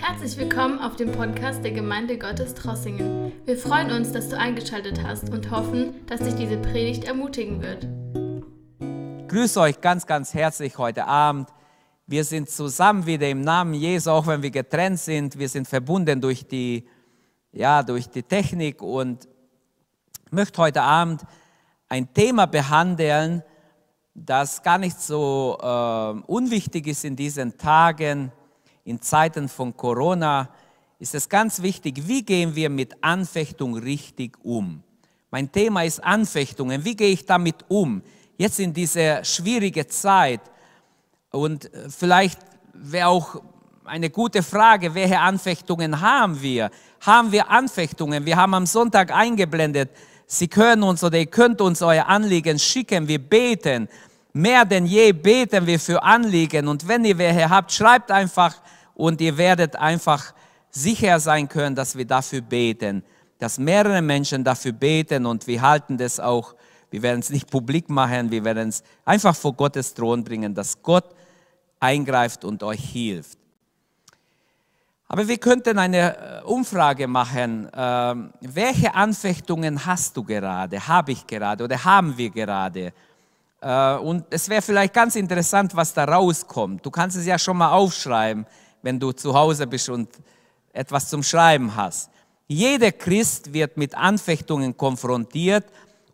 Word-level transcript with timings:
Herzlich 0.00 0.36
willkommen 0.36 0.78
auf 0.78 0.94
dem 0.94 1.10
Podcast 1.10 1.64
der 1.64 1.72
Gemeinde 1.72 2.18
Gottes 2.18 2.54
Trossingen. 2.54 3.32
Wir 3.44 3.58
freuen 3.58 3.90
uns, 3.90 4.12
dass 4.12 4.28
du 4.28 4.38
eingeschaltet 4.38 5.02
hast 5.02 5.28
und 5.30 5.50
hoffen, 5.50 6.06
dass 6.06 6.20
dich 6.20 6.36
diese 6.36 6.56
Predigt 6.56 7.02
ermutigen 7.02 7.60
wird. 7.60 7.86
Grüße 9.28 9.60
euch 9.60 9.80
ganz, 9.80 10.06
ganz 10.06 10.32
herzlich 10.34 10.78
heute 10.78 11.04
Abend. 11.04 11.48
Wir 12.06 12.22
sind 12.22 12.48
zusammen 12.48 13.06
wieder 13.06 13.28
im 13.28 13.40
Namen 13.40 13.74
Jesu, 13.74 14.10
auch 14.10 14.28
wenn 14.28 14.40
wir 14.40 14.52
getrennt 14.52 15.00
sind. 15.00 15.36
Wir 15.36 15.48
sind 15.48 15.66
verbunden 15.66 16.20
durch 16.20 16.46
die, 16.46 16.88
ja, 17.50 17.82
durch 17.82 18.08
die 18.08 18.22
Technik 18.22 18.80
und 18.80 19.28
möchte 20.30 20.62
heute 20.62 20.80
Abend 20.80 21.22
ein 21.88 22.14
Thema 22.14 22.46
behandeln, 22.46 23.42
das 24.14 24.62
gar 24.62 24.78
nicht 24.78 24.98
so 25.00 25.58
äh, 25.60 26.22
unwichtig 26.30 26.86
ist 26.86 27.04
in 27.04 27.16
diesen 27.16 27.58
Tagen 27.58 28.30
in 28.88 29.02
Zeiten 29.02 29.48
von 29.48 29.76
Corona 29.76 30.48
ist 30.98 31.14
es 31.14 31.28
ganz 31.28 31.62
wichtig, 31.62 32.08
wie 32.08 32.24
gehen 32.24 32.54
wir 32.54 32.70
mit 32.70 32.96
Anfechtung 33.02 33.76
richtig 33.76 34.36
um. 34.42 34.82
Mein 35.30 35.52
Thema 35.52 35.84
ist 35.84 36.02
Anfechtungen. 36.02 36.84
Wie 36.84 36.96
gehe 36.96 37.10
ich 37.10 37.26
damit 37.26 37.56
um? 37.68 38.02
Jetzt 38.38 38.58
in 38.58 38.72
dieser 38.72 39.22
schwierigen 39.24 39.88
Zeit. 39.88 40.40
Und 41.30 41.72
äh, 41.72 41.90
vielleicht 41.90 42.40
wäre 42.72 43.08
auch 43.08 43.42
eine 43.84 44.10
gute 44.10 44.42
Frage, 44.42 44.94
welche 44.94 45.18
Anfechtungen 45.18 46.00
haben 46.00 46.40
wir? 46.40 46.70
Haben 47.00 47.30
wir 47.30 47.50
Anfechtungen? 47.50 48.24
Wir 48.24 48.36
haben 48.36 48.54
am 48.54 48.66
Sonntag 48.66 49.12
eingeblendet, 49.12 49.90
Sie 50.30 50.46
können 50.46 50.82
uns 50.82 51.02
oder 51.02 51.16
ihr 51.16 51.26
könnt 51.26 51.62
uns 51.62 51.80
euer 51.80 52.06
Anliegen 52.06 52.58
schicken. 52.58 53.08
Wir 53.08 53.18
beten. 53.18 53.88
Mehr 54.34 54.66
denn 54.66 54.84
je 54.84 55.12
beten 55.12 55.66
wir 55.66 55.80
für 55.80 56.02
Anliegen. 56.02 56.68
Und 56.68 56.86
wenn 56.86 57.02
ihr 57.06 57.16
welche 57.16 57.48
habt, 57.48 57.72
schreibt 57.72 58.10
einfach 58.10 58.54
und 58.98 59.20
ihr 59.20 59.38
werdet 59.38 59.76
einfach 59.76 60.34
sicher 60.70 61.20
sein 61.20 61.48
können, 61.48 61.76
dass 61.76 61.96
wir 61.96 62.04
dafür 62.04 62.40
beten, 62.40 63.04
dass 63.38 63.56
mehrere 63.56 64.02
Menschen 64.02 64.42
dafür 64.42 64.72
beten 64.72 65.24
und 65.24 65.46
wir 65.46 65.62
halten 65.62 65.96
das 65.96 66.18
auch, 66.18 66.54
wir 66.90 67.00
werden 67.02 67.20
es 67.20 67.30
nicht 67.30 67.48
publik 67.48 67.88
machen, 67.88 68.30
wir 68.32 68.44
werden 68.44 68.68
es 68.68 68.82
einfach 69.04 69.36
vor 69.36 69.54
Gottes 69.54 69.94
Thron 69.94 70.24
bringen, 70.24 70.52
dass 70.52 70.82
Gott 70.82 71.14
eingreift 71.78 72.44
und 72.44 72.62
euch 72.64 72.80
hilft. 72.80 73.38
Aber 75.06 75.26
wir 75.28 75.38
könnten 75.38 75.78
eine 75.78 76.16
äh, 76.16 76.42
Umfrage 76.42 77.06
machen. 77.06 77.70
Ähm, 77.72 78.32
welche 78.40 78.94
Anfechtungen 78.94 79.86
hast 79.86 80.16
du 80.16 80.24
gerade, 80.24 80.86
habe 80.86 81.12
ich 81.12 81.24
gerade 81.24 81.64
oder 81.64 81.82
haben 81.82 82.18
wir 82.18 82.30
gerade? 82.30 82.92
Äh, 83.60 83.94
und 83.94 84.24
es 84.28 84.48
wäre 84.48 84.60
vielleicht 84.60 84.92
ganz 84.92 85.14
interessant, 85.14 85.74
was 85.76 85.94
da 85.94 86.04
rauskommt. 86.04 86.84
Du 86.84 86.90
kannst 86.90 87.16
es 87.16 87.24
ja 87.24 87.38
schon 87.38 87.56
mal 87.56 87.70
aufschreiben 87.70 88.44
wenn 88.82 88.98
du 88.98 89.12
zu 89.12 89.34
Hause 89.34 89.66
bist 89.66 89.88
und 89.88 90.08
etwas 90.72 91.08
zum 91.08 91.22
Schreiben 91.22 91.74
hast. 91.74 92.10
Jeder 92.46 92.92
Christ 92.92 93.52
wird 93.52 93.76
mit 93.76 93.94
Anfechtungen 93.94 94.76
konfrontiert 94.76 95.64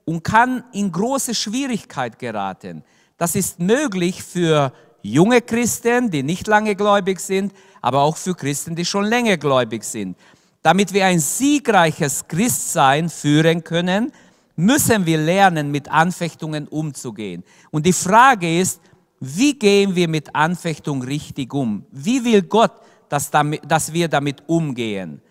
und 0.05 0.25
kann 0.25 0.65
in 0.73 0.91
große 0.91 1.35
Schwierigkeit 1.35 2.19
geraten. 2.19 2.83
Das 3.17 3.37
ist 3.37 3.61
möglich 3.61 4.23
für 4.23 4.73
junge 5.03 5.41
Christen, 5.41 6.11
die 6.11 6.23
nicht 6.23 6.47
lange 6.47 6.75
gläubig 6.75 7.21
sind, 7.21 7.53
aber 7.81 8.03
auch 8.03 8.17
für 8.17 8.35
Christen, 8.35 8.75
die 8.75 8.85
schon 8.85 9.05
länger 9.05 9.37
gläubig 9.37 9.85
sind. 9.85 10.17
Damit 10.63 10.93
wir 10.93 11.05
ein 11.05 11.21
siegreiches 11.21 12.27
Christsein 12.27 13.11
führen 13.11 13.63
können, 13.63 14.13
müssen 14.57 15.05
wir 15.05 15.19
lernen, 15.19 15.71
mit 15.71 15.91
Anfechtungen 15.91 16.67
umzugehen. 16.69 17.45
Und 17.71 17.87
die 17.87 17.93
Frage 17.93 18.61
ist, 18.61 18.81
wie 19.21 19.59
gehen 19.59 19.95
wir 19.95 20.09
mit 20.09 20.35
Anfechtung 20.35 21.03
richtig 21.03 21.53
um? 21.55 21.85
Wie 21.91 22.25
will 22.25 22.43
Gott, 22.43 22.73
dass, 23.09 23.31
damit, 23.31 23.63
dass 23.67 23.93
wir 23.93 24.09
damit 24.09 24.43
umgehen? 24.47 25.23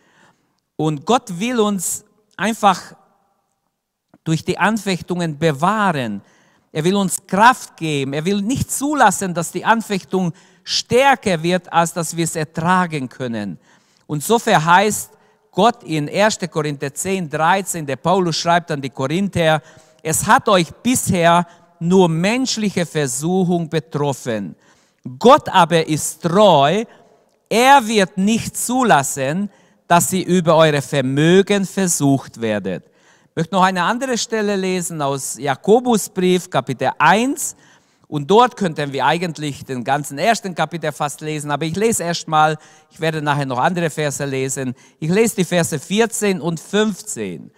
Und 0.75 1.05
Gott 1.05 1.39
will 1.39 1.59
uns 1.59 2.03
einfach 2.35 2.95
durch 4.23 4.43
die 4.43 4.57
Anfechtungen 4.57 5.37
bewahren. 5.37 6.21
Er 6.71 6.83
will 6.83 6.95
uns 6.95 7.27
Kraft 7.27 7.77
geben. 7.77 8.13
Er 8.13 8.25
will 8.25 8.41
nicht 8.41 8.71
zulassen, 8.71 9.33
dass 9.33 9.51
die 9.51 9.65
Anfechtung 9.65 10.33
stärker 10.63 11.43
wird, 11.43 11.71
als 11.71 11.93
dass 11.93 12.15
wir 12.15 12.23
es 12.23 12.35
ertragen 12.35 13.09
können. 13.09 13.59
Und 14.07 14.23
so 14.23 14.39
verheißt 14.39 15.11
Gott 15.51 15.83
in 15.83 16.09
1. 16.09 16.39
Korinther 16.49 16.93
10, 16.93 17.29
13, 17.29 17.85
der 17.85 17.97
Paulus 17.97 18.37
schreibt 18.37 18.71
an 18.71 18.81
die 18.81 18.89
Korinther, 18.89 19.61
es 20.01 20.25
hat 20.25 20.49
euch 20.49 20.73
bisher 20.81 21.45
nur 21.81 22.09
menschliche 22.09 22.85
Versuchung 22.85 23.69
betroffen. 23.69 24.55
Gott 25.19 25.49
aber 25.49 25.87
ist 25.87 26.21
treu. 26.21 26.83
Er 27.49 27.87
wird 27.87 28.17
nicht 28.17 28.57
zulassen, 28.57 29.49
dass 29.87 30.11
ihr 30.13 30.25
über 30.25 30.55
eure 30.55 30.81
Vermögen 30.81 31.65
versucht 31.65 32.39
werdet. 32.41 32.85
Ich 33.29 33.35
möchte 33.35 33.55
noch 33.55 33.63
eine 33.63 33.83
andere 33.83 34.17
Stelle 34.17 34.55
lesen 34.55 35.01
aus 35.01 35.37
Jakobusbrief, 35.37 36.49
Kapitel 36.49 36.91
1. 36.97 37.55
Und 38.07 38.29
dort 38.29 38.55
könnten 38.55 38.93
wir 38.93 39.05
eigentlich 39.05 39.65
den 39.65 39.83
ganzen 39.83 40.19
ersten 40.19 40.53
Kapitel 40.53 40.91
fast 40.91 41.21
lesen, 41.21 41.49
aber 41.49 41.65
ich 41.65 41.75
lese 41.75 42.03
erstmal, 42.03 42.57
ich 42.91 42.99
werde 42.99 43.23
nachher 43.23 43.47
noch 43.47 43.57
andere 43.57 43.89
Verse 43.89 44.23
lesen. 44.23 44.75
Ich 44.99 45.09
lese 45.09 45.37
die 45.37 45.45
Verse 45.45 45.79
14 45.79 46.39
und 46.39 46.59
15. 46.59 47.51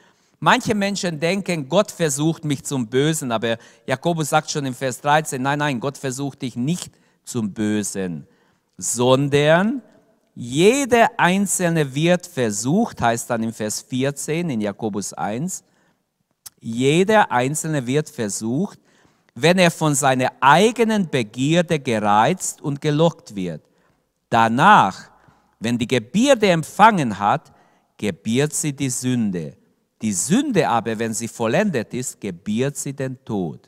Manche 0.45 0.75
Menschen 0.75 1.19
denken, 1.19 1.67
Gott 1.67 1.89
versucht 1.89 2.45
mich 2.45 2.63
zum 2.63 2.85
Bösen, 2.85 3.31
aber 3.31 3.57
Jakobus 3.87 4.29
sagt 4.29 4.51
schon 4.51 4.63
im 4.67 4.75
Vers 4.75 5.01
13, 5.01 5.41
nein, 5.41 5.57
nein, 5.57 5.79
Gott 5.79 5.97
versucht 5.97 6.43
dich 6.43 6.55
nicht 6.55 6.93
zum 7.23 7.51
Bösen, 7.51 8.27
sondern 8.77 9.81
jeder 10.35 11.09
Einzelne 11.17 11.95
wird 11.95 12.27
versucht, 12.27 13.01
heißt 13.01 13.27
dann 13.27 13.41
im 13.41 13.53
Vers 13.53 13.81
14 13.89 14.51
in 14.51 14.61
Jakobus 14.61 15.13
1, 15.13 15.63
jeder 16.59 17.31
Einzelne 17.31 17.87
wird 17.87 18.07
versucht, 18.07 18.77
wenn 19.33 19.57
er 19.57 19.71
von 19.71 19.95
seiner 19.95 20.31
eigenen 20.41 21.09
Begierde 21.09 21.79
gereizt 21.79 22.61
und 22.61 22.81
gelockt 22.81 23.35
wird. 23.35 23.63
Danach, 24.29 25.09
wenn 25.59 25.79
die 25.79 25.87
Gebierde 25.87 26.49
empfangen 26.49 27.17
hat, 27.17 27.51
gebiert 27.97 28.53
sie 28.53 28.73
die 28.73 28.91
Sünde. 28.91 29.57
Die 30.05 30.13
Sünde 30.13 30.69
aber, 30.69 30.99
wenn 30.99 31.15
sie 31.15 31.27
vollendet 31.27 31.91
ist, 31.95 32.21
gebiert 32.21 32.77
sie 32.77 32.93
den 32.93 33.17
Tod. 33.25 33.67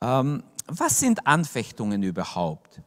Ähm, 0.00 0.44
was 0.68 1.00
sind 1.00 1.26
Anfechtungen 1.26 2.00
überhaupt? 2.04 2.80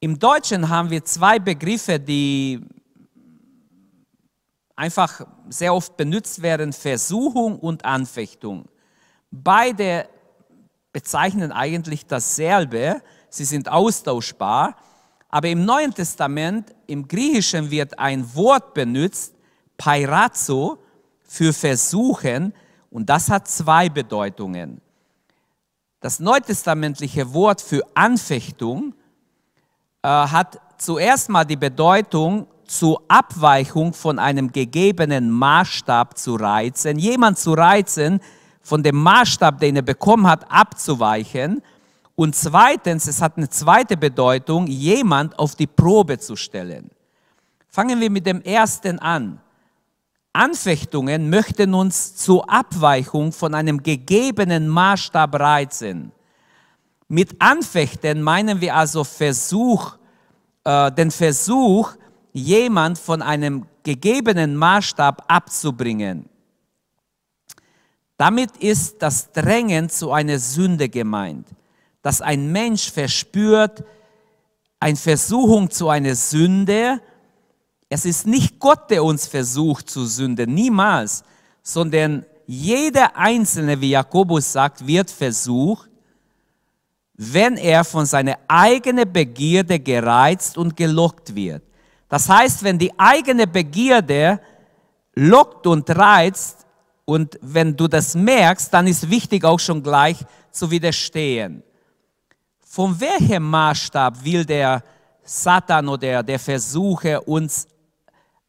Im 0.00 0.18
Deutschen 0.18 0.70
haben 0.70 0.88
wir 0.88 1.04
zwei 1.04 1.38
Begriffe, 1.38 2.00
die 2.00 2.66
einfach 4.74 5.26
sehr 5.50 5.74
oft 5.74 5.98
benutzt 5.98 6.40
werden, 6.40 6.72
Versuchung 6.72 7.58
und 7.58 7.84
Anfechtung. 7.84 8.70
Beide 9.30 10.08
bezeichnen 10.94 11.52
eigentlich 11.52 12.06
dasselbe, 12.06 13.02
sie 13.28 13.44
sind 13.44 13.68
austauschbar, 13.68 14.78
aber 15.34 15.48
im 15.48 15.64
Neuen 15.64 15.92
Testament, 15.92 16.72
im 16.86 17.08
Griechischen 17.08 17.68
wird 17.68 17.98
ein 17.98 18.24
Wort 18.36 18.72
benutzt, 18.72 19.34
Pairazo, 19.76 20.78
für 21.24 21.52
versuchen, 21.52 22.54
und 22.88 23.10
das 23.10 23.28
hat 23.28 23.48
zwei 23.48 23.88
Bedeutungen. 23.88 24.80
Das 25.98 26.20
neutestamentliche 26.20 27.34
Wort 27.34 27.60
für 27.60 27.82
Anfechtung 27.94 28.94
äh, 30.02 30.08
hat 30.08 30.60
zuerst 30.78 31.28
mal 31.28 31.44
die 31.44 31.56
Bedeutung 31.56 32.46
zur 32.68 33.02
Abweichung 33.08 33.92
von 33.92 34.20
einem 34.20 34.52
gegebenen 34.52 35.32
Maßstab 35.32 36.16
zu 36.16 36.36
reizen, 36.36 36.96
jemand 36.96 37.40
zu 37.40 37.54
reizen, 37.54 38.20
von 38.62 38.84
dem 38.84 39.02
Maßstab, 39.02 39.58
den 39.58 39.74
er 39.74 39.82
bekommen 39.82 40.28
hat, 40.28 40.48
abzuweichen 40.48 41.60
und 42.16 42.36
zweitens, 42.36 43.08
es 43.08 43.20
hat 43.20 43.36
eine 43.36 43.48
zweite 43.48 43.96
Bedeutung, 43.96 44.66
jemand 44.66 45.38
auf 45.38 45.56
die 45.56 45.66
Probe 45.66 46.18
zu 46.18 46.36
stellen. 46.36 46.90
Fangen 47.68 48.00
wir 48.00 48.10
mit 48.10 48.24
dem 48.24 48.40
ersten 48.42 49.00
an. 49.00 49.40
Anfechtungen 50.32 51.28
möchten 51.28 51.74
uns 51.74 52.14
zur 52.16 52.48
Abweichung 52.48 53.32
von 53.32 53.54
einem 53.54 53.82
gegebenen 53.82 54.68
Maßstab 54.68 55.34
reizen. 55.38 56.12
Mit 57.08 57.40
Anfechten 57.40 58.22
meinen 58.22 58.60
wir 58.60 58.76
also 58.76 59.02
Versuch, 59.04 59.96
äh, 60.64 60.90
den 60.92 61.10
Versuch, 61.10 61.92
jemand 62.32 62.98
von 62.98 63.22
einem 63.22 63.66
gegebenen 63.82 64.56
Maßstab 64.56 65.24
abzubringen. 65.28 66.28
Damit 68.16 68.56
ist 68.58 69.02
das 69.02 69.32
Drängen 69.32 69.88
zu 69.88 70.12
einer 70.12 70.38
Sünde 70.38 70.88
gemeint 70.88 71.48
dass 72.04 72.20
ein 72.20 72.52
Mensch 72.52 72.92
verspürt, 72.92 73.82
eine 74.78 74.96
Versuchung 74.96 75.70
zu 75.70 75.88
einer 75.88 76.14
Sünde. 76.14 77.00
Es 77.88 78.04
ist 78.04 78.26
nicht 78.26 78.60
Gott, 78.60 78.90
der 78.90 79.02
uns 79.02 79.26
versucht 79.26 79.88
zu 79.88 80.04
sünden, 80.04 80.52
niemals, 80.52 81.24
sondern 81.62 82.26
jeder 82.46 83.16
Einzelne, 83.16 83.80
wie 83.80 83.88
Jakobus 83.90 84.52
sagt, 84.52 84.86
wird 84.86 85.10
versucht. 85.10 85.88
wenn 87.16 87.56
er 87.56 87.84
von 87.84 88.06
seiner 88.06 88.36
eigenen 88.48 89.10
Begierde 89.10 89.78
gereizt 89.78 90.58
und 90.58 90.76
gelockt 90.76 91.32
wird. 91.32 91.62
Das 92.08 92.28
heißt, 92.28 92.64
wenn 92.64 92.76
die 92.76 92.92
eigene 92.98 93.46
Begierde 93.46 94.40
lockt 95.14 95.68
und 95.68 95.88
reizt 95.90 96.66
und 97.04 97.38
wenn 97.40 97.76
du 97.76 97.86
das 97.86 98.16
merkst, 98.16 98.74
dann 98.74 98.88
ist 98.88 99.08
wichtig 99.08 99.44
auch 99.44 99.60
schon 99.60 99.80
gleich 99.80 100.18
zu 100.50 100.72
widerstehen. 100.72 101.62
Von 102.74 102.98
welchem 102.98 103.48
Maßstab 103.50 104.24
will 104.24 104.44
der 104.44 104.82
Satan 105.22 105.88
oder 105.88 106.24
der 106.24 106.40
Versuche 106.40 107.20
uns 107.20 107.68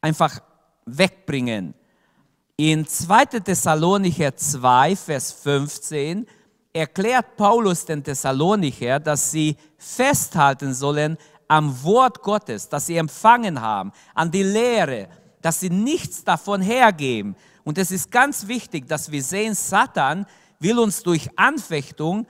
einfach 0.01 0.39
wegbringen? 0.87 1.75
In 2.57 2.87
2. 2.87 3.25
Thessalonicher 3.25 4.35
2, 4.35 4.95
Vers 4.95 5.31
15 5.31 6.25
erklärt 6.73 7.37
Paulus 7.37 7.85
den 7.85 8.03
Thessalonicher, 8.03 8.99
dass 8.99 9.29
sie 9.29 9.57
festhalten 9.77 10.73
sollen 10.73 11.19
am 11.47 11.83
Wort 11.83 12.23
Gottes, 12.23 12.67
das 12.67 12.87
sie 12.87 12.97
empfangen 12.97 13.61
haben, 13.61 13.91
an 14.15 14.31
die 14.31 14.41
Lehre, 14.41 15.07
dass 15.43 15.59
sie 15.59 15.69
nichts 15.69 16.23
davon 16.23 16.63
hergeben. 16.63 17.35
Und 17.63 17.77
es 17.77 17.91
ist 17.91 18.09
ganz 18.09 18.47
wichtig, 18.47 18.87
dass 18.87 19.11
wir 19.11 19.21
sehen, 19.21 19.53
Satan 19.53 20.25
will 20.59 20.79
uns 20.79 21.03
durch 21.03 21.29
Anfechtung 21.35 22.25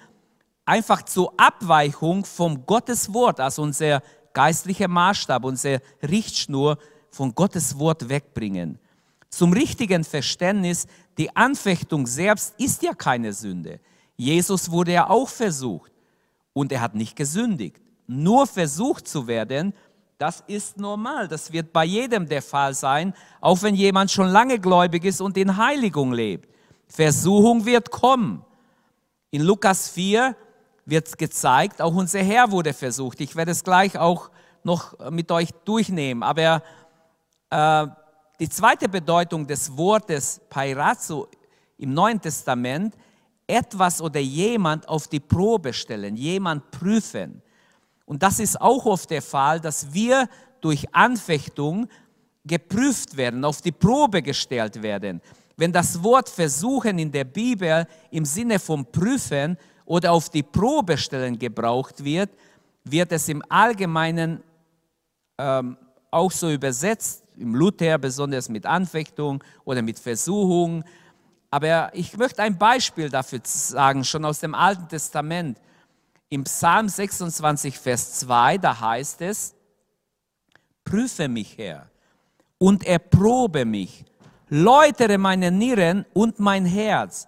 einfach 0.66 1.04
zur 1.04 1.34
Abweichung 1.38 2.26
vom 2.26 2.66
Gottes 2.66 3.14
Wort, 3.14 3.40
also 3.40 3.62
unser 3.62 4.02
geistlicher 4.34 4.88
Maßstab, 4.88 5.44
unsere 5.46 5.82
Richtschnur 6.02 6.78
von 7.10 7.34
Gottes 7.34 7.80
Wort 7.80 8.10
wegbringen. 8.10 8.80
Zum 9.30 9.54
richtigen 9.54 10.04
Verständnis, 10.04 10.88
die 11.18 11.36
Anfechtung 11.36 12.08
selbst 12.08 12.56
ist 12.58 12.84
ja 12.84 12.94
keine 12.94 13.34
Sünde. 13.34 13.80
Jesus 14.18 14.72
wurde 14.72 14.94
ja 14.94 15.10
auch 15.10 15.30
versucht 15.30 15.92
und 16.54 16.72
er 16.72 16.82
hat 16.82 16.96
nicht 16.96 17.16
gesündigt. 17.16 17.82
Nur 18.08 18.48
versucht 18.48 19.08
zu 19.08 19.28
werden, 19.28 19.74
das 20.18 20.44
ist 20.48 20.78
normal. 20.78 21.28
Das 21.28 21.52
wird 21.52 21.74
bei 21.74 21.84
jedem 21.84 22.28
der 22.28 22.42
Fall 22.42 22.74
sein, 22.74 23.14
auch 23.42 23.62
wenn 23.62 23.76
jemand 23.76 24.12
schon 24.12 24.28
lange 24.28 24.60
gläubig 24.60 25.04
ist 25.04 25.22
und 25.22 25.38
in 25.38 25.58
Heiligung 25.58 26.14
lebt. 26.14 26.50
Versuchung 26.88 27.66
wird 27.66 27.92
kommen. 27.92 28.46
In 29.32 29.42
Lukas 29.42 29.90
4 29.90 30.36
wird 30.86 31.18
gezeigt, 31.18 31.82
auch 31.82 31.94
unser 31.94 32.20
Herr 32.20 32.52
wurde 32.52 32.74
versucht. 32.74 33.20
Ich 33.22 33.36
werde 33.36 33.52
es 33.52 33.64
gleich 33.64 33.98
auch 33.98 34.30
noch 34.64 35.10
mit 35.10 35.32
euch 35.32 35.50
durchnehmen. 35.66 36.24
Aber 36.24 36.62
äh, 37.50 37.88
die 38.40 38.50
zweite 38.50 38.88
Bedeutung 38.88 39.48
des 39.48 39.76
Wortes 39.76 40.42
Pairazzo 40.50 41.28
im 41.78 41.94
Neuen 41.94 42.22
Testament 42.22 42.96
etwas 43.48 44.02
oder 44.02 44.20
jemand 44.20 44.88
auf 44.88 45.08
die 45.08 45.20
Probe 45.20 45.74
stellen, 45.74 46.16
jemand 46.16 46.72
prüfen. 46.72 47.42
Und 48.06 48.22
das 48.22 48.40
ist 48.40 48.60
auch 48.60 48.86
oft 48.86 49.10
der 49.10 49.22
Fall, 49.22 49.60
dass 49.60 49.94
wir 49.94 50.28
durch 50.62 50.94
Anfechtung 50.94 51.88
geprüft 52.44 53.18
werden, 53.18 53.44
auf 53.44 53.62
die 53.62 53.72
Probe 53.72 54.22
gestellt 54.22 54.82
werden. 54.82 55.22
Wenn 55.58 55.72
das 55.72 56.04
Wort 56.04 56.30
versuchen 56.30 57.00
in 57.00 57.12
der 57.12 57.24
Bibel 57.24 57.88
im 58.12 58.26
Sinne 58.26 58.60
von 58.60 58.86
prüfen 58.92 59.58
oder 59.86 60.12
auf 60.12 60.30
die 60.30 60.44
Probe 60.44 60.98
stellen 60.98 61.38
gebraucht 61.38 62.04
wird, 62.04 62.30
wird 62.84 63.12
es 63.12 63.30
im 63.30 63.44
Allgemeinen 63.50 64.44
ähm, 65.38 65.78
auch 66.12 66.32
so 66.32 66.50
übersetzt, 66.52 67.24
im 67.38 67.56
Luther 67.56 67.98
besonders 67.98 68.50
mit 68.50 68.66
Anfechtung 68.66 69.44
oder 69.66 69.82
mit 69.82 70.00
Versuchung 70.00 70.84
aber 71.56 71.90
ich 71.94 72.18
möchte 72.18 72.44
ein 72.44 72.58
Beispiel 72.58 73.10
dafür 73.10 73.40
sagen, 73.44 74.04
schon 74.04 74.26
aus 74.26 74.40
dem 74.42 74.54
Alten 74.54 74.90
Testament. 74.90 75.58
Im 76.28 76.44
Psalm 76.44 76.90
26, 76.90 77.80
Vers 77.80 78.20
2, 78.20 78.58
da 78.58 78.78
heißt 78.78 79.22
es, 79.22 79.56
prüfe 80.84 81.30
mich, 81.30 81.58
Herr, 81.58 81.90
und 82.58 82.86
erprobe 82.86 83.64
mich, 83.64 84.04
läutere 84.50 85.18
meine 85.18 85.50
Nieren 85.50 86.06
und 86.14 86.40
mein 86.40 86.66
Herz. 86.66 87.26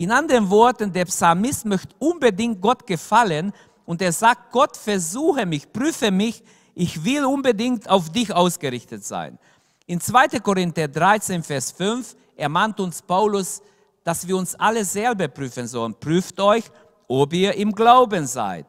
In 0.00 0.12
anderen 0.12 0.48
Worten, 0.48 0.92
der 0.92 1.06
Psalmist 1.06 1.64
möchte 1.64 1.92
unbedingt 1.98 2.60
Gott 2.60 2.86
gefallen 2.86 3.52
und 3.84 4.00
er 4.00 4.12
sagt, 4.12 4.52
Gott, 4.52 4.76
versuche 4.76 5.44
mich, 5.44 5.72
prüfe 5.72 6.12
mich, 6.12 6.44
ich 6.76 7.04
will 7.04 7.24
unbedingt 7.24 7.88
auf 7.88 8.08
dich 8.08 8.32
ausgerichtet 8.32 9.04
sein. 9.04 9.40
In 9.86 10.00
2. 10.00 10.38
Korinther 10.38 10.86
13, 10.86 11.42
Vers 11.42 11.72
5 11.72 12.14
ermahnt 12.36 12.78
uns 12.78 13.02
Paulus, 13.02 13.60
dass 14.04 14.28
wir 14.28 14.36
uns 14.36 14.54
alle 14.54 14.84
selber 14.84 15.26
prüfen 15.26 15.66
sollen. 15.66 15.98
Prüft 15.98 16.38
euch, 16.38 16.64
ob 17.08 17.32
ihr 17.32 17.54
im 17.54 17.72
Glauben 17.72 18.24
seid. 18.28 18.66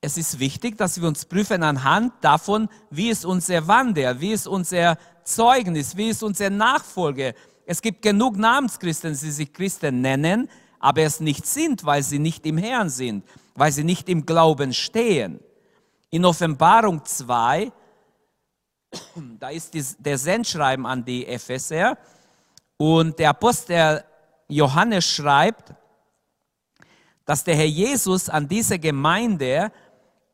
Es 0.00 0.16
ist 0.16 0.40
wichtig, 0.40 0.76
dass 0.76 1.00
wir 1.00 1.06
uns 1.06 1.26
prüfen 1.26 1.62
anhand 1.62 2.12
davon, 2.22 2.68
wie 2.90 3.10
ist 3.10 3.24
unser 3.24 3.68
Wandel, 3.68 4.20
wie 4.20 4.32
ist 4.32 4.48
unser 4.48 4.96
Zeugnis, 5.22 5.96
wie 5.96 6.08
ist 6.08 6.24
unsere 6.24 6.50
Nachfolge. 6.50 7.34
Es 7.66 7.80
gibt 7.80 8.02
genug 8.02 8.36
Namenschristen, 8.36 9.12
die 9.12 9.30
sich 9.30 9.52
Christen 9.52 10.00
nennen, 10.00 10.48
aber 10.78 11.02
es 11.02 11.20
nicht 11.20 11.46
sind, 11.46 11.84
weil 11.84 12.02
sie 12.02 12.18
nicht 12.18 12.44
im 12.46 12.58
Herrn 12.58 12.88
sind, 12.88 13.24
weil 13.54 13.70
sie 13.70 13.84
nicht 13.84 14.08
im 14.08 14.24
Glauben 14.24 14.72
stehen. 14.72 15.40
In 16.10 16.24
Offenbarung 16.24 17.04
2, 17.04 17.70
da 19.38 19.50
ist 19.50 19.74
der 19.98 20.18
Sendschreiben 20.18 20.86
an 20.86 21.04
die 21.04 21.26
Epheser, 21.26 21.96
und 22.76 23.18
der 23.18 23.30
Apostel 23.30 24.02
Johannes 24.48 25.04
schreibt, 25.04 25.74
dass 27.26 27.44
der 27.44 27.54
Herr 27.54 27.66
Jesus 27.66 28.30
an 28.30 28.48
diese 28.48 28.78
Gemeinde 28.78 29.70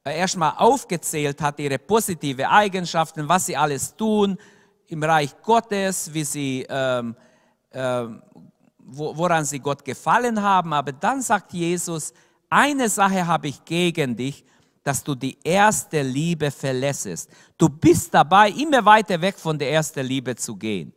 äh, 0.05 0.17
erstmal 0.17 0.55
aufgezählt 0.57 1.43
hat, 1.43 1.59
ihre 1.59 1.81
positive 1.81 2.49
Eigenschaften, 2.49 3.29
was 3.29 3.47
sie 3.47 3.57
alles 3.57 3.97
tun 3.97 4.39
im 4.89 5.03
Reich 5.03 5.31
Gottes, 5.43 6.13
wie 6.13 6.25
sie, 6.25 6.67
ähm, 6.69 7.17
ähm, 7.73 8.23
woran 8.79 9.45
sie 9.45 9.59
Gott 9.59 9.85
gefallen 9.85 10.41
haben. 10.41 10.73
Aber 10.73 10.93
dann 10.93 11.21
sagt 11.23 11.53
Jesus, 11.53 12.13
eine 12.49 12.89
Sache 12.89 13.27
habe 13.27 13.49
ich 13.49 13.65
gegen 13.65 14.17
dich, 14.17 14.45
dass 14.83 15.03
du 15.03 15.17
die 15.17 15.37
erste 15.43 16.03
Liebe 16.03 16.51
verlässest. 16.51 17.29
Du 17.59 17.69
bist 17.69 18.15
dabei, 18.15 18.51
immer 18.51 18.85
weiter 18.85 19.21
weg 19.21 19.37
von 19.37 19.59
der 19.59 19.73
ersten 19.73 20.07
Liebe 20.07 20.37
zu 20.37 20.55
gehen. 20.55 20.93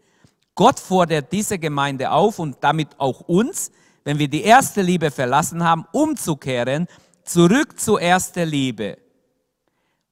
Gott 0.54 0.80
fordert 0.80 1.32
diese 1.32 1.58
Gemeinde 1.58 2.12
auf 2.12 2.38
und 2.38 2.58
damit 2.62 2.90
auch 3.00 3.22
uns, 3.22 3.72
wenn 4.04 4.20
wir 4.20 4.28
die 4.28 4.44
erste 4.44 4.82
Liebe 4.82 5.10
verlassen 5.10 5.64
haben, 5.64 5.86
umzukehren, 5.92 6.88
zurück 7.24 7.80
zur 7.80 8.00
ersten 8.02 8.48
Liebe. 8.48 8.98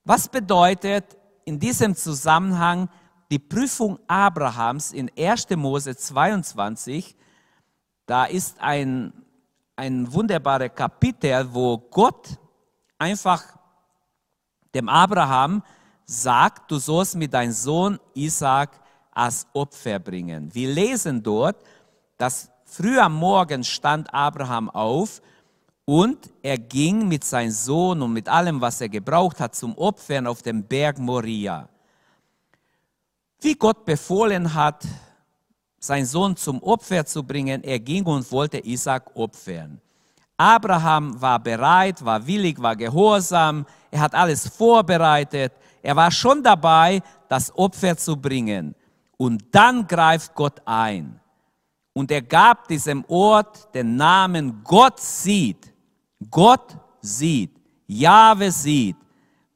Was 0.03 0.27
bedeutet 0.27 1.17
in 1.45 1.59
diesem 1.59 1.95
Zusammenhang 1.95 2.89
die 3.29 3.39
Prüfung 3.39 3.99
Abrahams 4.07 4.91
in 4.91 5.11
1. 5.17 5.49
Mose 5.55 5.95
22? 5.95 7.15
Da 8.05 8.25
ist 8.25 8.59
ein, 8.59 9.13
ein 9.75 10.11
wunderbares 10.11 10.71
Kapitel, 10.73 11.47
wo 11.53 11.77
Gott 11.77 12.37
einfach 12.97 13.43
dem 14.73 14.89
Abraham 14.89 15.63
sagt, 16.05 16.71
du 16.71 16.77
sollst 16.77 17.15
mit 17.15 17.33
deinem 17.33 17.51
Sohn 17.51 17.99
Isaac 18.13 18.79
als 19.11 19.47
Opfer 19.53 19.99
bringen. 19.99 20.53
Wir 20.53 20.73
lesen 20.73 21.21
dort, 21.21 21.57
dass 22.17 22.49
früh 22.65 22.97
am 22.99 23.15
Morgen 23.15 23.63
stand 23.63 24.13
Abraham 24.13 24.69
auf 24.69 25.21
und 25.85 26.31
er 26.41 26.57
ging 26.57 27.07
mit 27.07 27.23
seinem 27.23 27.51
Sohn 27.51 28.01
und 28.01 28.13
mit 28.13 28.29
allem, 28.29 28.61
was 28.61 28.79
er 28.81 28.89
gebraucht 28.89 29.39
hat, 29.39 29.55
zum 29.55 29.77
Opfern 29.77 30.27
auf 30.27 30.41
dem 30.41 30.63
Berg 30.63 30.99
Moria. 30.99 31.67
Wie 33.39 33.55
Gott 33.55 33.85
befohlen 33.85 34.53
hat, 34.53 34.83
seinen 35.79 36.05
Sohn 36.05 36.35
zum 36.35 36.61
Opfer 36.63 37.05
zu 37.05 37.23
bringen, 37.23 37.63
er 37.63 37.79
ging 37.79 38.03
und 38.05 38.31
wollte 38.31 38.65
Isaac 38.65 39.15
opfern. 39.15 39.79
Abraham 40.35 41.19
war 41.19 41.39
bereit, 41.39 42.03
war 42.03 42.25
willig, 42.25 42.61
war 42.61 42.75
gehorsam, 42.75 43.65
er 43.91 44.01
hat 44.01 44.13
alles 44.13 44.47
vorbereitet, 44.47 45.53
er 45.81 45.95
war 45.95 46.11
schon 46.11 46.43
dabei, 46.43 47.01
das 47.27 47.55
Opfer 47.55 47.95
zu 47.95 48.15
bringen. 48.17 48.75
Und 49.17 49.43
dann 49.51 49.87
greift 49.87 50.33
Gott 50.35 50.61
ein. 50.65 51.19
Und 51.93 52.11
er 52.11 52.21
gab 52.21 52.67
diesem 52.67 53.03
Ort 53.07 53.73
den 53.73 53.95
Namen 53.95 54.61
Gott 54.63 54.99
sieht. 54.99 55.73
Gott 56.29 56.77
sieht. 57.01 57.55
Jahwe 57.87 58.51
sieht. 58.51 58.97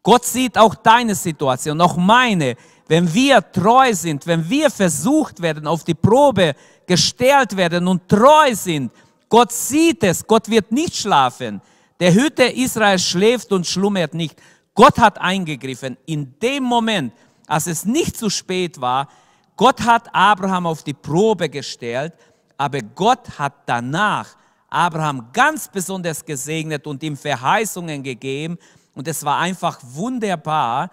Gott 0.02 0.26
sieht 0.26 0.58
auch 0.58 0.74
deine 0.74 1.14
Situation, 1.14 1.80
auch 1.80 1.96
meine. 1.96 2.56
Wenn 2.92 3.14
wir 3.14 3.40
treu 3.54 3.94
sind, 3.94 4.28
wenn 4.28 4.50
wir 4.50 4.70
versucht 4.70 5.42
werden, 5.42 5.66
auf 5.66 5.86
die 5.86 5.94
Probe 5.94 6.54
gestellt 6.86 7.56
werden 7.56 7.88
und 7.88 8.06
treu 8.10 8.54
sind, 8.54 8.92
Gott 9.30 9.54
sieht 9.54 10.04
es. 10.04 10.28
Gott 10.28 10.50
wird 10.50 10.74
nicht 10.74 10.98
schlafen. 10.98 11.62
Der 12.02 12.14
Hüter 12.14 12.54
Israel 12.54 13.00
schläft 13.00 13.54
und 13.54 13.66
schlummert 13.66 14.14
nicht. 14.14 14.38
Gott 14.74 15.00
hat 15.00 15.22
eingegriffen. 15.22 15.96
In 16.06 16.38
dem 16.42 16.66
Moment, 16.66 17.14
als 17.48 17.68
es 17.68 17.86
nicht 17.86 18.18
zu 18.18 18.30
spät 18.30 18.82
war, 18.82 19.08
Gott 19.56 19.80
hat 19.84 20.14
Abraham 20.14 20.66
auf 20.66 20.84
die 20.84 20.94
Probe 20.94 21.48
gestellt, 21.48 22.12
aber 22.58 22.82
Gott 22.82 23.40
hat 23.40 23.54
danach 23.68 24.36
Abraham 24.70 25.30
ganz 25.32 25.70
besonders 25.70 26.26
gesegnet 26.26 26.86
und 26.86 27.02
ihm 27.04 27.16
Verheißungen 27.16 28.04
gegeben. 28.04 28.58
Und 28.94 29.08
es 29.08 29.24
war 29.24 29.38
einfach 29.40 29.80
wunderbar. 29.82 30.90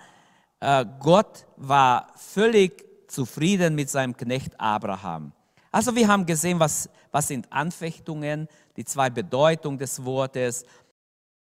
Äh, 0.60 0.84
Gott 0.98 1.46
war 1.56 2.12
völlig 2.16 2.84
zufrieden 3.08 3.74
mit 3.74 3.90
seinem 3.90 4.16
Knecht 4.16 4.58
Abraham. 4.58 5.32
Also 5.70 5.94
wir 5.94 6.08
haben 6.08 6.26
gesehen, 6.26 6.58
was, 6.58 6.88
was 7.12 7.28
sind 7.28 7.50
Anfechtungen, 7.52 8.48
die 8.76 8.84
zwei 8.84 9.10
Bedeutungen 9.10 9.78
des 9.78 10.04
Wortes. 10.04 10.64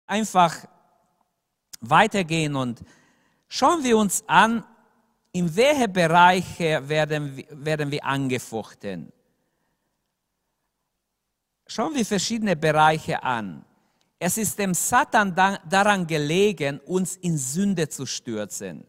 Einfach 0.05 0.65
weitergehen 1.79 2.55
und 2.55 2.81
schauen 3.47 3.83
wir 3.83 3.97
uns 3.97 4.23
an, 4.27 4.63
in 5.31 5.53
welche 5.55 5.87
Bereiche 5.87 6.87
werden, 6.87 7.43
werden 7.49 7.91
wir 7.91 8.03
angefochten. 8.03 9.11
Schauen 11.67 11.95
wir 11.95 12.05
verschiedene 12.05 12.55
Bereiche 12.55 13.21
an. 13.21 13.65
Es 14.17 14.37
ist 14.37 14.57
dem 14.59 14.73
Satan 14.73 15.35
daran 15.35 16.07
gelegen, 16.07 16.79
uns 16.85 17.17
in 17.17 17.37
Sünde 17.37 17.89
zu 17.89 18.05
stürzen 18.05 18.85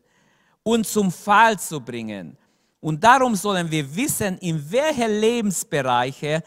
und 0.66 0.84
zum 0.84 1.12
Fall 1.12 1.56
zu 1.60 1.80
bringen. 1.80 2.36
Und 2.80 3.04
darum 3.04 3.36
sollen 3.36 3.70
wir 3.70 3.94
wissen, 3.94 4.36
in 4.38 4.68
welche 4.68 5.06
Lebensbereiche 5.06 6.42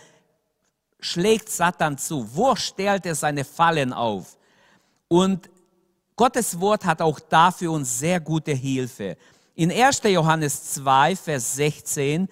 schlägt 0.99 1.47
Satan 1.47 1.97
zu, 1.97 2.27
wo 2.35 2.53
stellt 2.53 3.05
er 3.05 3.15
seine 3.15 3.45
Fallen 3.45 3.93
auf. 3.93 4.37
Und 5.07 5.49
Gottes 6.17 6.59
Wort 6.59 6.83
hat 6.83 7.01
auch 7.01 7.17
dafür 7.17 7.71
uns 7.71 7.97
sehr 7.97 8.19
gute 8.19 8.51
Hilfe. 8.51 9.15
In 9.55 9.71
1. 9.71 10.01
Johannes 10.03 10.73
2, 10.73 11.15
Vers 11.15 11.55
16, 11.55 12.27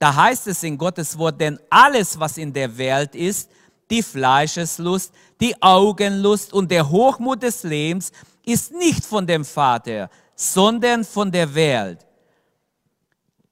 da 0.00 0.12
heißt 0.12 0.48
es 0.48 0.64
in 0.64 0.76
Gottes 0.76 1.16
Wort, 1.16 1.40
denn 1.40 1.56
alles, 1.70 2.18
was 2.18 2.36
in 2.36 2.52
der 2.52 2.76
Welt 2.76 3.14
ist, 3.14 3.48
die 3.88 4.02
Fleischeslust, 4.02 5.12
die 5.40 5.54
Augenlust 5.62 6.52
und 6.52 6.68
der 6.68 6.90
Hochmut 6.90 7.44
des 7.44 7.62
Lebens, 7.62 8.10
ist 8.44 8.72
nicht 8.72 9.04
von 9.04 9.24
dem 9.24 9.44
Vater, 9.44 10.10
sondern 10.40 11.04
von 11.04 11.32
der 11.32 11.52
Welt. 11.52 12.06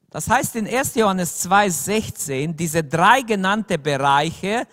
Das 0.08 0.30
heißt 0.30 0.54
in 0.54 0.68
1. 0.68 0.94
Johannes 0.94 1.40
2, 1.40 1.68
16, 1.68 2.56
diese 2.56 2.84
drei 2.84 3.22
genannten 3.22 3.82
Bereiche 3.82 4.68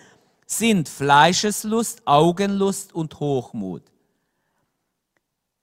sind 0.46 0.88
Fleischeslust, 0.88 2.03
Augenlust 2.05 2.93
und 2.93 3.20
Hochmut. 3.20 3.82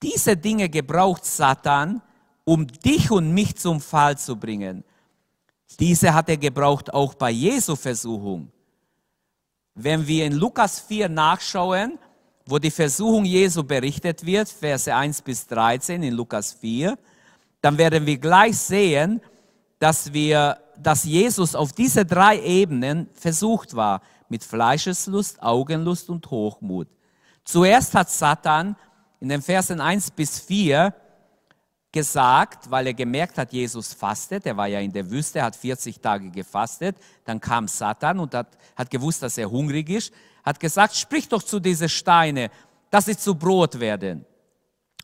Diese 0.02 0.36
Dinge 0.36 0.68
gebraucht 0.68 1.24
Satan, 1.24 2.02
um 2.44 2.66
dich 2.66 3.12
und 3.12 3.32
mich 3.32 3.56
zum 3.56 3.80
Fall 3.80 4.18
zu 4.18 4.34
bringen. 4.34 4.82
Diese 5.78 6.12
hat 6.12 6.28
er 6.28 6.36
gebraucht 6.36 6.92
auch 6.92 7.14
bei 7.14 7.30
Jesu 7.30 7.76
Versuchung. 7.76 8.50
Wenn 9.76 10.04
wir 10.04 10.26
in 10.26 10.32
Lukas 10.32 10.80
4 10.80 11.08
nachschauen, 11.08 11.96
wo 12.50 12.58
die 12.58 12.70
Versuchung 12.70 13.24
Jesu 13.24 13.62
berichtet 13.62 14.26
wird, 14.26 14.48
Verse 14.48 14.92
1 14.92 15.22
bis 15.22 15.46
13 15.46 16.02
in 16.02 16.14
Lukas 16.14 16.52
4, 16.52 16.98
dann 17.60 17.78
werden 17.78 18.04
wir 18.06 18.18
gleich 18.18 18.58
sehen, 18.58 19.20
dass 19.78 20.12
wir, 20.12 20.58
dass 20.76 21.04
Jesus 21.04 21.54
auf 21.54 21.72
diese 21.72 22.04
drei 22.04 22.40
Ebenen 22.40 23.08
versucht 23.14 23.76
war, 23.76 24.02
mit 24.28 24.42
Fleischeslust, 24.42 25.42
Augenlust 25.42 26.10
und 26.10 26.28
Hochmut. 26.30 26.88
Zuerst 27.44 27.94
hat 27.94 28.10
Satan 28.10 28.76
in 29.20 29.28
den 29.28 29.42
Versen 29.42 29.80
1 29.80 30.10
bis 30.10 30.40
4 30.40 30.92
gesagt, 31.92 32.70
weil 32.70 32.86
er 32.86 32.94
gemerkt 32.94 33.38
hat, 33.38 33.52
Jesus 33.52 33.92
fastet, 33.92 34.46
er 34.46 34.56
war 34.56 34.66
ja 34.66 34.80
in 34.80 34.92
der 34.92 35.10
Wüste, 35.10 35.42
hat 35.42 35.56
40 35.56 36.00
Tage 36.00 36.30
gefastet, 36.30 36.96
dann 37.24 37.40
kam 37.40 37.68
Satan 37.68 38.20
und 38.20 38.34
hat, 38.34 38.56
hat 38.76 38.90
gewusst, 38.90 39.22
dass 39.22 39.38
er 39.38 39.50
hungrig 39.50 39.88
ist, 39.88 40.12
hat 40.50 40.60
gesagt, 40.60 40.94
sprich 40.94 41.28
doch 41.28 41.42
zu 41.42 41.60
diese 41.60 41.88
Steine, 41.88 42.50
dass 42.90 43.06
sie 43.06 43.16
zu 43.16 43.34
Brot 43.34 43.80
werden. 43.80 44.26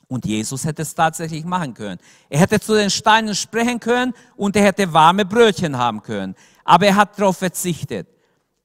Und 0.08 0.24
Jesus 0.24 0.64
hätte 0.64 0.82
es 0.82 0.94
tatsächlich 0.94 1.44
machen 1.44 1.74
können. 1.74 1.98
Er 2.28 2.40
hätte 2.40 2.60
zu 2.60 2.74
den 2.74 2.90
Steinen 2.90 3.34
sprechen 3.34 3.80
können 3.80 4.12
und 4.36 4.54
er 4.56 4.64
hätte 4.64 4.92
warme 4.92 5.24
Brötchen 5.24 5.76
haben 5.76 6.02
können. 6.02 6.34
Aber 6.64 6.86
er 6.86 6.96
hat 6.96 7.18
darauf 7.18 7.38
verzichtet. 7.38 8.08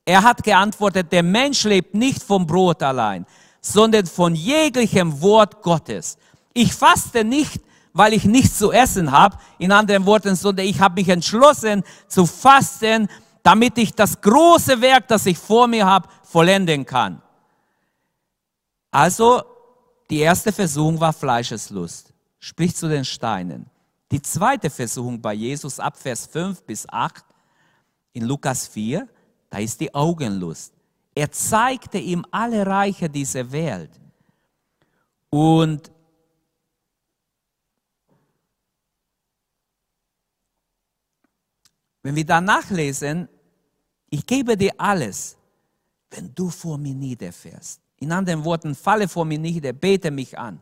Er 0.06 0.24
hat 0.24 0.44
geantwortet, 0.44 1.12
der 1.12 1.24
Mensch 1.24 1.64
lebt 1.64 1.94
nicht 1.96 2.22
vom 2.22 2.46
Brot 2.46 2.84
allein, 2.84 3.26
sondern 3.62 4.06
von 4.06 4.36
jeglichem 4.36 5.22
Wort 5.22 5.62
Gottes. 5.62 6.18
Ich 6.54 6.74
faste 6.74 7.24
nicht, 7.24 7.62
weil 7.94 8.14
ich 8.14 8.26
nichts 8.26 8.58
zu 8.58 8.72
essen 8.72 9.12
habe, 9.12 9.38
in 9.58 9.72
anderen 9.72 10.06
Worten, 10.06 10.36
sondern 10.36 10.66
ich 10.66 10.80
habe 10.80 10.96
mich 10.96 11.10
entschlossen 11.10 11.84
zu 12.08 12.26
fasten, 12.26 13.08
damit 13.44 13.78
ich 13.78 13.94
das 13.94 14.22
große 14.22 14.82
Werk, 14.82 15.08
das 15.08 15.26
ich 15.26 15.38
vor 15.38 15.68
mir 15.68 15.86
habe, 15.86 16.08
vollenden 16.32 16.86
kann. 16.86 17.22
Also, 18.90 19.44
die 20.10 20.20
erste 20.20 20.52
Versuchung 20.52 21.00
war 21.00 21.14
Fleischeslust, 21.14 22.14
sprich 22.40 22.76
zu 22.76 22.88
den 22.88 23.06
Steinen. 23.06 23.70
Die 24.12 24.22
zweite 24.22 24.70
Versuchung 24.70 25.22
bei 25.22 25.34
Jesus 25.34 25.80
ab 25.80 25.98
Vers 25.98 26.26
5 26.26 26.64
bis 26.64 26.88
8 26.88 27.24
in 28.14 28.26
Lukas 28.26 28.68
4, 28.68 29.08
da 29.50 29.60
ist 29.60 29.80
die 29.80 29.94
Augenlust. 29.94 30.74
Er 31.16 31.32
zeigte 31.32 31.98
ihm 31.98 32.26
alle 32.32 32.66
Reiche 32.66 33.10
dieser 33.10 33.52
Welt. 33.52 33.92
Und 35.30 35.92
Wenn 42.04 42.16
wir 42.16 42.26
da 42.26 42.42
nachlesen, 42.42 43.30
ich 44.10 44.26
gebe 44.26 44.58
dir 44.58 44.74
alles, 44.78 45.38
wenn 46.12 46.34
du 46.36 46.50
vor 46.50 46.78
mir 46.78 46.94
niederfährst. 46.94 47.82
In 47.98 48.12
anderen 48.12 48.44
Worten, 48.46 48.76
falle 48.76 49.08
vor 49.08 49.26
mir 49.26 49.40
nieder, 49.40 49.74
bete 49.74 50.12
mich 50.12 50.38
an. 50.38 50.62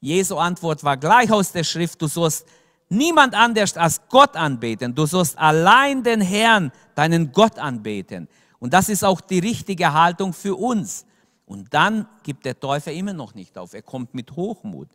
Jesu 0.00 0.36
Antwort 0.36 0.82
war 0.82 0.96
gleich 0.96 1.30
aus 1.30 1.52
der 1.52 1.64
Schrift, 1.64 2.00
du 2.00 2.06
sollst 2.06 2.46
niemand 2.90 3.34
anders 3.34 3.76
als 3.76 4.00
Gott 4.08 4.36
anbeten. 4.36 4.94
Du 4.94 5.06
sollst 5.06 5.38
allein 5.38 6.02
den 6.02 6.20
Herrn, 6.20 6.72
deinen 6.94 7.32
Gott 7.32 7.58
anbeten. 7.58 8.28
Und 8.58 8.74
das 8.74 8.88
ist 8.88 9.04
auch 9.04 9.20
die 9.20 9.38
richtige 9.38 9.92
Haltung 9.92 10.32
für 10.32 10.54
uns. 10.54 11.06
Und 11.46 11.72
dann 11.72 12.06
gibt 12.22 12.44
der 12.44 12.58
Teufel 12.58 12.94
immer 12.94 13.12
noch 13.12 13.34
nicht 13.34 13.56
auf. 13.56 13.72
Er 13.74 13.82
kommt 13.82 14.14
mit 14.14 14.32
Hochmut. 14.36 14.88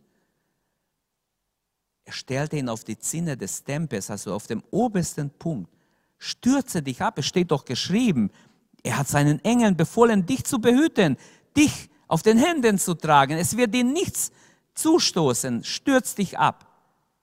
Er 2.04 2.12
stellte 2.12 2.56
ihn 2.56 2.68
auf 2.68 2.84
die 2.84 2.98
Zinne 2.98 3.36
des 3.36 3.64
Tempels, 3.64 4.10
also 4.10 4.32
auf 4.32 4.46
dem 4.46 4.62
obersten 4.70 5.30
Punkt. 5.30 5.70
Stürze 6.18 6.82
dich 6.82 7.02
ab, 7.02 7.18
es 7.18 7.26
steht 7.26 7.50
doch 7.50 7.64
geschrieben. 7.64 8.30
Er 8.86 8.98
hat 8.98 9.08
seinen 9.08 9.44
Engeln 9.44 9.76
befohlen, 9.76 10.26
dich 10.26 10.44
zu 10.44 10.60
behüten, 10.60 11.16
dich 11.56 11.90
auf 12.06 12.22
den 12.22 12.38
Händen 12.38 12.78
zu 12.78 12.94
tragen. 12.94 13.36
Es 13.36 13.56
wird 13.56 13.74
dir 13.74 13.82
nichts 13.82 14.30
zustoßen. 14.76 15.64
Stürz 15.64 16.14
dich 16.14 16.38
ab. 16.38 16.64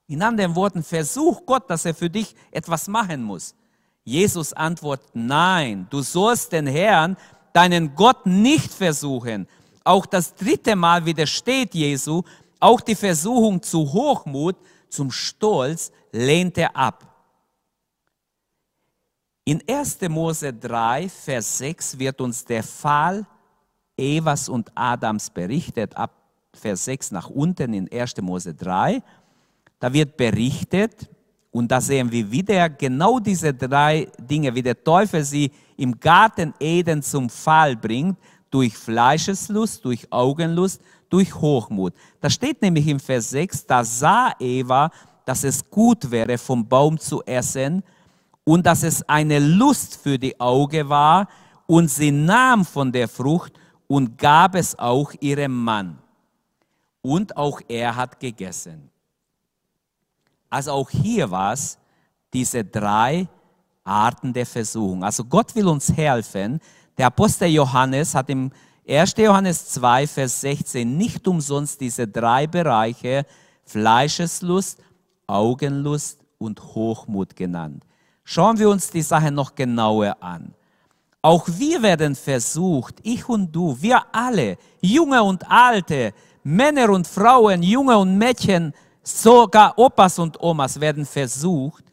In 0.08 0.22
anderen 0.22 0.58
Worten, 0.58 0.84
versuch 0.84 1.46
Gott, 1.46 1.70
dass 1.70 1.86
er 1.86 1.96
für 1.96 2.10
dich 2.10 2.36
etwas 2.52 2.90
machen 2.90 3.24
muss. 3.24 3.56
Jesus 4.04 4.52
antwortet, 4.52 5.12
nein, 5.14 5.88
du 5.90 6.02
sollst 6.02 6.52
den 6.52 6.68
Herrn, 6.68 7.16
deinen 7.54 7.96
Gott 7.96 8.26
nicht 8.26 8.74
versuchen. 8.74 9.48
Auch 9.86 10.06
das 10.06 10.36
dritte 10.36 10.76
Mal 10.76 11.06
widersteht 11.06 11.74
Jesu, 11.74 12.24
auch 12.60 12.82
die 12.82 12.96
Versuchung 12.96 13.62
zu 13.62 13.94
Hochmut, 13.94 14.58
zum 14.90 15.12
Stolz 15.12 15.94
lehnt 16.12 16.58
er 16.58 16.76
ab. 16.76 17.13
In 19.46 19.62
1. 19.68 20.00
Mose 20.08 20.54
3, 20.54 21.10
Vers 21.10 21.58
6 21.58 22.00
wird 22.00 22.22
uns 22.22 22.46
der 22.46 22.64
Fall 22.64 23.26
Evas 23.98 24.48
und 24.48 24.72
Adams 24.74 25.30
berichtet, 25.30 25.96
ab 25.98 26.12
Vers 26.54 26.86
6 26.86 27.12
nach 27.12 27.30
unten 27.30 27.74
in 27.74 27.92
1. 27.92 28.22
Mose 28.22 28.54
3. 28.54 29.04
Da 29.80 29.92
wird 29.92 30.16
berichtet, 30.16 31.10
und 31.52 31.70
da 31.70 31.82
sehen 31.82 32.10
wir 32.10 32.32
wieder 32.32 32.70
genau 32.70 33.20
diese 33.20 33.54
drei 33.54 34.08
Dinge, 34.18 34.56
wie 34.56 34.62
der 34.62 34.82
Teufel 34.82 35.26
sie 35.26 35.52
im 35.76 36.00
Garten 36.00 36.54
Eden 36.58 37.04
zum 37.04 37.30
Fall 37.30 37.76
bringt, 37.76 38.18
durch 38.50 38.78
Fleischeslust, 38.78 39.84
durch 39.84 40.08
Augenlust, 40.10 40.82
durch 41.10 41.36
Hochmut. 41.36 41.94
Da 42.22 42.30
steht 42.30 42.62
nämlich 42.62 42.88
im 42.88 43.00
Vers 43.00 43.32
6, 43.32 43.66
da 43.66 43.84
sah 43.84 44.34
Eva, 44.40 44.90
dass 45.26 45.44
es 45.44 45.70
gut 45.70 46.10
wäre, 46.10 46.38
vom 46.38 46.66
Baum 46.66 46.98
zu 46.98 47.22
essen 47.24 47.84
und 48.44 48.66
dass 48.66 48.84
es 48.84 49.08
eine 49.08 49.40
Lust 49.40 49.96
für 49.96 50.18
die 50.20 50.40
Auge 50.40 50.90
war 50.90 51.28
und 51.66 51.90
sie 51.90 52.12
nahm 52.12 52.66
von 52.66 52.92
der 52.92 53.08
Frucht 53.08 53.54
und 53.88 54.18
gab 54.18 54.56
es 54.56 54.78
auch 54.78 55.14
ihrem 55.20 55.64
Mann. 55.64 56.00
Und 57.02 57.36
auch 57.38 57.62
er 57.68 57.96
hat 57.96 58.20
gegessen. 58.20 58.90
Also 60.50 60.72
auch 60.72 60.90
hier 60.90 61.30
war 61.32 61.54
es 61.54 61.78
diese 62.34 62.64
drei 62.64 63.28
Arten 63.84 64.34
der 64.34 64.46
Versuchung. 64.46 65.04
Also 65.04 65.26
Gott 65.26 65.56
will 65.56 65.68
uns 65.68 65.92
helfen. 65.92 66.60
Der 66.98 67.08
Apostel 67.08 67.50
Johannes 67.50 68.16
hat 68.16 68.30
im 68.30 68.52
1. 68.88 69.16
Johannes 69.18 69.70
2, 69.70 70.08
Vers 70.08 70.42
16 70.42 70.98
nicht 70.98 71.28
umsonst 71.28 71.80
diese 71.82 72.08
drei 72.08 72.48
Bereiche 72.48 73.26
Fleischeslust, 73.66 74.80
Augenlust 75.26 76.20
und 76.38 76.62
Hochmut 76.62 77.36
genannt. 77.36 77.84
Schauen 78.24 78.58
wir 78.58 78.70
uns 78.70 78.90
die 78.90 79.02
Sache 79.02 79.32
noch 79.32 79.54
genauer 79.54 80.16
an. 80.22 80.54
Auch 81.22 81.48
wir 81.48 81.82
werden 81.82 82.16
versucht, 82.16 82.96
ich 83.04 83.28
und 83.30 83.52
du, 83.52 83.78
wir 83.80 84.04
alle, 84.12 84.58
Junge 84.82 85.24
und 85.24 85.50
Alte, 85.50 86.14
Männer 86.44 86.90
und 86.90 87.08
Frauen, 87.08 87.64
Junge 87.64 87.98
und 87.98 88.18
Mädchen, 88.18 88.74
sogar 89.02 89.78
Opas 89.78 90.20
und 90.20 90.42
Omas 90.42 90.80
werden 90.80 91.06
versucht, 91.06 91.84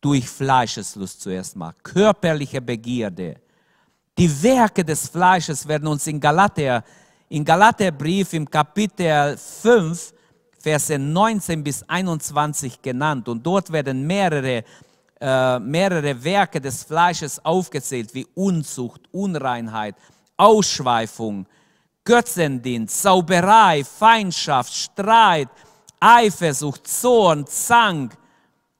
durch 0.00 0.28
Fleischeslust 0.28 1.20
zuerst 1.20 1.56
mal, 1.56 1.74
körperliche 1.82 2.60
Begierde. 2.62 3.36
Die 4.16 4.42
Werke 4.42 4.84
des 4.84 5.08
Fleisches 5.08 5.66
werden 5.66 5.88
uns 5.88 6.06
in 6.06 6.18
Galater, 6.18 6.82
in 7.28 7.44
Galaterbrief 7.44 8.32
im 8.32 8.48
Kapitel 8.48 9.36
5, 9.36 10.14
Verse 10.58 10.98
19 10.98 11.64
bis 11.64 11.82
21 11.88 12.82
genannt. 12.82 13.28
Und 13.28 13.44
dort 13.44 13.72
werden 13.72 14.06
mehrere, 14.06 14.62
äh, 15.20 15.58
mehrere 15.58 16.24
Werke 16.24 16.60
des 16.60 16.82
Fleisches 16.82 17.44
aufgezählt, 17.44 18.14
wie 18.14 18.26
Unzucht, 18.34 19.02
Unreinheit, 19.12 19.94
Ausschweifung, 20.36 21.46
Götzendienst, 22.04 23.02
Sauberei, 23.02 23.84
Feindschaft, 23.84 24.72
Streit, 24.72 25.48
Eifersucht, 26.00 26.88
Zorn, 26.88 27.46
Zank, 27.46 28.16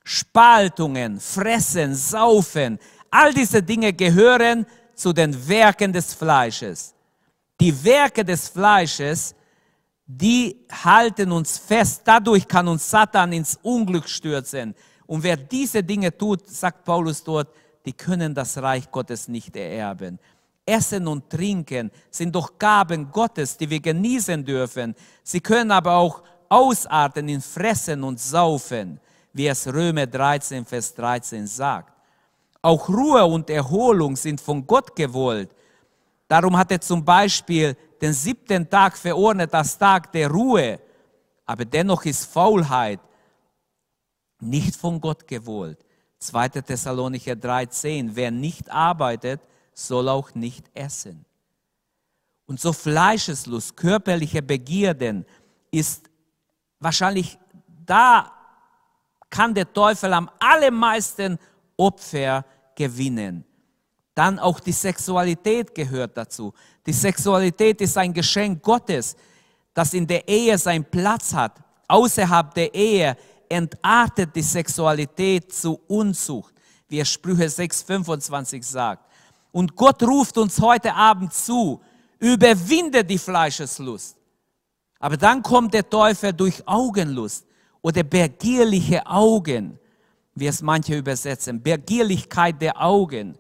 Spaltungen, 0.03 1.21
Fressen, 1.21 1.95
Saufen. 1.95 2.79
All 3.11 3.35
diese 3.35 3.63
Dinge 3.63 3.93
gehören 3.93 4.67
zu 4.95 5.13
den 5.13 5.47
Werken 5.47 5.93
des 5.93 6.15
Fleisches. 6.15 6.95
Die 7.61 7.85
Werke 7.85 8.25
des 8.25 8.49
Fleisches, 8.49 9.35
die 10.07 10.67
halten 10.83 11.31
uns 11.31 11.59
fest. 11.59 12.03
Dadurch 12.05 12.49
kann 12.49 12.67
uns 12.67 12.89
Satan 12.89 13.33
ins 13.33 13.59
Unglück 13.63 14.09
stürzen. 14.09 14.75
Und 15.11 15.25
wer 15.25 15.37
diese 15.37 15.83
Dinge 15.83 16.17
tut, 16.17 16.47
sagt 16.47 16.85
Paulus 16.85 17.25
dort, 17.25 17.49
die 17.85 17.93
können 17.93 18.33
das 18.33 18.57
Reich 18.59 18.89
Gottes 18.93 19.27
nicht 19.27 19.57
ererben. 19.57 20.21
Essen 20.65 21.09
und 21.09 21.29
Trinken 21.29 21.91
sind 22.13 22.33
doch 22.33 22.57
Gaben 22.57 23.11
Gottes, 23.11 23.57
die 23.57 23.69
wir 23.69 23.81
genießen 23.81 24.45
dürfen. 24.45 24.95
Sie 25.25 25.41
können 25.41 25.73
aber 25.73 25.97
auch 25.97 26.23
ausarten 26.49 27.29
in 27.29 27.41
Fressen 27.41 28.05
und 28.05 28.21
Saufen, 28.21 29.01
wie 29.33 29.49
es 29.49 29.67
Römer 29.67 30.07
13, 30.07 30.65
Vers 30.65 30.95
13 30.95 31.45
sagt. 31.45 31.93
Auch 32.63 32.89
Ruhe 32.89 33.25
und 33.25 33.51
Erholung 33.51 34.15
sind 34.15 34.41
von 34.41 34.65
Gott 34.65 34.95
gewollt. 34.95 35.51
Darum 36.29 36.57
hat 36.57 36.71
er 36.71 36.81
zum 36.81 37.05
Beispiel 37.05 37.77
den 38.01 38.13
siebten 38.13 38.71
Tag 38.71 38.97
verordnet 38.97 39.53
als 39.53 39.77
Tag 39.77 40.13
der 40.13 40.31
Ruhe. 40.31 40.79
Aber 41.47 41.65
dennoch 41.65 42.05
ist 42.05 42.27
Faulheit 42.27 43.01
nicht 44.43 44.77
von 44.77 45.01
Gott 45.01 45.27
gewollt. 45.27 45.79
2. 46.19 46.49
Thessalonicher 46.49 47.33
3,10. 47.33 48.11
Wer 48.15 48.31
nicht 48.31 48.71
arbeitet, 48.71 49.41
soll 49.73 50.09
auch 50.09 50.35
nicht 50.35 50.67
essen. 50.75 51.25
Und 52.47 52.61
so 52.61 52.73
Fleischeslust, 52.73 53.77
körperliche 53.77 54.43
Begierden 54.43 55.25
ist 55.71 56.11
wahrscheinlich 56.81 57.39
da 57.87 58.33
kann 59.31 59.55
der 59.55 59.73
Teufel 59.73 60.13
am 60.13 60.29
allermeisten 60.39 61.39
Opfer 61.77 62.45
gewinnen. 62.75 63.45
Dann 64.15 64.39
auch 64.39 64.61
die 64.61 64.73
Sexualität 64.73 65.75
gehört 65.75 66.17
dazu. 66.17 66.53
Die 66.85 66.93
Sexualität 66.93 67.81
ist 67.81 67.97
ein 67.97 68.13
Geschenk 68.13 68.63
Gottes, 68.63 69.17
das 69.73 69.95
in 69.95 70.07
der 70.07 70.27
Ehe 70.29 70.59
seinen 70.59 70.85
Platz 70.85 71.33
hat. 71.33 71.59
Außerhalb 71.87 72.53
der 72.55 72.75
Ehe 72.75 73.17
entartet 73.51 74.35
die 74.35 74.43
Sexualität 74.43 75.53
zu 75.53 75.81
Unzucht, 75.89 76.55
wie 76.89 77.01
es 77.01 77.11
Sprüche 77.11 77.47
6,25 77.47 78.63
sagt. 78.63 79.11
Und 79.53 79.75
Gott 79.77 80.03
ruft 80.03 80.39
uns 80.39 80.61
heute 80.61 80.95
Abend 80.95 81.35
zu, 81.35 81.81
überwinde 82.21 83.05
die 83.05 83.19
Fleischeslust. 83.19 84.17
Aber 85.01 85.17
dann 85.17 85.43
kommt 85.43 85.75
der 85.75 85.89
Teufel 85.89 86.33
durch 86.33 86.63
Augenlust 86.67 87.45
oder 87.83 88.03
begierliche 88.05 89.05
Augen, 89.07 89.79
wie 90.35 90.47
es 90.47 90.63
manche 90.63 90.97
übersetzen, 90.97 91.61
Begierlichkeit 91.61 92.63
der 92.63 92.81
Augen. 92.81 93.37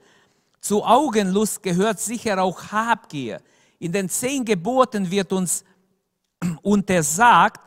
Zu 0.60 0.84
Augenlust 0.84 1.62
gehört 1.62 2.00
sicher 2.00 2.42
auch 2.42 2.72
Habgier. 2.72 3.40
In 3.78 3.92
den 3.92 4.08
zehn 4.08 4.44
Geboten 4.44 5.08
wird 5.10 5.32
uns 5.32 5.64
untersagt, 6.62 7.60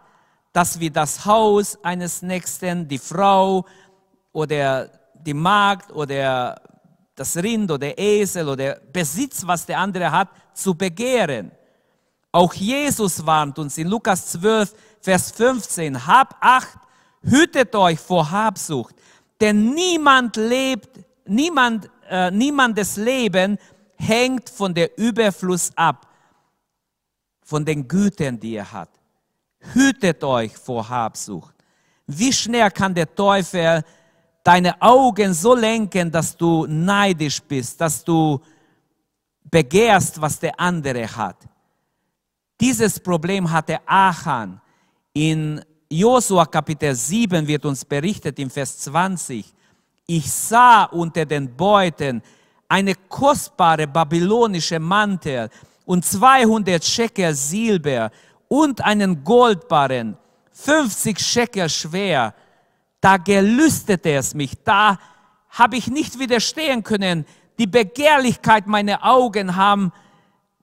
dass 0.53 0.79
wir 0.79 0.91
das 0.91 1.25
Haus 1.25 1.77
eines 1.83 2.21
Nächsten, 2.21 2.87
die 2.87 2.99
Frau 2.99 3.65
oder 4.31 4.89
die 5.13 5.33
Magd 5.33 5.91
oder 5.91 6.61
das 7.15 7.35
Rind 7.37 7.71
oder 7.71 7.97
Esel 7.97 8.47
oder 8.47 8.79
Besitz, 8.91 9.45
was 9.45 9.65
der 9.65 9.79
andere 9.79 10.11
hat, 10.11 10.29
zu 10.53 10.75
begehren. 10.75 11.51
Auch 12.31 12.53
Jesus 12.53 13.25
warnt 13.25 13.57
uns 13.59 13.77
in 13.77 13.87
Lukas 13.87 14.27
12, 14.31 14.73
Vers 15.01 15.31
15, 15.31 16.05
hab 16.05 16.35
acht, 16.39 16.77
hütet 17.21 17.75
euch 17.75 17.99
vor 17.99 18.29
Habsucht, 18.29 18.95
denn 19.41 19.73
niemand 19.73 20.35
lebt, 20.35 20.99
niemand, 21.25 21.89
äh, 22.09 22.31
niemandes 22.31 22.97
Leben 22.97 23.57
hängt 23.95 24.49
von 24.49 24.73
der 24.73 24.97
Überfluss 24.97 25.71
ab, 25.75 26.07
von 27.43 27.65
den 27.65 27.87
Gütern, 27.87 28.39
die 28.39 28.55
er 28.55 28.71
hat. 28.71 28.89
Hütet 29.73 30.23
euch 30.23 30.57
vor 30.57 30.87
Habsucht. 30.87 31.55
Wie 32.07 32.33
schnell 32.33 32.69
kann 32.71 32.93
der 32.93 33.13
Teufel 33.13 33.83
deine 34.43 34.79
Augen 34.81 35.33
so 35.33 35.55
lenken, 35.55 36.11
dass 36.11 36.35
du 36.35 36.65
neidisch 36.67 37.41
bist, 37.41 37.79
dass 37.79 38.03
du 38.03 38.39
begehrst, 39.49 40.19
was 40.19 40.39
der 40.39 40.59
andere 40.59 41.07
hat. 41.15 41.37
Dieses 42.59 42.99
Problem 42.99 43.49
hatte 43.49 43.79
Achan. 43.85 44.59
In 45.13 45.63
Josua 45.89 46.45
Kapitel 46.45 46.95
7 46.95 47.47
wird 47.47 47.65
uns 47.65 47.85
berichtet 47.85 48.37
im 48.39 48.49
Vers 48.49 48.79
20. 48.79 49.53
Ich 50.07 50.31
sah 50.31 50.85
unter 50.85 51.25
den 51.25 51.55
Beuten 51.55 52.21
eine 52.67 52.95
kostbare 52.95 53.87
babylonische 53.87 54.79
Mantel 54.79 55.49
und 55.85 56.03
200 56.03 56.83
Schekel 56.83 57.33
Silber 57.35 58.09
und 58.47 58.83
einen 58.83 59.23
Goldbarren, 59.23 60.17
50 60.51 61.19
Schekel 61.19 61.69
schwer 61.69 62.33
da 63.03 63.17
gelüstete 63.17 64.13
es 64.13 64.33
mich, 64.33 64.63
da 64.63 64.97
habe 65.49 65.75
ich 65.75 65.87
nicht 65.87 66.19
widerstehen 66.19 66.83
können. 66.83 67.25
Die 67.59 67.67
Begehrlichkeit 67.67 68.65
meiner 68.65 69.03
Augen 69.03 69.57
haben 69.57 69.91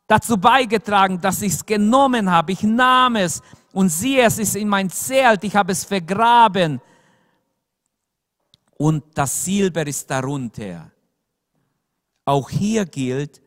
dazu 0.07 0.39
beigetragen, 0.39 1.21
dass 1.21 1.43
ich 1.43 1.53
es 1.53 1.67
genommen 1.67 2.31
habe. 2.31 2.53
Ich 2.53 2.63
nahm 2.63 3.17
es 3.17 3.43
und 3.73 3.91
siehe, 3.91 4.23
es 4.23 4.39
ist 4.39 4.57
in 4.57 4.69
mein 4.69 4.89
Zelt, 4.89 5.45
ich 5.45 5.55
habe 5.55 5.73
es 5.73 5.85
vergraben. 5.85 6.81
Und 8.79 9.05
das 9.13 9.45
Silber 9.45 9.87
ist 9.87 10.11
darunter. 10.11 10.91
Auch 12.25 12.49
hier 12.49 12.87
gilt, 12.87 13.43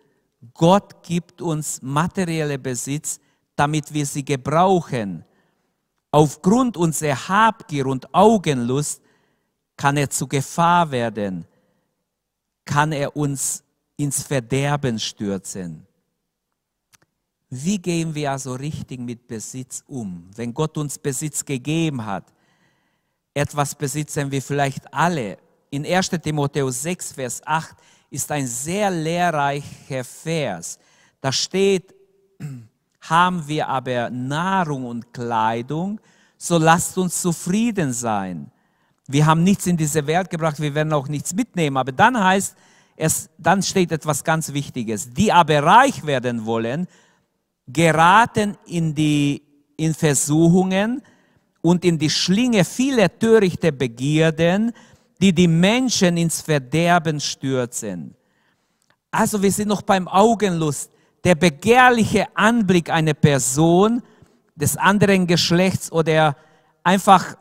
Gott 0.54 1.02
gibt 1.02 1.42
uns 1.42 1.82
materielle 1.82 2.60
Besitz, 2.60 3.20
damit 3.56 3.94
wir 3.94 4.06
sie 4.06 4.26
gebrauchen 4.26 5.26
aufgrund 6.14 6.78
unserer 6.78 7.28
Habgier 7.28 7.88
und 7.88 8.14
Augenlust 8.14 9.02
kann 9.76 9.98
er 9.98 10.10
zu 10.10 10.28
Gefahr 10.28 10.92
werden, 10.92 11.46
kann 12.66 12.92
er 12.92 13.18
uns 13.18 13.64
ins 13.98 14.22
Verderben 14.22 15.00
stürzen. 15.00 15.88
Wie 17.50 17.80
gehen 17.80 18.14
wir 18.14 18.32
also 18.32 18.54
richtig 18.54 19.00
mit 19.00 19.28
Besitz 19.28 19.84
um? 19.88 20.30
Wenn 20.36 20.54
Gott 20.54 20.78
uns 20.78 21.00
Besitz 21.00 21.44
gegeben 21.44 22.06
hat, 22.06 22.32
etwas 23.34 23.74
besitzen 23.74 24.30
wir 24.30 24.42
vielleicht 24.42 24.94
alle. 24.94 25.40
In 25.72 25.84
1 25.84 26.10
Timotheus 26.22 26.84
6, 26.84 27.14
Vers 27.14 27.42
8 27.44 27.76
ist 28.12 28.32
ein 28.32 28.46
sehr 28.46 28.92
lehrreicher 28.92 30.04
Vers. 30.04 30.78
Da 31.20 31.32
steht, 31.32 31.96
haben 33.10 33.48
wir 33.48 33.68
aber 33.68 34.10
Nahrung 34.10 34.86
und 34.86 35.14
Kleidung, 35.14 36.00
so 36.38 36.58
lasst 36.58 36.98
uns 36.98 37.22
zufrieden 37.22 37.92
sein. 37.94 38.52
Wir 39.08 39.26
haben 39.26 39.44
nichts 39.44 39.68
in 39.68 39.76
diese 39.76 40.08
Welt 40.08 40.30
gebracht, 40.30 40.60
wir 40.62 40.74
werden 40.74 40.94
auch 40.94 41.08
nichts 41.08 41.34
mitnehmen. 41.34 41.78
Aber 41.78 41.92
dann 41.92 42.22
heißt 42.22 42.56
es, 42.96 43.30
dann 43.38 43.62
steht 43.62 43.92
etwas 43.92 44.24
ganz 44.24 44.54
Wichtiges. 44.54 45.10
Die 45.10 45.32
aber 45.32 45.62
reich 45.62 46.06
werden 46.06 46.46
wollen, 46.46 46.88
geraten 47.68 48.58
in 48.66 48.96
die 48.96 49.42
in 49.76 49.94
Versuchungen 49.94 51.02
und 51.62 51.84
in 51.84 51.98
die 51.98 52.10
Schlinge 52.10 52.64
vieler 52.64 53.18
törichter 53.20 53.72
Begierden, 53.72 54.72
die 55.20 55.34
die 55.34 55.48
Menschen 55.48 56.16
ins 56.18 56.42
Verderben 56.42 57.20
stürzen. 57.20 58.16
Also 59.12 59.42
wir 59.42 59.52
sind 59.52 59.68
noch 59.68 59.82
beim 59.82 60.08
Augenlust 60.08 60.93
der 61.24 61.36
begehrliche 61.36 62.26
Anblick 62.36 62.90
einer 62.90 63.14
Person 63.14 64.02
des 64.56 64.78
anderen 64.78 65.26
Geschlechts 65.26 65.92
oder 65.92 66.36
einfach, 66.84 67.38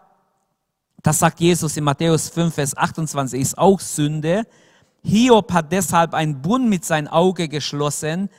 das 1.03 1.19
sagt 1.19 1.41
Jesus 1.41 1.77
in 1.77 1.85
Matthäus 1.85 2.29
5, 2.29 2.55
Vers 2.55 2.77
28, 2.77 3.41
ist 3.41 3.59
auch 3.59 3.81
Sünde. 3.81 4.47
Hiob 5.03 5.53
hat 5.53 5.73
deshalb 5.73 6.15
einen 6.15 6.41
Bund 6.41 6.69
mit 6.69 6.85
sein 6.85 7.09
Auge 7.09 7.49
geschlossen. 7.49 8.31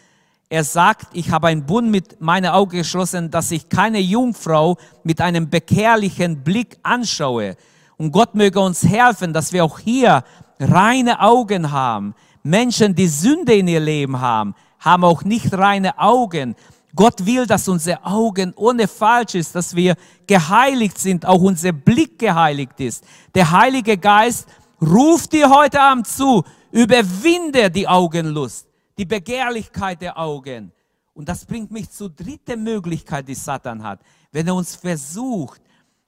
Er 0.50 0.64
sagt, 0.64 1.08
ich 1.14 1.30
habe 1.30 1.48
einen 1.48 1.66
Bund 1.66 1.92
mit 1.92 2.22
meinem 2.22 2.52
Auge 2.52 2.78
geschlossen, 2.78 3.30
dass 3.30 3.52
ich 3.52 3.68
keine 3.68 4.00
Jungfrau 4.00 4.78
mit 5.04 5.20
einem 5.20 5.50
bekehrlichen 5.50 6.44
Blick 6.44 6.78
anschaue. 6.84 7.58
Und 7.98 8.12
Gott 8.12 8.34
möge 8.34 8.60
uns 8.60 8.84
helfen, 8.84 9.34
dass 9.34 9.52
wir 9.52 9.66
auch 9.66 9.80
hier 9.80 10.24
reine 10.60 11.20
Augen 11.20 11.72
haben. 11.72 12.16
Menschen, 12.44 12.96
die 12.96 13.08
Sünde 13.08 13.56
in 13.56 13.68
ihr 13.68 13.80
Leben 13.80 14.22
haben, 14.22 14.56
haben 14.84 15.04
auch 15.04 15.24
nicht 15.24 15.54
reine 15.54 15.98
Augen. 15.98 16.56
Gott 16.96 17.26
will, 17.26 17.48
dass 17.48 17.68
unsere 17.68 18.04
Augen 18.06 18.54
ohne 18.56 18.88
falsch 18.88 19.36
ist, 19.36 19.56
dass 19.56 19.76
wir 19.76 19.96
geheiligt 20.28 21.00
sind, 21.00 21.26
auch 21.26 21.42
unser 21.42 21.72
Blick 21.72 22.20
geheiligt 22.20 22.80
ist. 22.80 23.04
Der 23.34 23.50
Heilige 23.50 23.98
Geist 23.98 24.48
ruft 24.80 25.34
dir 25.34 25.50
heute 25.50 25.82
Abend 25.82 26.08
zu, 26.08 26.44
überwinde 26.72 27.72
die 27.72 27.88
Augenlust, 27.88 28.68
die 28.98 29.06
Begehrlichkeit 29.06 30.02
der 30.02 30.20
Augen. 30.20 30.72
Und 31.16 31.30
das 31.30 31.46
bringt 31.46 31.72
mich 31.72 31.90
zur 31.90 32.10
dritten 32.10 32.64
Möglichkeit, 32.64 33.28
die 33.28 33.36
Satan 33.36 33.82
hat. 33.84 34.02
Wenn 34.32 34.48
er 34.48 34.56
uns 34.56 34.76
versucht, 34.76 35.62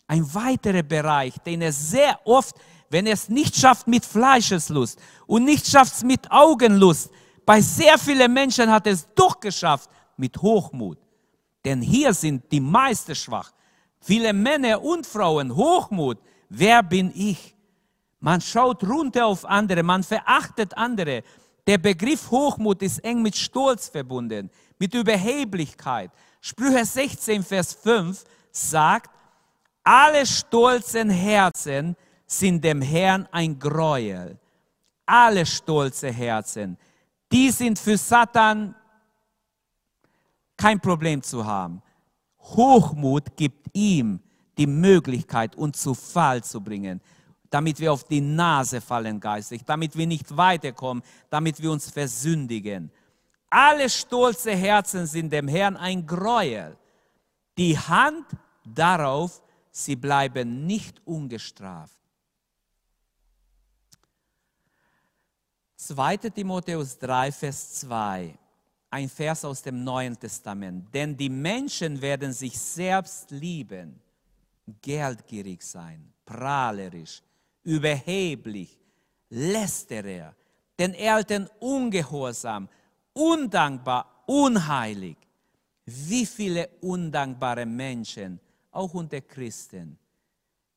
ein 0.08 0.34
weiterer 0.34 0.84
Bereich, 0.84 1.36
den 1.40 1.62
er 1.62 1.72
sehr 1.72 2.20
oft, 2.26 2.56
wenn 2.90 3.08
er 3.08 3.14
es 3.14 3.30
nicht 3.30 3.56
schafft 3.56 3.88
mit 3.88 4.06
Fleischeslust 4.06 5.00
und 5.26 5.46
nicht 5.46 5.68
schafft 5.68 6.04
mit 6.04 6.32
Augenlust, 6.32 7.10
bei 7.46 7.62
sehr 7.62 7.98
vielen 7.98 8.34
Menschen 8.34 8.72
hat 8.72 8.88
es 8.88 9.08
doch 9.14 9.40
geschafft 9.40 9.90
mit 10.18 10.38
Hochmut. 10.42 10.98
Denn 11.64 11.82
hier 11.82 12.14
sind 12.14 12.52
die 12.52 12.60
meisten 12.60 13.16
schwach. 13.16 13.52
Viele 14.00 14.34
Männer 14.34 14.82
und 14.82 15.06
Frauen, 15.06 15.56
Hochmut. 15.56 16.20
Wer 16.50 16.84
bin 16.84 17.12
ich? 17.16 17.56
Man 18.20 18.42
schaut 18.42 18.84
runter 18.84 19.26
auf 19.26 19.46
andere, 19.46 19.84
man 19.84 20.04
verachtet 20.04 20.76
andere. 20.78 21.24
Der 21.68 21.78
Begriff 21.78 22.30
Hochmut 22.30 22.82
ist 22.82 23.00
eng 23.04 23.22
mit 23.22 23.36
Stolz 23.36 23.90
verbunden, 23.90 24.50
mit 24.78 24.94
Überheblichkeit. 24.94 26.12
Sprüche 26.42 26.86
16, 26.86 27.44
Vers 27.44 27.74
5 27.74 28.24
sagt, 28.52 29.10
alle 29.84 30.26
stolzen 30.26 31.10
Herzen 31.10 31.96
sind 32.26 32.64
dem 32.64 32.82
Herrn 32.82 33.28
ein 33.32 33.58
Gräuel. 33.58 34.38
Alle 35.06 35.46
stolze 35.46 36.12
Herzen, 36.12 36.78
die 37.36 37.52
sind 37.52 37.78
für 37.78 37.98
Satan 37.98 38.74
kein 40.56 40.80
Problem 40.80 41.22
zu 41.22 41.46
haben. 41.46 41.82
Hochmut 42.40 43.36
gibt 43.36 43.68
ihm 43.74 44.22
die 44.58 44.66
Möglichkeit, 44.66 45.54
uns 45.58 45.82
zu 45.82 45.94
Fall 45.94 46.42
zu 46.46 46.62
bringen, 46.62 47.02
damit 47.50 47.78
wir 47.82 47.92
auf 47.92 48.06
die 48.06 48.22
Nase 48.22 48.80
fallen 48.80 49.20
geistig, 49.20 49.64
damit 49.66 49.98
wir 49.98 50.08
nicht 50.08 50.38
weiterkommen, 50.38 51.04
damit 51.30 51.62
wir 51.62 51.72
uns 51.72 51.90
versündigen. 51.90 52.90
Alle 53.50 53.90
stolze 53.90 54.56
Herzen 54.56 55.06
sind 55.06 55.34
dem 55.34 55.50
Herrn 55.50 55.76
ein 55.76 56.08
Gräuel. 56.08 56.78
Die 57.58 57.78
Hand 57.78 58.28
darauf, 58.64 59.42
sie 59.72 59.98
bleiben 59.98 60.66
nicht 60.66 61.06
ungestraft. 61.06 61.98
2. 65.88 66.18
Timotheus 66.30 66.98
3, 66.98 67.32
Vers 67.32 67.74
2 67.82 68.38
ein 68.96 69.10
Vers 69.10 69.44
aus 69.44 69.62
dem 69.62 69.84
Neuen 69.84 70.18
Testament. 70.18 70.94
Denn 70.94 71.18
die 71.18 71.30
Menschen 71.30 72.02
werden 72.02 72.32
sich 72.32 72.58
selbst 72.58 73.30
lieben, 73.32 74.00
geldgierig 74.82 75.62
sein, 75.62 76.14
prahlerisch, 76.26 77.22
überheblich, 77.64 78.80
lästerer, 79.30 80.34
den 80.80 80.94
Eltern 80.94 81.50
ungehorsam, 81.60 82.70
undankbar, 83.14 84.24
unheilig. 84.26 85.18
Wie 85.86 86.26
viele 86.26 86.70
undankbare 86.82 87.66
Menschen, 87.66 88.40
auch 88.72 88.94
unter 88.94 89.22
Christen. 89.22 89.98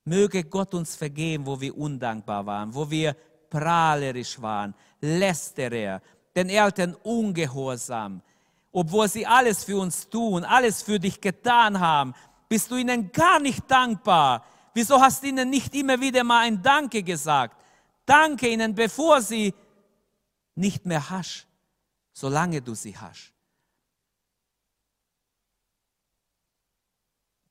Möge 0.05 0.45
Gott 0.45 0.75
uns 0.75 0.97
vergeben, 0.97 1.47
wo 1.47 1.61
wir 1.61 1.77
undankbar 1.77 2.45
waren, 2.45 2.75
wo 2.75 2.91
wir 2.91 3.17
prahlerisch 3.51 4.41
waren, 4.41 4.75
lästerer, 5.01 6.01
den 6.35 6.49
Eltern 6.49 6.95
ungehorsam. 7.03 8.23
Obwohl 8.73 9.09
sie 9.09 9.27
alles 9.27 9.65
für 9.65 9.79
uns 9.79 10.09
tun, 10.09 10.45
alles 10.45 10.83
für 10.83 11.01
dich 11.01 11.21
getan 11.21 11.81
haben, 11.81 12.15
bist 12.49 12.71
du 12.71 12.77
ihnen 12.77 13.11
gar 13.13 13.41
nicht 13.41 13.71
dankbar. 13.71 14.45
Wieso 14.75 15.01
hast 15.01 15.23
du 15.23 15.29
ihnen 15.29 15.51
nicht 15.51 15.75
immer 15.75 16.01
wieder 16.01 16.25
mal 16.25 16.47
ein 16.47 16.63
Danke 16.63 17.03
gesagt? 17.03 17.57
Danke 18.07 18.49
ihnen, 18.49 18.75
bevor 18.75 19.21
sie 19.21 19.55
nicht 20.55 20.87
mehr 20.87 21.11
hast, 21.11 21.47
solange 22.13 22.63
du 22.63 22.75
sie 22.75 22.97
hast. 22.97 23.33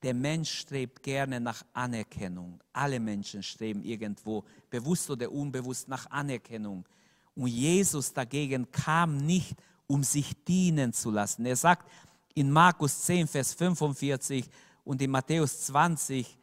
Der 0.02 0.14
Mensch 0.14 0.60
strebt 0.60 1.02
gerne 1.02 1.40
nach 1.40 1.64
Anerkennung. 1.72 2.60
Alle 2.72 3.00
Menschen 3.00 3.42
streben 3.42 3.82
irgendwo, 3.82 4.44
bewusst 4.70 5.10
oder 5.10 5.30
unbewusst, 5.30 5.88
nach 5.88 6.08
Anerkennung. 6.10 6.86
Und 7.34 7.48
Jesus 7.48 8.12
dagegen 8.12 8.70
kam 8.70 9.16
nicht, 9.18 9.56
um 9.86 10.04
sich 10.04 10.44
dienen 10.44 10.92
zu 10.92 11.10
lassen. 11.10 11.46
Er 11.46 11.56
sagt 11.56 11.90
in 12.34 12.50
Markus 12.50 13.02
10, 13.02 13.26
Vers 13.26 13.54
45 13.54 14.48
und 14.84 15.02
in 15.02 15.10
Matthäus 15.10 15.66
20, 15.66 16.38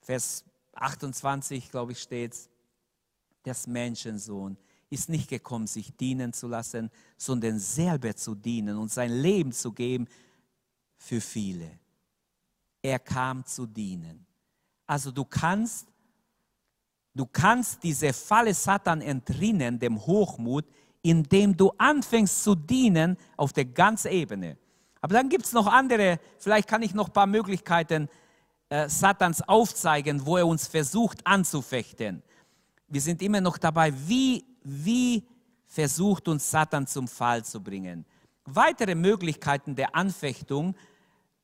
Vers 0.00 0.44
28, 0.74 1.70
glaube 1.70 1.92
ich, 1.92 2.00
steht 2.00 2.32
es, 2.32 2.48
das 3.44 3.66
Menschensohn 3.66 4.56
ist 4.92 5.08
nicht 5.08 5.30
gekommen, 5.30 5.66
sich 5.66 5.96
dienen 5.96 6.34
zu 6.34 6.48
lassen, 6.48 6.90
sondern 7.16 7.58
selber 7.58 8.14
zu 8.14 8.34
dienen 8.34 8.76
und 8.76 8.92
sein 8.92 9.10
Leben 9.10 9.50
zu 9.50 9.72
geben 9.72 10.06
für 10.98 11.20
viele. 11.20 11.78
Er 12.82 12.98
kam 12.98 13.44
zu 13.46 13.66
dienen. 13.66 14.26
Also 14.86 15.10
du 15.10 15.24
kannst 15.24 15.86
Du 17.14 17.26
kannst 17.26 17.82
diese 17.82 18.12
Falle 18.12 18.54
Satan 18.54 19.02
entrinnen, 19.02 19.78
dem 19.78 20.00
Hochmut, 20.06 20.64
indem 21.02 21.56
du 21.56 21.70
anfängst 21.76 22.42
zu 22.42 22.54
dienen 22.54 23.16
auf 23.36 23.52
der 23.52 23.66
ganzen 23.66 24.10
Ebene. 24.12 24.56
Aber 25.00 25.14
dann 25.14 25.28
gibt 25.28 25.44
es 25.44 25.52
noch 25.52 25.66
andere, 25.66 26.18
vielleicht 26.38 26.68
kann 26.68 26.82
ich 26.82 26.94
noch 26.94 27.08
ein 27.08 27.12
paar 27.12 27.26
Möglichkeiten 27.26 28.08
äh, 28.70 28.88
Satans 28.88 29.46
aufzeigen, 29.46 30.24
wo 30.24 30.36
er 30.38 30.46
uns 30.46 30.66
versucht 30.66 31.26
anzufechten. 31.26 32.22
Wir 32.88 33.00
sind 33.00 33.20
immer 33.20 33.40
noch 33.40 33.58
dabei, 33.58 33.92
wie, 34.08 34.44
wie 34.62 35.26
versucht 35.66 36.28
uns 36.28 36.50
Satan 36.50 36.86
zum 36.86 37.08
Fall 37.08 37.44
zu 37.44 37.62
bringen. 37.62 38.06
Weitere 38.44 38.94
Möglichkeiten 38.94 39.74
der 39.74 39.94
Anfechtung, 39.94 40.74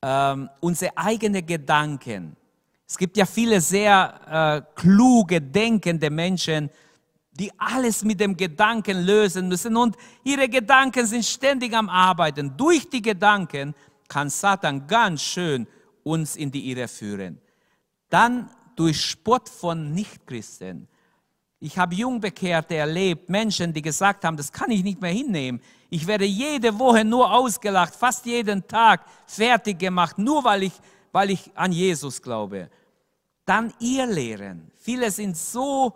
ähm, 0.01 0.49
unsere 0.59 0.95
eigenen 0.97 1.45
Gedanken. 1.45 2.35
Es 2.87 2.97
gibt 2.97 3.17
ja 3.17 3.25
viele 3.25 3.61
sehr 3.61 4.65
äh, 4.65 4.79
kluge, 4.79 5.41
denkende 5.41 6.09
Menschen, 6.09 6.69
die 7.31 7.51
alles 7.57 8.03
mit 8.03 8.19
dem 8.19 8.35
Gedanken 8.35 9.05
lösen 9.05 9.47
müssen 9.47 9.77
und 9.77 9.95
ihre 10.23 10.49
Gedanken 10.49 11.05
sind 11.05 11.23
ständig 11.23 11.73
am 11.73 11.87
Arbeiten. 11.87 12.55
Durch 12.57 12.89
die 12.89 13.01
Gedanken 13.01 13.73
kann 14.07 14.29
Satan 14.29 14.87
ganz 14.87 15.21
schön 15.21 15.67
uns 16.03 16.35
in 16.35 16.51
die 16.51 16.71
Irre 16.71 16.87
führen. 16.87 17.39
Dann 18.09 18.49
durch 18.75 19.01
Spott 19.01 19.47
von 19.47 19.93
Nichtchristen. 19.93 20.87
Ich 21.61 21.77
habe 21.77 21.93
Jungbekehrte 21.93 22.75
erlebt, 22.75 23.29
Menschen, 23.29 23.73
die 23.73 23.81
gesagt 23.81 24.23
haben, 24.23 24.37
das 24.37 24.51
kann 24.51 24.71
ich 24.71 24.81
nicht 24.81 25.01
mehr 25.01 25.11
hinnehmen. 25.11 25.61
Ich 25.89 26.07
werde 26.07 26.23
jede 26.23 26.77
Woche 26.79 27.03
nur 27.03 27.33
ausgelacht, 27.33 27.93
fast 27.93 28.25
jeden 28.25 28.65
Tag 28.65 29.01
fertig 29.25 29.77
gemacht, 29.77 30.17
nur 30.17 30.43
weil 30.43 30.63
ich, 30.63 30.73
weil 31.11 31.31
ich 31.31 31.51
an 31.55 31.73
Jesus 31.73 32.21
glaube. 32.21 32.69
Dann 33.45 33.73
ihr 33.79 34.05
Lehren. 34.05 34.71
Viele 34.77 35.11
sind 35.11 35.35
so 35.35 35.93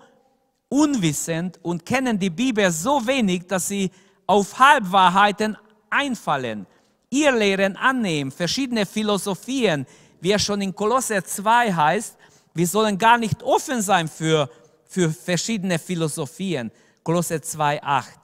unwissend 0.67 1.59
und 1.61 1.85
kennen 1.85 2.19
die 2.19 2.29
Bibel 2.29 2.69
so 2.69 3.05
wenig, 3.07 3.47
dass 3.47 3.69
sie 3.69 3.89
auf 4.27 4.59
Halbwahrheiten 4.59 5.55
einfallen. 5.89 6.65
Ihr 7.09 7.31
Lehren 7.31 7.77
annehmen, 7.77 8.31
verschiedene 8.31 8.85
Philosophien, 8.85 9.85
wie 10.19 10.33
es 10.33 10.41
schon 10.41 10.61
in 10.61 10.75
Kolosser 10.75 11.23
2 11.23 11.71
heißt, 11.71 12.17
wir 12.55 12.67
sollen 12.67 12.97
gar 12.97 13.17
nicht 13.17 13.41
offen 13.43 13.81
sein 13.81 14.07
für, 14.07 14.49
für 14.93 15.09
verschiedene 15.09 15.79
Philosophien. 15.79 16.71
Kolosser 17.03 17.41
2, 17.41 17.81
8. 17.81 18.19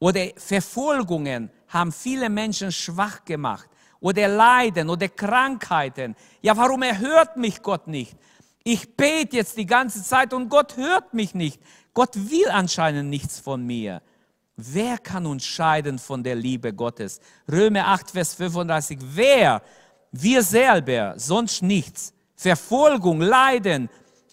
Oder 0.00 0.30
Verfolgungen 0.36 1.48
haben 1.68 1.92
viele 1.92 2.28
Menschen 2.28 2.72
schwach 2.72 3.24
gemacht. 3.24 3.68
Oder 4.00 4.26
Leiden 4.26 4.90
oder 4.90 5.08
Krankheiten. 5.08 6.16
Ja, 6.40 6.56
warum 6.56 6.82
erhört 6.82 7.36
mich 7.36 7.62
Gott 7.62 7.86
nicht? 7.86 8.16
Ich 8.64 8.96
bete 8.96 9.36
jetzt 9.36 9.56
die 9.56 9.66
ganze 9.66 10.02
Zeit 10.02 10.32
und 10.32 10.48
Gott 10.48 10.76
hört 10.76 11.14
mich 11.14 11.34
nicht. 11.34 11.60
Gott 11.94 12.16
will 12.16 12.48
anscheinend 12.50 13.08
nichts 13.08 13.38
von 13.38 13.64
mir. 13.64 14.02
Wer 14.56 14.98
kann 14.98 15.24
uns 15.24 15.44
scheiden 15.44 16.00
von 16.00 16.24
der 16.24 16.34
Liebe 16.34 16.72
Gottes? 16.72 17.20
Römer 17.50 17.86
8, 17.86 18.10
Vers 18.10 18.34
35. 18.34 18.98
Wer? 19.00 19.62
Wir 20.10 20.42
selber, 20.42 21.14
sonst 21.16 21.62
nichts. 21.62 22.12
Verfolgung, 22.34 23.20
Leiden, 23.20 23.88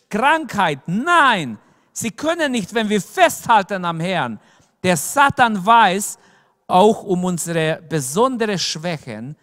Krankheit, 0.09 0.79
nein. 0.87 1.57
Sie 1.91 2.11
können 2.11 2.51
nicht, 2.51 2.73
wenn 2.73 2.89
wir 2.89 3.01
festhalten 3.01 3.85
am 3.85 3.99
Herrn. 3.99 4.39
Der 4.83 4.97
Satan 4.97 5.63
weiß 5.63 6.17
auch 6.67 7.03
um 7.03 7.25
unsere 7.25 7.81
besondere 7.87 8.57
Schwächen, 8.57 9.35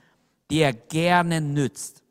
die 0.51 0.61
er 0.61 0.73
gerne 0.73 1.41
nützt, 1.41 2.03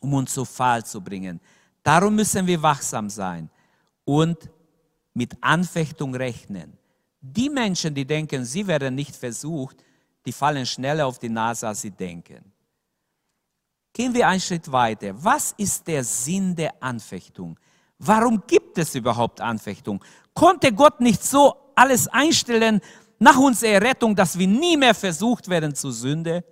um 0.00 0.14
uns 0.14 0.34
zu 0.34 0.44
Fall 0.44 0.84
zu 0.84 1.00
bringen. 1.00 1.40
Darum 1.82 2.14
müssen 2.14 2.46
wir 2.46 2.62
wachsam 2.62 3.10
sein 3.10 3.50
und 4.04 4.48
mit 5.14 5.36
Anfechtung 5.40 6.14
rechnen. 6.14 6.76
Die 7.20 7.50
Menschen, 7.50 7.94
die 7.94 8.06
denken, 8.06 8.44
sie 8.44 8.66
werden 8.66 8.94
nicht 8.94 9.14
versucht, 9.14 9.76
die 10.24 10.32
fallen 10.32 10.64
schneller 10.64 11.06
auf 11.06 11.18
die 11.18 11.28
Nase, 11.28 11.68
als 11.68 11.82
sie 11.82 11.90
denken. 11.90 12.52
Gehen 14.00 14.14
wir 14.14 14.28
einen 14.28 14.40
Schritt 14.40 14.72
weiter. 14.72 15.12
Was 15.22 15.52
ist 15.58 15.86
der 15.86 16.02
Sinn 16.02 16.56
der 16.56 16.82
Anfechtung? 16.82 17.60
Warum 17.98 18.42
gibt 18.46 18.78
es 18.78 18.94
überhaupt 18.94 19.42
Anfechtung? 19.42 20.02
Konnte 20.32 20.72
Gott 20.72 21.02
nicht 21.02 21.22
so 21.22 21.54
alles 21.74 22.08
einstellen 22.08 22.80
nach 23.18 23.36
unserer 23.36 23.72
Errettung, 23.72 24.16
dass 24.16 24.38
wir 24.38 24.46
nie 24.46 24.78
mehr 24.78 24.94
versucht 24.94 25.50
werden 25.50 25.74
zu 25.74 25.90
Sünde? 25.90 26.42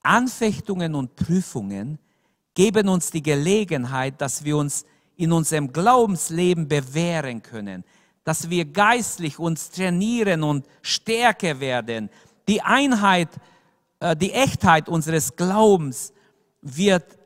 Anfechtungen 0.00 0.94
und 0.94 1.16
Prüfungen 1.16 1.98
geben 2.54 2.88
uns 2.88 3.10
die 3.10 3.22
Gelegenheit, 3.22 4.18
dass 4.18 4.42
wir 4.42 4.56
uns 4.56 4.86
in 5.16 5.32
unserem 5.32 5.70
Glaubensleben 5.70 6.66
bewähren 6.66 7.42
können, 7.42 7.84
dass 8.24 8.48
wir 8.48 8.64
geistlich 8.64 9.38
uns 9.38 9.68
trainieren 9.68 10.44
und 10.44 10.66
stärker 10.80 11.60
werden. 11.60 12.08
Die 12.48 12.62
Einheit, 12.62 13.28
die 14.14 14.32
Echtheit 14.32 14.88
unseres 14.88 15.34
Glaubens 15.34 16.12
wird 16.60 17.18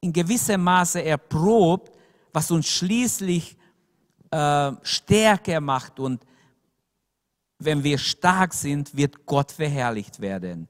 in 0.00 0.12
gewissem 0.12 0.62
Maße 0.62 1.02
erprobt, 1.02 1.96
was 2.32 2.50
uns 2.50 2.68
schließlich 2.68 3.56
äh, 4.30 4.72
stärker 4.82 5.60
macht. 5.60 5.98
Und 5.98 6.24
wenn 7.58 7.82
wir 7.82 7.98
stark 7.98 8.54
sind, 8.54 8.96
wird 8.96 9.26
Gott 9.26 9.50
verherrlicht 9.50 10.20
werden. 10.20 10.68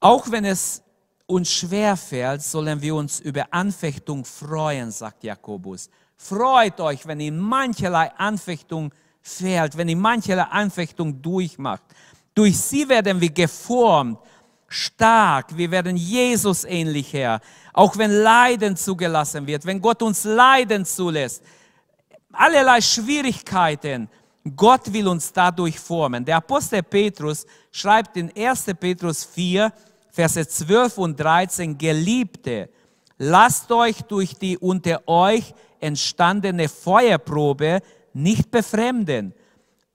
Auch 0.00 0.30
wenn 0.30 0.44
es 0.44 0.82
uns 1.26 1.50
schwer 1.50 1.96
fällt, 1.96 2.42
sollen 2.42 2.80
wir 2.82 2.94
uns 2.94 3.20
über 3.20 3.46
Anfechtung 3.52 4.24
freuen, 4.24 4.90
sagt 4.90 5.24
Jakobus. 5.24 5.88
Freut 6.16 6.80
euch, 6.80 7.06
wenn 7.06 7.20
ihr 7.20 7.32
mancherlei 7.32 8.12
Anfechtung 8.12 8.92
fällt, 9.20 9.76
wenn 9.76 9.88
ihr 9.88 9.96
mancherlei 9.96 10.42
Anfechtung 10.44 11.20
durchmacht. 11.20 11.82
Durch 12.34 12.58
sie 12.58 12.88
werden 12.88 13.20
wir 13.20 13.30
geformt, 13.30 14.18
stark, 14.68 15.56
wir 15.56 15.70
werden 15.70 15.96
Jesus 15.96 16.64
ähnlicher. 16.64 17.40
Auch 17.72 17.96
wenn 17.96 18.10
Leiden 18.10 18.76
zugelassen 18.76 19.46
wird, 19.46 19.64
wenn 19.64 19.80
Gott 19.80 20.02
uns 20.02 20.24
Leiden 20.24 20.84
zulässt, 20.84 21.42
allerlei 22.32 22.80
Schwierigkeiten, 22.80 24.08
Gott 24.56 24.92
will 24.92 25.08
uns 25.08 25.32
dadurch 25.32 25.78
formen. 25.78 26.24
Der 26.24 26.36
Apostel 26.36 26.82
Petrus 26.82 27.46
schreibt 27.70 28.16
in 28.16 28.30
1. 28.36 28.66
Petrus 28.78 29.24
4, 29.24 29.72
Verse 30.10 30.46
12 30.46 30.98
und 30.98 31.18
13, 31.18 31.78
Geliebte, 31.78 32.68
lasst 33.18 33.70
euch 33.72 34.02
durch 34.02 34.34
die 34.34 34.58
unter 34.58 35.02
euch 35.08 35.54
entstandene 35.80 36.68
Feuerprobe 36.68 37.80
nicht 38.12 38.50
befremden, 38.50 39.34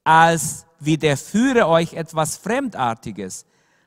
als 0.03 0.65
wie 0.79 0.97
der 0.97 1.17
führe 1.17 1.67
euch 1.67 1.93
etwas 1.93 2.37
Fremdartiges, 2.37 3.45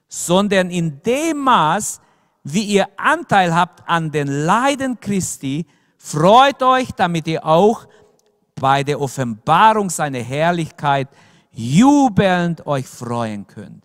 sondern 0.08 0.70
in 0.70 1.02
dem 1.02 1.38
Maß, 1.38 2.00
wie 2.44 2.64
ihr 2.64 2.86
Anteil 2.96 3.54
habt 3.54 3.88
an 3.88 4.10
den 4.10 4.28
Leiden 4.28 5.00
Christi, 5.00 5.66
freut 5.96 6.62
euch, 6.62 6.92
damit 6.92 7.26
ihr 7.26 7.44
auch 7.46 7.86
bei 8.54 8.82
der 8.82 9.00
Offenbarung 9.00 9.90
seiner 9.90 10.18
Herrlichkeit 10.20 11.08
jubelnd 11.52 12.66
euch 12.66 12.86
freuen 12.86 13.46
könnt. 13.46 13.84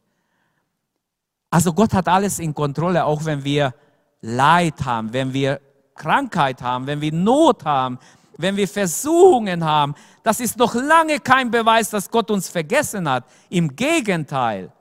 Also 1.49 1.73
Gott 1.73 1.93
hat 1.93 2.07
alles 2.07 2.39
in 2.39 2.53
Kontrolle, 2.53 3.05
auch 3.05 3.23
wenn 3.25 3.43
wir 3.43 3.73
Leid 4.21 4.83
haben, 4.83 5.13
wenn 5.13 5.31
wir 5.33 5.61
Krankheit 5.95 6.61
haben, 6.61 6.87
wenn 6.87 7.01
wir 7.01 7.13
Not 7.13 7.65
haben, 7.65 7.99
wenn 8.37 8.55
wir 8.55 8.67
Versuchungen 8.67 9.63
haben. 9.63 9.95
Das 10.23 10.39
ist 10.39 10.57
noch 10.57 10.75
lange 10.75 11.19
kein 11.19 11.51
Beweis, 11.51 11.89
dass 11.89 12.09
Gott 12.09 12.31
uns 12.31 12.49
vergessen 12.49 13.09
hat. 13.09 13.25
Im 13.49 13.75
Gegenteil. 13.75 14.71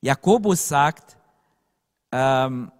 Jakobus 0.00 0.66
sagt, 0.66 1.16
ähm, 2.10 2.70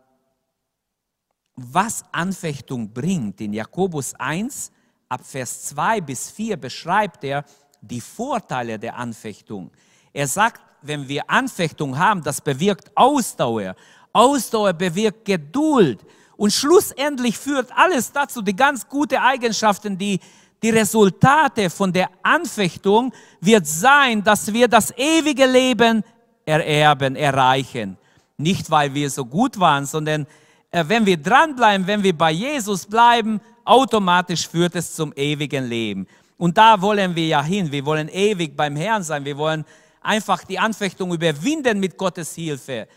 was 1.54 2.04
Anfechtung 2.12 2.92
bringt. 2.92 3.40
In 3.40 3.52
Jakobus 3.52 4.14
1, 4.14 4.72
ab 5.08 5.20
Vers 5.24 5.64
2 5.66 6.00
bis 6.00 6.30
4 6.30 6.56
beschreibt 6.56 7.24
er 7.24 7.44
die 7.80 8.00
Vorteile 8.00 8.78
der 8.78 8.96
Anfechtung. 8.96 9.70
Er 10.12 10.26
sagt, 10.26 10.60
wenn 10.82 11.06
wir 11.08 11.28
Anfechtung 11.30 11.96
haben, 11.98 12.22
das 12.22 12.40
bewirkt 12.40 12.90
Ausdauer. 12.94 13.76
Ausdauer 14.12 14.72
bewirkt 14.72 15.24
Geduld. 15.24 16.04
Und 16.42 16.52
schlussendlich 16.52 17.38
führt 17.38 17.70
alles 17.72 18.10
dazu, 18.10 18.42
die 18.42 18.56
ganz 18.56 18.88
gute 18.88 19.22
Eigenschaften, 19.22 19.96
die, 19.96 20.18
die 20.60 20.70
Resultate 20.70 21.70
von 21.70 21.92
der 21.92 22.10
Anfechtung 22.20 23.12
wird 23.40 23.64
sein, 23.64 24.24
dass 24.24 24.52
wir 24.52 24.66
das 24.66 24.92
ewige 24.96 25.46
Leben 25.46 26.02
ererben, 26.44 27.14
erreichen. 27.14 27.96
Nicht, 28.38 28.68
weil 28.72 28.92
wir 28.92 29.08
so 29.08 29.24
gut 29.24 29.60
waren, 29.60 29.86
sondern 29.86 30.26
äh, 30.72 30.84
wenn 30.88 31.06
wir 31.06 31.16
dranbleiben, 31.16 31.86
wenn 31.86 32.02
wir 32.02 32.18
bei 32.18 32.32
Jesus 32.32 32.86
bleiben, 32.86 33.40
automatisch 33.64 34.48
führt 34.48 34.74
es 34.74 34.96
zum 34.96 35.12
ewigen 35.14 35.68
Leben. 35.68 36.08
Und 36.38 36.58
da 36.58 36.82
wollen 36.82 37.14
wir 37.14 37.26
ja 37.28 37.44
hin. 37.44 37.70
Wir 37.70 37.86
wollen 37.86 38.08
ewig 38.08 38.56
beim 38.56 38.74
Herrn 38.74 39.04
sein. 39.04 39.24
Wir 39.24 39.38
wollen 39.38 39.64
einfach 40.00 40.42
die 40.42 40.58
Anfechtung 40.58 41.14
überwinden 41.14 41.78
mit 41.78 41.96
Gottes 41.96 42.34
Hilfe. 42.34 42.88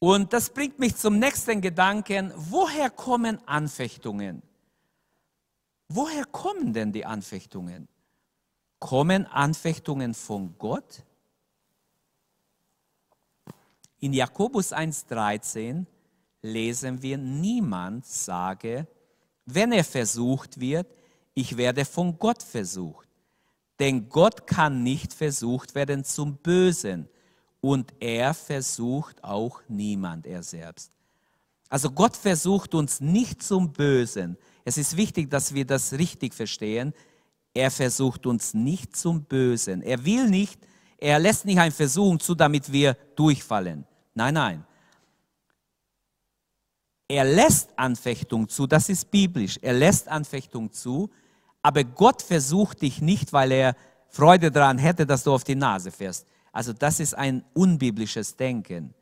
Und 0.00 0.32
das 0.32 0.48
bringt 0.48 0.78
mich 0.78 0.96
zum 0.96 1.18
nächsten 1.18 1.60
Gedanken. 1.60 2.32
Woher 2.34 2.88
kommen 2.88 3.38
Anfechtungen? 3.46 4.42
Woher 5.88 6.24
kommen 6.24 6.72
denn 6.72 6.90
die 6.90 7.04
Anfechtungen? 7.04 7.86
Kommen 8.78 9.26
Anfechtungen 9.26 10.14
von 10.14 10.56
Gott? 10.56 11.04
In 13.98 14.14
Jakobus 14.14 14.72
1.13 14.72 15.84
lesen 16.40 17.02
wir, 17.02 17.18
niemand 17.18 18.06
sage, 18.06 18.86
wenn 19.44 19.70
er 19.72 19.84
versucht 19.84 20.58
wird, 20.58 20.86
ich 21.34 21.58
werde 21.58 21.84
von 21.84 22.18
Gott 22.18 22.42
versucht. 22.42 23.06
Denn 23.78 24.08
Gott 24.08 24.46
kann 24.46 24.82
nicht 24.82 25.12
versucht 25.12 25.74
werden 25.74 26.04
zum 26.04 26.36
Bösen 26.38 27.10
und 27.60 27.92
er 28.00 28.34
versucht 28.34 29.22
auch 29.22 29.60
niemand, 29.68 30.26
er 30.26 30.42
selbst. 30.42 30.92
Also 31.68 31.90
Gott 31.90 32.16
versucht 32.16 32.74
uns 32.74 33.00
nicht 33.00 33.42
zum 33.42 33.72
Bösen. 33.72 34.36
Es 34.64 34.76
ist 34.76 34.96
wichtig, 34.96 35.30
dass 35.30 35.54
wir 35.54 35.64
das 35.64 35.92
richtig 35.92 36.34
verstehen. 36.34 36.92
Er 37.54 37.70
versucht 37.70 38.26
uns 38.26 38.54
nicht 38.54 38.96
zum 38.96 39.24
Bösen. 39.24 39.82
Er 39.82 40.04
will 40.04 40.28
nicht, 40.28 40.60
er 40.98 41.18
lässt 41.18 41.44
nicht 41.44 41.58
eine 41.58 41.70
Versuchung 41.70 42.18
zu, 42.18 42.34
damit 42.34 42.70
wir 42.72 42.94
durchfallen. 43.14 43.86
Nein, 44.14 44.34
nein. 44.34 44.66
Er 47.08 47.24
lässt 47.24 47.70
Anfechtung 47.76 48.48
zu, 48.48 48.66
das 48.66 48.88
ist 48.88 49.10
biblisch. 49.10 49.58
Er 49.62 49.72
lässt 49.72 50.08
Anfechtung 50.08 50.72
zu, 50.72 51.10
aber 51.62 51.84
Gott 51.84 52.22
versucht 52.22 52.82
dich 52.82 53.00
nicht, 53.00 53.32
weil 53.32 53.52
er 53.52 53.76
Freude 54.08 54.50
daran 54.50 54.78
hätte, 54.78 55.06
dass 55.06 55.24
du 55.24 55.32
auf 55.32 55.44
die 55.44 55.54
Nase 55.54 55.90
fährst. 55.90 56.26
Also 56.52 56.72
das 56.72 57.00
ist 57.00 57.14
ein 57.14 57.44
unbiblisches 57.54 58.36
Denken. 58.36 58.94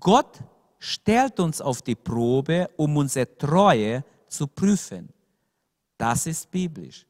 Gott 0.00 0.42
stellt 0.78 1.40
uns 1.40 1.60
auf 1.60 1.82
die 1.82 1.94
Probe, 1.94 2.70
um 2.76 2.96
unsere 2.96 3.36
Treue 3.38 4.04
zu 4.28 4.46
prüfen. 4.46 5.08
Das 5.96 6.26
ist 6.26 6.50
biblisch. 6.50 7.06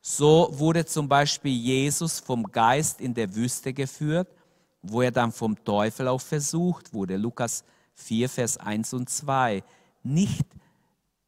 So 0.00 0.48
wurde 0.52 0.84
zum 0.86 1.08
Beispiel 1.08 1.52
Jesus 1.52 2.20
vom 2.20 2.44
Geist 2.44 3.00
in 3.00 3.12
der 3.12 3.34
Wüste 3.34 3.72
geführt, 3.72 4.28
wo 4.82 5.02
er 5.02 5.10
dann 5.10 5.32
vom 5.32 5.62
Teufel 5.62 6.08
auch 6.08 6.20
versucht 6.20 6.94
wurde. 6.94 7.16
Lukas 7.16 7.64
4, 7.94 8.28
Vers 8.28 8.56
1 8.56 8.94
und 8.94 9.10
2. 9.10 9.62
Nicht 10.02 10.46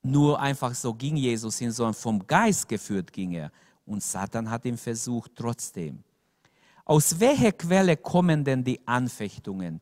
nur 0.02 0.40
einfach 0.40 0.74
so 0.74 0.94
ging 0.94 1.16
Jesus 1.16 1.59
hin, 1.59 1.70
sondern 1.70 1.94
vom 1.94 2.26
Geist 2.26 2.68
geführt 2.68 3.12
ging 3.12 3.33
er. 3.33 3.52
Und 3.85 4.02
Satan 4.02 4.50
hat 4.50 4.64
ihn 4.64 4.78
versucht 4.78 5.33
trotzdem. 5.37 6.02
Aus 6.92 7.18
welcher 7.18 7.52
Quelle 7.52 7.96
kommen 7.96 8.44
denn 8.44 8.62
die 8.62 8.78
Anfechtungen, 8.87 9.81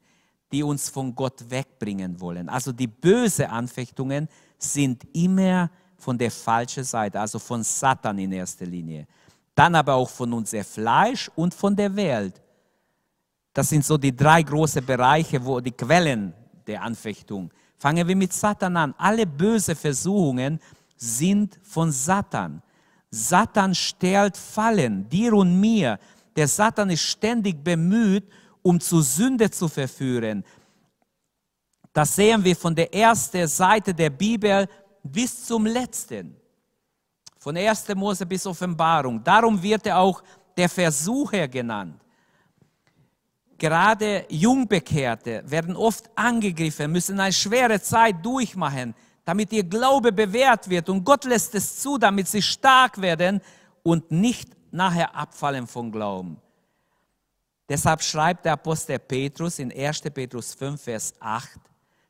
die 0.53 0.63
uns 0.63 0.89
von 0.89 1.13
Gott 1.13 1.51
wegbringen 1.51 2.21
wollen? 2.21 2.49
Also 2.49 2.71
die 2.71 2.87
bösen 2.87 3.47
Anfechtungen 3.47 4.29
sind 4.57 5.03
immer 5.13 5.73
von 5.97 6.17
der 6.17 6.31
falschen 6.31 6.85
Seite, 6.85 7.19
also 7.19 7.41
von 7.41 7.65
Satan 7.65 8.17
in 8.17 8.31
erster 8.31 8.65
Linie. 8.65 9.09
Dann 9.57 9.75
aber 9.75 9.95
auch 9.95 10.09
von 10.09 10.33
unserem 10.33 10.63
Fleisch 10.63 11.29
und 11.35 11.53
von 11.53 11.75
der 11.75 11.97
Welt. 11.97 12.41
Das 13.53 13.71
sind 13.71 13.85
so 13.85 13.99
die 13.99 14.15
drei 14.15 14.45
großen 14.45 14.87
Bereiche, 14.87 15.45
wo 15.45 15.59
die 15.59 15.73
Quellen 15.73 16.33
der 16.65 16.81
Anfechtung. 16.81 17.51
Fangen 17.77 18.07
wir 18.07 18.15
mit 18.15 18.33
Satan 18.33 18.77
an. 18.77 18.95
Alle 18.97 19.27
böse 19.27 19.75
Versuchungen 19.75 20.61
sind 20.97 21.59
von 21.65 21.91
Satan. 21.91 22.63
Satan 23.11 23.75
stellt 23.75 24.37
Fallen, 24.37 25.09
dir 25.09 25.33
und 25.33 25.59
mir. 25.59 25.99
Der 26.37 26.49
Satan 26.49 26.91
ist 26.91 27.03
ständig 27.03 27.63
bemüht, 27.63 28.25
um 28.63 28.81
zu 28.81 29.01
Sünde 29.01 29.51
zu 29.51 29.69
verführen. 29.69 30.45
Das 31.93 32.15
sehen 32.15 32.45
wir 32.45 32.55
von 32.55 32.75
der 32.75 32.95
ersten 32.95 33.47
Seite 33.49 33.93
der 33.93 34.11
Bibel 34.11 34.69
bis 35.03 35.47
zum 35.47 35.67
letzten. 35.67 36.37
Von 37.39 37.57
1. 37.57 37.89
Mose 37.95 38.27
bis 38.27 38.47
Offenbarung. 38.47 39.23
Darum 39.25 39.61
wird 39.61 39.87
er 39.87 39.99
auch 39.99 40.23
der 40.57 40.69
Versucher 40.69 41.49
genannt. 41.49 42.01
Gerade 43.59 44.25
Jungbekehrte 44.29 45.43
werden 45.47 45.77
oft 45.77 46.11
angegriffen, 46.15 46.93
müssen 46.93 47.21
eine 47.21 47.33
schwere 47.33 47.81
Zeit 47.81 48.25
durchmachen, 48.25 48.95
damit 49.25 49.53
ihr 49.53 49.65
Glaube 49.65 50.13
bewährt 50.13 50.69
wird. 50.69 50.89
Und 50.89 51.05
Gott 51.05 51.25
lässt 51.25 51.55
es 51.55 51.79
zu, 51.81 51.99
damit 51.99 52.29
sie 52.29 52.41
stark 52.41 53.01
werden 53.01 53.41
und 53.83 54.11
nicht 54.11 54.49
nachher 54.73 55.15
abfallen 55.15 55.67
vom 55.67 55.91
Glauben. 55.91 56.37
Deshalb 57.69 58.03
schreibt 58.03 58.45
der 58.45 58.55
Apostel 58.55 58.99
Petrus 58.99 59.59
in 59.59 59.73
1. 59.73 60.01
Petrus 60.13 60.55
5, 60.55 60.83
Vers 60.83 61.15
8, 61.21 61.61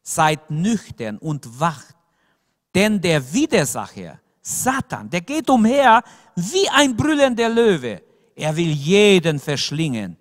seid 0.02 0.50
nüchtern 0.50 1.18
und 1.18 1.60
wacht, 1.60 1.94
denn 2.74 3.00
der 3.00 3.32
Widersacher, 3.32 4.20
Satan, 4.40 5.10
der 5.10 5.20
geht 5.20 5.50
umher 5.50 6.02
wie 6.34 6.68
ein 6.70 6.96
brüllender 6.96 7.48
Löwe. 7.48 8.02
Er 8.34 8.56
will 8.56 8.70
jeden 8.70 9.38
verschlingen. 9.38 10.16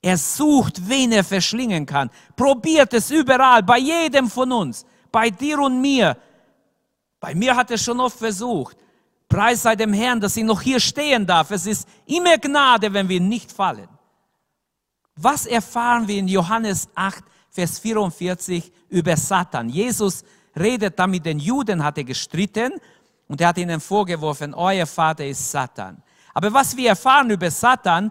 Er 0.00 0.16
sucht, 0.16 0.88
wen 0.88 1.12
er 1.12 1.24
verschlingen 1.24 1.84
kann. 1.84 2.10
Probiert 2.34 2.94
es 2.94 3.10
überall, 3.10 3.62
bei 3.62 3.78
jedem 3.78 4.30
von 4.30 4.50
uns, 4.50 4.86
bei 5.12 5.28
dir 5.28 5.58
und 5.58 5.80
mir. 5.80 6.16
Bei 7.18 7.34
mir 7.34 7.54
hat 7.54 7.70
er 7.70 7.76
schon 7.76 8.00
oft 8.00 8.18
versucht. 8.18 8.78
Preis 9.30 9.62
sei 9.62 9.76
dem 9.76 9.92
Herrn, 9.92 10.20
dass 10.20 10.36
ich 10.36 10.42
noch 10.42 10.60
hier 10.60 10.80
stehen 10.80 11.24
darf. 11.24 11.52
Es 11.52 11.64
ist 11.64 11.88
immer 12.04 12.36
Gnade, 12.36 12.92
wenn 12.92 13.08
wir 13.08 13.20
nicht 13.20 13.52
fallen. 13.52 13.88
Was 15.14 15.46
erfahren 15.46 16.08
wir 16.08 16.18
in 16.18 16.26
Johannes 16.26 16.88
8, 16.96 17.22
Vers 17.48 17.78
44 17.78 18.72
über 18.88 19.16
Satan? 19.16 19.68
Jesus 19.68 20.24
redet 20.58 20.98
da 20.98 21.06
mit 21.06 21.24
den 21.24 21.38
Juden, 21.38 21.84
hat 21.84 21.96
er 21.96 22.04
gestritten 22.04 22.72
und 23.28 23.40
er 23.40 23.48
hat 23.48 23.58
ihnen 23.58 23.80
vorgeworfen, 23.80 24.52
euer 24.52 24.86
Vater 24.86 25.24
ist 25.24 25.48
Satan. 25.48 26.02
Aber 26.34 26.52
was 26.52 26.76
wir 26.76 26.88
erfahren 26.88 27.30
über 27.30 27.52
Satan, 27.52 28.10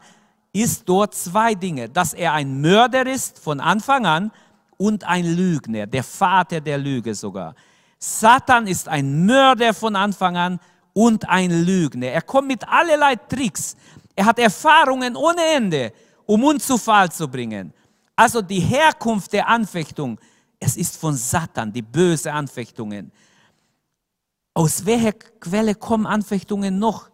ist 0.54 0.88
dort 0.88 1.14
zwei 1.16 1.54
Dinge, 1.54 1.90
dass 1.90 2.14
er 2.14 2.32
ein 2.32 2.62
Mörder 2.62 3.06
ist 3.06 3.40
von 3.40 3.60
Anfang 3.60 4.06
an 4.06 4.32
und 4.78 5.04
ein 5.04 5.26
Lügner, 5.26 5.86
der 5.86 6.04
Vater 6.04 6.62
der 6.62 6.78
Lüge 6.78 7.14
sogar. 7.14 7.56
Satan 7.98 8.68
ist 8.68 8.88
ein 8.88 9.26
Mörder 9.26 9.74
von 9.74 9.98
Anfang 9.98 10.38
an 10.38 10.60
und 11.00 11.30
ein 11.30 11.64
Lügner. 11.66 12.08
Er 12.08 12.22
kommt 12.22 12.50
mit 12.50 12.68
allerlei 12.68 13.16
Tricks. 13.16 13.78
Er 14.18 14.26
hat 14.26 14.38
Erfahrungen 14.38 15.16
ohne 15.16 15.42
Ende, 15.56 15.94
um 16.26 16.44
uns 16.44 16.68
zu 16.68 16.78
Fall 16.78 17.10
zu 17.10 17.26
bringen. 17.26 17.74
Also 18.18 18.42
die 18.42 18.60
Herkunft 18.60 19.32
der 19.32 19.48
Anfechtung, 19.48 20.20
es 20.60 20.76
ist 20.76 20.98
von 20.98 21.16
Satan, 21.16 21.72
die 21.72 21.82
böse 21.82 22.34
Anfechtungen. 22.34 23.14
Aus 24.54 24.86
welcher 24.86 25.14
Quelle 25.14 25.74
kommen 25.74 26.06
Anfechtungen 26.06 26.78
noch? 26.78 27.10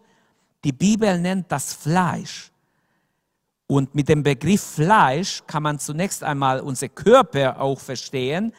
Die 0.64 0.72
Bibel 0.72 1.20
nennt 1.20 1.52
das 1.52 1.72
Fleisch. 1.72 2.50
Und 3.68 3.94
mit 3.94 4.08
dem 4.08 4.24
Begriff 4.24 4.62
Fleisch 4.62 5.44
kann 5.46 5.62
man 5.62 5.78
zunächst 5.78 6.24
einmal 6.24 6.58
unser 6.58 6.88
Körper 6.88 7.60
auch 7.60 7.78
verstehen, 7.78 8.52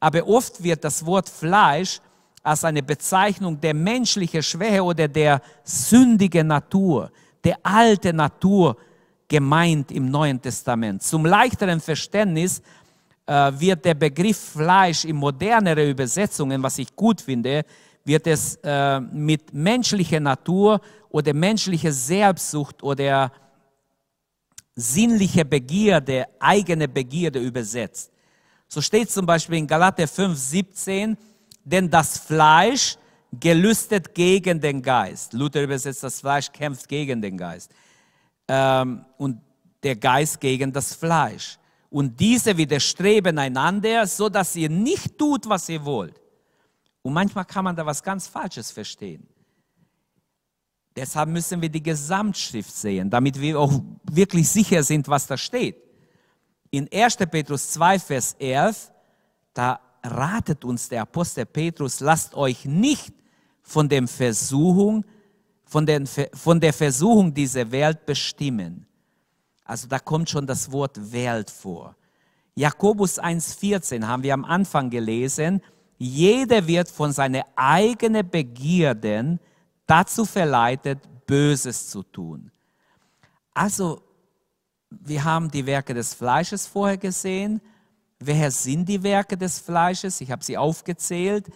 aber 0.00 0.28
oft 0.28 0.62
wird 0.62 0.84
das 0.84 1.06
Wort 1.06 1.30
Fleisch 1.30 2.02
als 2.46 2.64
eine 2.64 2.82
Bezeichnung 2.82 3.60
der 3.60 3.74
menschlichen 3.74 4.40
Schwäche 4.40 4.82
oder 4.82 5.08
der 5.08 5.42
sündigen 5.64 6.46
Natur, 6.46 7.10
der 7.42 7.58
alte 7.64 8.12
Natur 8.12 8.76
gemeint 9.26 9.90
im 9.90 10.08
Neuen 10.08 10.40
Testament. 10.40 11.02
Zum 11.02 11.26
leichteren 11.26 11.80
Verständnis 11.80 12.62
äh, 13.26 13.50
wird 13.58 13.84
der 13.84 13.94
Begriff 13.94 14.38
Fleisch 14.38 15.04
in 15.04 15.16
modernere 15.16 15.90
Übersetzungen, 15.90 16.62
was 16.62 16.78
ich 16.78 16.94
gut 16.94 17.20
finde, 17.20 17.64
wird 18.04 18.28
es 18.28 18.56
äh, 18.62 19.00
mit 19.00 19.52
menschlicher 19.52 20.20
Natur 20.20 20.80
oder 21.08 21.34
menschlicher 21.34 21.90
Selbstsucht 21.90 22.80
oder 22.80 23.32
sinnliche 24.76 25.44
Begierde, 25.44 26.26
eigene 26.38 26.86
Begierde 26.86 27.40
übersetzt. 27.40 28.12
So 28.68 28.80
steht 28.80 29.10
zum 29.10 29.26
Beispiel 29.26 29.58
in 29.58 29.66
Galater 29.66 30.06
5, 30.06 30.38
17, 30.38 31.16
denn 31.66 31.90
das 31.90 32.16
Fleisch 32.16 32.96
gelüstet 33.32 34.14
gegen 34.14 34.60
den 34.60 34.80
Geist. 34.80 35.32
Luther 35.32 35.64
übersetzt, 35.64 36.02
das 36.02 36.20
Fleisch 36.20 36.50
kämpft 36.52 36.88
gegen 36.88 37.20
den 37.20 37.36
Geist. 37.36 37.72
Ähm, 38.48 39.04
und 39.18 39.40
der 39.82 39.96
Geist 39.96 40.40
gegen 40.40 40.72
das 40.72 40.94
Fleisch. 40.94 41.58
Und 41.90 42.18
diese 42.18 42.56
widerstreben 42.56 43.38
einander, 43.38 44.06
so 44.06 44.28
dass 44.28 44.54
ihr 44.56 44.70
nicht 44.70 45.18
tut, 45.18 45.48
was 45.48 45.68
ihr 45.68 45.84
wollt. 45.84 46.20
Und 47.02 47.12
manchmal 47.12 47.44
kann 47.44 47.64
man 47.64 47.74
da 47.76 47.84
was 47.84 48.02
ganz 48.02 48.26
Falsches 48.28 48.70
verstehen. 48.70 49.26
Deshalb 50.94 51.28
müssen 51.28 51.60
wir 51.60 51.68
die 51.68 51.82
Gesamtschrift 51.82 52.74
sehen, 52.74 53.10
damit 53.10 53.38
wir 53.40 53.58
auch 53.60 53.82
wirklich 54.10 54.48
sicher 54.48 54.82
sind, 54.82 55.08
was 55.08 55.26
da 55.26 55.36
steht. 55.36 55.76
In 56.70 56.88
1. 56.92 57.16
Petrus 57.16 57.70
2, 57.70 57.98
Vers 57.98 58.36
11, 58.38 58.90
da 59.52 59.80
ratet 60.06 60.64
uns 60.64 60.88
der 60.88 61.02
Apostel 61.02 61.46
Petrus, 61.46 62.00
lasst 62.00 62.34
euch 62.34 62.64
nicht 62.64 63.14
von, 63.62 63.88
dem 63.88 64.08
Versuchung, 64.08 65.04
von, 65.64 65.86
den, 65.86 66.06
von 66.06 66.60
der 66.60 66.72
Versuchung 66.72 67.34
dieser 67.34 67.70
Welt 67.70 68.06
bestimmen. 68.06 68.86
Also 69.64 69.88
da 69.88 69.98
kommt 69.98 70.30
schon 70.30 70.46
das 70.46 70.70
Wort 70.70 71.12
Welt 71.12 71.50
vor. 71.50 71.96
Jakobus 72.54 73.20
1,14 73.20 74.06
haben 74.06 74.22
wir 74.22 74.32
am 74.32 74.44
Anfang 74.44 74.88
gelesen, 74.88 75.60
jeder 75.98 76.66
wird 76.66 76.88
von 76.88 77.12
seinen 77.12 77.42
eigenen 77.54 78.28
Begierden 78.28 79.40
dazu 79.86 80.24
verleitet, 80.24 81.00
Böses 81.26 81.88
zu 81.88 82.02
tun. 82.02 82.50
Also, 83.54 84.02
wir 84.90 85.24
haben 85.24 85.50
die 85.50 85.66
Werke 85.66 85.94
des 85.94 86.14
Fleisches 86.14 86.66
vorher 86.66 86.98
gesehen. 86.98 87.60
Wer 88.18 88.50
sind 88.50 88.88
die 88.88 89.02
Werke 89.02 89.36
des 89.36 89.58
Fleisches? 89.58 90.20
Ich 90.20 90.30
habe 90.30 90.42
sie 90.42 90.56
aufgezählt. 90.56 91.46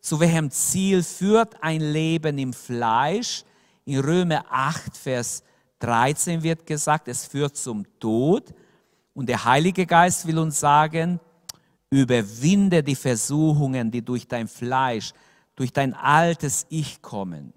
Zu 0.00 0.18
welchem 0.20 0.50
Ziel 0.50 1.02
führt 1.02 1.62
ein 1.62 1.80
Leben 1.80 2.38
im 2.38 2.52
Fleisch? 2.52 3.44
In 3.84 4.00
Römer 4.00 4.44
8, 4.48 4.96
Vers 4.96 5.42
13 5.80 6.42
wird 6.42 6.66
gesagt, 6.66 7.08
es 7.08 7.26
führt 7.26 7.56
zum 7.56 7.84
Tod. 8.00 8.54
Und 9.14 9.28
der 9.28 9.44
Heilige 9.44 9.86
Geist 9.86 10.26
will 10.26 10.38
uns 10.38 10.58
sagen, 10.58 11.20
überwinde 11.90 12.82
die 12.82 12.96
Versuchungen, 12.96 13.90
die 13.90 14.02
durch 14.02 14.26
dein 14.26 14.48
Fleisch, 14.48 15.12
durch 15.54 15.72
dein 15.72 15.94
altes 15.94 16.66
Ich 16.68 17.00
kommen. 17.02 17.52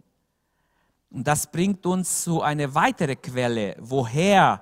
Und 1.09 1.27
das 1.27 1.49
bringt 1.51 1.85
uns 1.85 2.23
zu 2.23 2.41
einer 2.41 2.73
weiteren 2.75 3.21
Quelle, 3.21 3.75
woher 3.79 4.61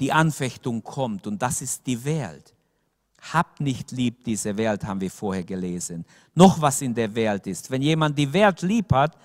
die 0.00 0.12
Anfechtung 0.12 0.82
kommt. 0.82 1.26
Und 1.26 1.40
das 1.40 1.62
ist 1.62 1.86
die 1.86 2.04
Welt. 2.04 2.51
Habt 3.30 3.60
nicht 3.60 3.92
lieb 3.92 4.24
diese 4.24 4.56
Welt, 4.56 4.84
haben 4.84 5.00
wir 5.00 5.10
vorher 5.10 5.44
gelesen. 5.44 6.04
Noch 6.34 6.60
was 6.60 6.82
in 6.82 6.94
der 6.94 7.14
Welt 7.14 7.46
ist. 7.46 7.70
Wenn 7.70 7.82
jemand 7.82 8.18
die 8.18 8.32
Welt 8.32 8.62
lieb 8.62 8.92
hat, 8.92 9.16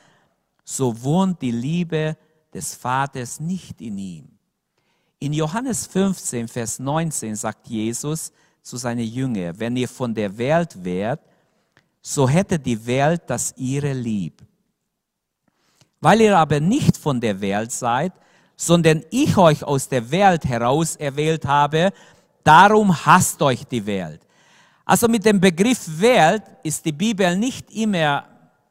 so 0.63 1.01
wohnt 1.01 1.41
die 1.41 1.51
Liebe 1.51 2.15
des 2.53 2.75
Vaters 2.75 3.39
nicht 3.39 3.81
in 3.81 3.97
ihm. 3.97 4.27
In 5.19 5.33
Johannes 5.33 5.87
15, 5.87 6.47
Vers 6.47 6.77
19 6.77 7.35
sagt 7.35 7.67
Jesus 7.67 8.31
zu 8.61 8.77
seinen 8.77 9.05
Jüngern, 9.05 9.59
wenn 9.59 9.75
ihr 9.75 9.87
von 9.87 10.13
der 10.13 10.37
Welt 10.37 10.83
wärt, 10.83 11.21
so 12.01 12.29
hätte 12.29 12.59
die 12.59 12.85
Welt 12.85 13.23
das 13.25 13.53
ihre 13.57 13.93
lieb. 13.93 14.43
Weil 15.99 16.21
ihr 16.21 16.37
aber 16.37 16.59
nicht 16.59 16.97
von 16.97 17.19
der 17.19 17.41
Welt 17.41 17.71
seid, 17.71 18.13
sondern 18.55 19.03
ich 19.09 19.37
euch 19.37 19.63
aus 19.63 19.89
der 19.89 20.11
Welt 20.11 20.45
heraus 20.45 20.95
erwählt 20.95 21.45
habe, 21.45 21.91
darum 22.47 22.93
hasst 23.05 23.41
euch 23.41 23.65
die 23.65 23.85
Welt. 23.85 24.21
Also 24.85 25.09
mit 25.09 25.25
dem 25.25 25.39
Begriff 25.39 25.81
Welt 25.99 26.43
ist 26.63 26.85
die 26.85 26.93
Bibel 26.93 27.35
nicht 27.35 27.69
immer, 27.71 28.23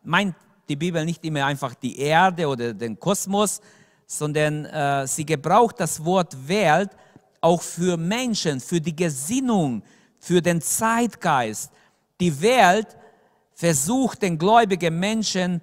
meint 0.02 0.34
die 0.66 0.76
Bibel 0.76 1.04
nicht 1.04 1.22
immer 1.24 1.44
einfach 1.44 1.74
die 1.74 1.98
Erde 1.98 2.48
oder 2.48 2.72
den 2.72 2.98
Kosmos, 2.98 3.60
sondern 4.06 4.64
äh, 4.64 5.06
sie 5.06 5.26
gebraucht 5.26 5.78
das 5.78 6.02
Wort 6.02 6.34
Welt 6.48 6.90
auch 7.42 7.60
für 7.60 7.98
Menschen, 7.98 8.60
für 8.60 8.80
die 8.80 8.96
Gesinnung, 8.96 9.82
für 10.18 10.40
den 10.40 10.62
Zeitgeist. 10.62 11.70
Die 12.18 12.40
Welt 12.40 12.96
versucht 13.52 14.22
den 14.22 14.38
gläubigen 14.38 14.98
Menschen 14.98 15.60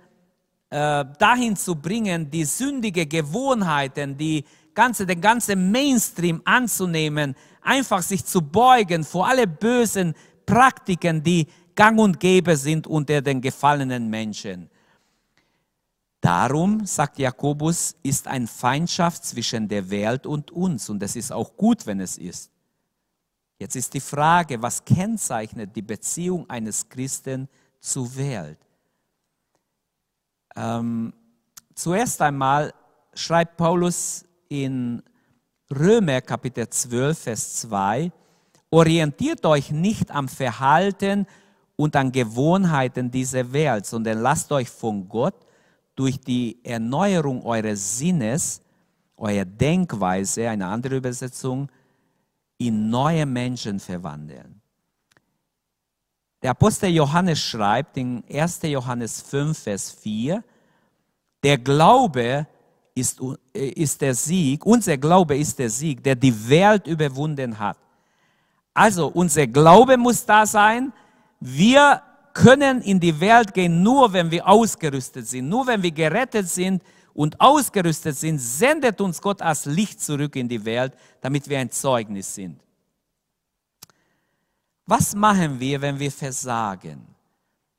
äh, 0.70 1.04
dahin 1.18 1.56
zu 1.56 1.76
bringen, 1.76 2.30
die 2.30 2.46
sündige 2.46 3.08
Gewohnheiten, 3.08 4.16
die 4.16 4.46
ganze, 4.76 5.06
den 5.06 5.20
ganzen 5.20 5.72
Mainstream 5.72 6.42
anzunehmen, 6.46 7.36
einfach 7.64 8.02
sich 8.02 8.26
zu 8.26 8.42
beugen 8.42 9.04
vor 9.04 9.28
alle 9.28 9.48
bösen 9.48 10.14
Praktiken, 10.46 11.24
die 11.24 11.48
gang 11.76 12.00
und 12.00 12.20
gäbe 12.20 12.56
sind 12.58 12.88
unter 12.88 13.22
den 13.22 13.42
gefallenen 13.42 14.10
Menschen. 14.10 14.70
Darum, 16.22 16.86
sagt 16.86 17.20
Jakobus, 17.20 17.96
ist 18.02 18.28
ein 18.28 18.48
Feindschaft 18.48 19.26
zwischen 19.26 19.68
der 19.68 19.90
Welt 19.90 20.26
und 20.26 20.52
uns. 20.52 20.90
Und 20.90 21.04
es 21.04 21.18
ist 21.18 21.34
auch 21.34 21.58
gut, 21.58 21.86
wenn 21.86 22.00
es 22.00 22.18
ist. 22.18 22.50
Jetzt 23.60 23.76
ist 23.76 23.94
die 23.94 24.00
Frage, 24.00 24.62
was 24.62 24.84
kennzeichnet 24.86 25.76
die 25.76 25.82
Beziehung 25.82 26.50
eines 26.50 26.88
Christen 26.88 27.50
zur 27.80 28.16
Welt? 28.16 28.58
Ähm, 30.56 31.14
zuerst 31.76 32.22
einmal 32.22 32.74
schreibt 33.14 33.58
Paulus 33.58 34.24
in 34.48 35.04
Römer 35.80 36.22
Kapitel 36.22 36.70
12, 36.70 37.18
Vers 37.18 37.56
2, 37.62 38.12
orientiert 38.70 39.46
euch 39.46 39.72
nicht 39.72 40.12
am 40.12 40.28
Verhalten 40.28 41.26
und 41.76 41.96
an 41.96 42.12
Gewohnheiten 42.12 43.10
dieser 43.10 43.52
Welt, 43.52 43.86
sondern 43.86 44.20
lasst 44.22 44.52
euch 44.52 44.70
von 44.70 45.08
Gott 45.10 45.36
durch 45.96 46.20
die 46.20 46.60
Erneuerung 46.64 47.44
eures 47.44 47.98
Sinnes, 47.98 48.62
eurer 49.18 49.46
Denkweise, 49.46 50.50
eine 50.50 50.68
andere 50.68 50.98
Übersetzung, 50.98 51.70
in 52.58 52.90
neue 52.90 53.26
Menschen 53.26 53.80
verwandeln. 53.80 54.62
Der 56.42 56.52
Apostel 56.52 56.90
Johannes 56.90 57.40
schreibt 57.40 57.98
in 57.98 58.24
1. 58.30 58.62
Johannes 58.64 59.22
5, 59.22 59.58
Vers 59.58 59.92
4, 59.92 60.44
der 61.42 61.58
Glaube 61.58 62.48
ist, 62.96 63.20
ist 63.54 64.02
der 64.02 64.14
Sieg, 64.14 64.66
unser 64.66 64.98
Glaube 64.98 65.38
ist 65.38 65.58
der 65.60 65.70
Sieg, 65.70 66.04
der 66.04 66.16
die 66.16 66.50
Welt 66.50 66.88
überwunden 66.88 67.58
hat. 67.58 67.78
Also 68.74 69.08
unser 69.08 69.48
Glaube 69.48 69.98
muss 69.98 70.26
da 70.26 70.46
sein. 70.46 70.94
Wir 71.40 72.02
können 72.34 72.82
in 72.82 73.00
die 73.00 73.20
Welt 73.20 73.54
gehen, 73.54 73.84
nur 73.84 74.12
wenn 74.12 74.32
wir 74.32 74.48
ausgerüstet 74.48 75.28
sind. 75.28 75.50
Nur 75.50 75.68
wenn 75.68 75.84
wir 75.84 75.92
gerettet 75.92 76.50
sind 76.50 76.82
und 77.14 77.40
ausgerüstet 77.40 78.18
sind, 78.18 78.40
sendet 78.40 79.00
uns 79.00 79.22
Gott 79.22 79.42
als 79.42 79.66
Licht 79.66 80.02
zurück 80.02 80.36
in 80.36 80.50
die 80.50 80.64
Welt, 80.66 80.94
damit 81.22 81.48
wir 81.48 81.60
ein 81.60 81.70
Zeugnis 81.70 82.34
sind. 82.34 82.60
Was 84.86 85.16
machen 85.16 85.60
wir, 85.60 85.80
wenn 85.80 86.00
wir 86.00 86.12
versagen? 86.12 87.06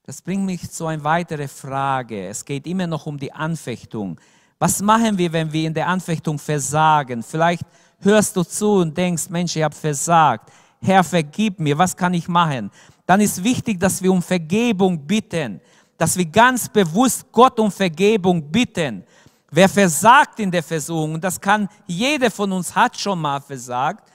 Das 0.05 0.23
bringt 0.23 0.45
mich 0.45 0.71
zu 0.71 0.87
einer 0.87 1.03
weiteren 1.03 1.49
Frage. 1.49 2.29
Es 2.29 2.45
geht 2.45 2.67
immer 2.67 2.87
noch 2.87 3.07
um 3.07 3.19
die 3.19 3.33
Anfechtung. 3.33 4.21
Was 4.59 4.81
machen 4.81 5.19
wir, 5.19 5.33
wenn 5.33 5.53
wir 5.53 5.67
in 5.67 5.75
der 5.75 5.89
Anfechtung 5.89 6.39
versagen? 6.39 7.23
Vielleicht 7.23 7.65
hörst 8.01 8.37
du 8.37 8.43
zu 8.43 8.73
und 8.75 8.97
denkst, 8.97 9.29
Mensch, 9.29 9.57
ich 9.57 9.63
habe 9.63 9.75
versagt. 9.75 10.51
Herr, 10.81 11.03
vergib 11.03 11.59
mir. 11.59 11.77
Was 11.77 11.97
kann 11.97 12.15
ich 12.15 12.29
machen? 12.29 12.71
Dann 13.07 13.21
ist 13.21 13.43
wichtig, 13.43 13.81
dass 13.81 14.03
wir 14.03 14.13
um 14.13 14.23
Vergebung 14.23 15.07
bitten. 15.07 15.61
Dass 15.97 16.17
wir 16.17 16.27
ganz 16.27 16.69
bewusst 16.69 17.25
Gott 17.33 17.59
um 17.59 17.71
Vergebung 17.71 18.51
bitten. 18.51 19.05
Wer 19.51 19.69
versagt 19.69 20.41
in 20.41 20.51
der 20.51 20.63
Versuchung, 20.63 21.21
das 21.21 21.41
kann 21.41 21.69
jeder 21.87 22.31
von 22.31 22.51
uns 22.51 22.75
hat 22.75 22.99
schon 22.99 23.21
mal 23.21 23.41
versagt. 23.41 24.11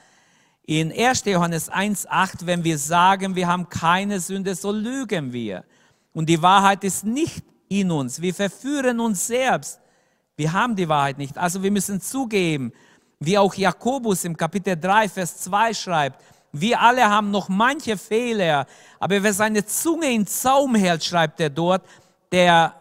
In 0.65 0.91
1. 0.91 1.23
Johannes 1.25 1.71
1,8, 1.71 2.45
wenn 2.45 2.63
wir 2.63 2.77
sagen, 2.77 3.33
wir 3.35 3.47
haben 3.47 3.67
keine 3.69 4.19
Sünde, 4.19 4.53
so 4.53 4.71
lügen 4.71 5.31
wir. 5.31 5.63
Und 6.13 6.27
die 6.27 6.41
Wahrheit 6.41 6.83
ist 6.83 7.05
nicht 7.05 7.43
in 7.69 7.89
uns. 7.89 8.21
Wir 8.21 8.33
verführen 8.33 8.99
uns 8.99 9.25
selbst. 9.25 9.79
Wir 10.39 10.53
haben 10.53 10.73
die 10.77 10.87
Wahrheit 10.87 11.17
nicht. 11.17 11.37
Also 11.37 11.63
wir 11.63 11.69
müssen 11.69 11.99
zugeben, 11.99 12.71
wie 13.19 13.37
auch 13.37 13.53
Jakobus 13.55 14.23
im 14.23 14.37
Kapitel 14.37 14.79
3, 14.79 15.09
Vers 15.09 15.35
2 15.39 15.73
schreibt, 15.73 16.23
wir 16.53 16.79
alle 16.79 17.09
haben 17.09 17.29
noch 17.29 17.49
manche 17.49 17.97
Fehler, 17.97 18.65
aber 19.01 19.21
wer 19.21 19.33
seine 19.33 19.65
Zunge 19.65 20.09
in 20.13 20.25
Zaum 20.25 20.75
hält, 20.75 21.03
schreibt 21.03 21.41
er 21.41 21.49
dort, 21.49 21.83
der 22.31 22.73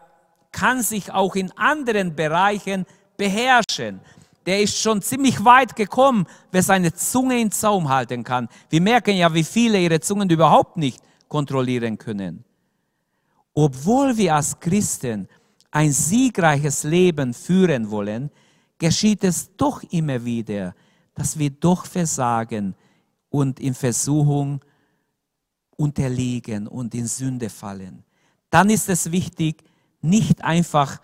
kann 0.53 0.83
sich 0.83 1.13
auch 1.13 1.35
in 1.35 1.51
anderen 1.59 2.15
Bereichen 2.15 2.87
beherrschen. 3.17 4.03
Der 4.47 4.63
ist 4.63 4.79
schon 4.79 5.03
ziemlich 5.03 5.45
weit 5.45 5.75
gekommen, 5.75 6.29
wer 6.53 6.63
seine 6.63 6.95
Zunge 6.95 7.41
in 7.41 7.51
Zaum 7.51 7.89
halten 7.89 8.23
kann. 8.23 8.49
Wir 8.71 8.81
merken 8.81 9.17
ja, 9.17 9.35
wie 9.35 9.43
viele 9.43 9.81
ihre 9.81 9.99
Zungen 9.99 10.31
überhaupt 10.31 10.77
nicht 10.77 11.03
kontrollieren 11.27 11.99
können. 11.99 12.45
Obwohl 13.53 14.17
wir 14.17 14.37
als 14.37 14.61
Christen 14.61 15.29
ein 15.79 15.93
siegreiches 15.93 16.83
Leben 16.83 17.33
führen 17.33 17.89
wollen, 17.93 18.33
geschieht 18.79 19.23
es 19.23 19.57
doch 19.57 19.81
immer 19.93 20.25
wieder, 20.25 20.75
dass 21.15 21.39
wir 21.39 21.51
doch 21.51 21.87
versagen 21.87 22.75
und 23.31 23.61
in 23.61 23.75
Versuchung 23.75 24.61
unterliegen 25.77 26.67
und 26.67 26.97
in 26.97 27.07
Sünde 27.07 27.49
fallen. 27.49 28.03
Dann 28.51 28.71
ist 28.71 28.89
es 28.89 29.13
wichtig, 29.13 29.63
nicht 30.01 30.43
einfach 30.43 31.01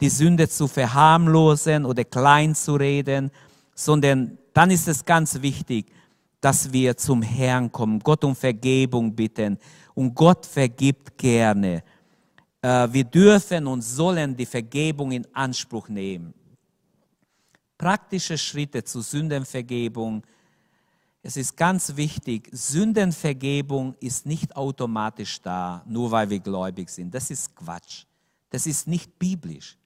die 0.00 0.08
Sünde 0.08 0.48
zu 0.48 0.68
verharmlosen 0.68 1.84
oder 1.84 2.04
klein 2.04 2.54
zu 2.54 2.76
reden, 2.76 3.32
sondern 3.74 4.38
dann 4.54 4.70
ist 4.70 4.86
es 4.86 5.04
ganz 5.04 5.42
wichtig, 5.42 5.86
dass 6.40 6.72
wir 6.72 6.96
zum 6.96 7.22
Herrn 7.22 7.72
kommen, 7.72 7.98
Gott 7.98 8.22
um 8.22 8.36
Vergebung 8.36 9.16
bitten. 9.16 9.58
Und 9.94 10.14
Gott 10.14 10.46
vergibt 10.46 11.18
gerne. 11.18 11.82
Äh, 12.62 12.92
wir 12.92 13.04
dürfen 13.04 13.66
und 13.66 13.82
sollen 13.82 14.36
die 14.36 14.46
Vergebung 14.46 15.10
in 15.12 15.26
Anspruch 15.34 15.88
nehmen. 15.88 16.32
Praktische 17.76 18.38
Schritte 18.38 18.84
zur 18.84 19.02
Sündenvergebung. 19.02 20.24
Es 21.22 21.36
ist 21.36 21.56
ganz 21.56 21.96
wichtig, 21.96 22.48
Sündenvergebung 22.52 23.94
ist 24.00 24.24
nicht 24.24 24.56
automatisch 24.56 25.40
da, 25.42 25.84
nur 25.86 26.10
weil 26.10 26.30
wir 26.30 26.38
gläubig 26.38 26.88
sind. 26.88 27.12
Das 27.12 27.30
ist 27.30 27.54
Quatsch. 27.54 28.04
Das 28.50 28.66
ist 28.66 28.86
nicht 28.86 29.18
biblisch. 29.18 29.76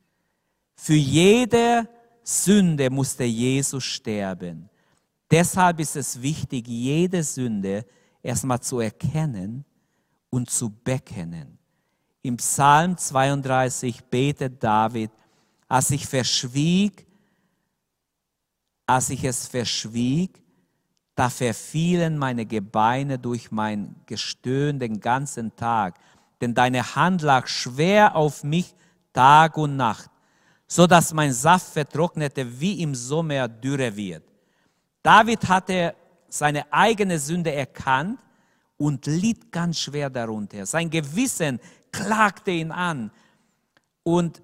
Für 0.75 0.95
jede 0.95 1.89
Sünde 2.23 2.91
musste 2.91 3.25
Jesus 3.25 3.85
sterben. 3.85 4.69
Deshalb 5.31 5.81
ist 5.81 5.97
es 5.97 6.21
wichtig, 6.21 6.69
jede 6.69 7.23
Sünde 7.23 7.87
erstmal 8.23 8.61
zu 8.61 8.81
erkennen 8.81 9.65
und 10.29 10.51
zu 10.51 10.71
bekennen. 10.71 11.56
Im 12.27 12.39
Psalm 12.39 12.99
32 12.99 14.07
betet 14.07 14.61
David, 14.61 15.13
als 15.69 15.93
ich 15.93 16.09
verschwieg, 16.09 17.07
als 18.85 19.11
ich 19.11 19.23
es 19.23 19.47
verschwieg, 19.47 20.43
da 21.15 21.31
verfielen 21.31 22.19
meine 22.19 22.45
Gebeine 22.45 23.17
durch 23.17 23.53
mein 23.53 23.95
Gestöhn 24.07 24.81
den 24.81 24.99
ganzen 24.99 25.55
Tag, 25.55 26.01
denn 26.41 26.53
deine 26.53 26.97
Hand 26.97 27.23
lag 27.23 27.47
schwer 27.47 28.17
auf 28.17 28.43
mich 28.43 28.75
Tag 29.13 29.57
und 29.57 29.77
Nacht, 29.77 30.11
so 30.67 30.89
dass 30.89 31.15
mein 31.15 31.33
Saft 31.33 31.75
vertrocknete, 31.75 32.61
wie 32.61 32.83
im 32.83 32.97
Sommer 32.97 33.47
dürre 33.47 33.95
wird. 33.95 34.25
David 35.01 35.49
hatte 35.49 35.95
seine 36.29 36.73
eigene 36.73 37.21
Sünde 37.21 37.53
erkannt 37.53 38.19
und 38.79 39.07
litt 39.07 39.53
ganz 39.53 39.79
schwer 39.79 40.11
darunter. 40.11 40.67
Sein 40.67 40.91
Gewissen 40.91 41.61
klagte 41.97 42.51
ihn 42.51 42.73
an. 42.73 43.11
Und 44.03 44.43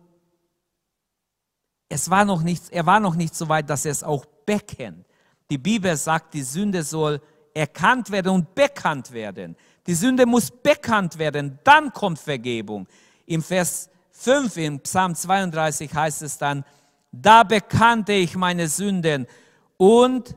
es 1.89 2.09
war 2.11 2.25
noch 2.25 2.43
nicht, 2.43 2.71
er 2.71 2.87
war 2.87 3.01
noch 3.01 3.15
nicht 3.15 3.35
so 3.35 3.49
weit, 3.49 3.69
dass 3.69 3.85
er 3.85 3.93
es 3.93 4.03
auch 4.03 4.25
bekennt. 4.47 5.07
Die 5.51 5.59
Bibel 5.59 5.97
sagt, 5.97 6.35
die 6.35 6.43
Sünde 6.43 6.83
soll 6.83 7.21
erkannt 7.55 8.11
werden 8.11 8.33
und 8.33 8.55
bekannt 8.55 9.13
werden. 9.13 9.57
Die 9.87 9.95
Sünde 9.95 10.25
muss 10.27 10.51
bekannt 10.51 11.19
werden, 11.19 11.59
dann 11.65 11.93
kommt 11.93 12.19
Vergebung. 12.19 12.87
Im 13.27 13.43
Vers 13.43 13.91
5 14.13 14.57
im 14.57 14.81
Psalm 14.81 15.15
32 15.15 15.93
heißt 15.93 16.23
es 16.23 16.39
dann, 16.39 16.65
da 17.11 17.43
bekannte 17.43 18.13
ich 18.13 18.37
meine 18.37 18.69
Sünden 18.69 19.27
und 19.77 20.35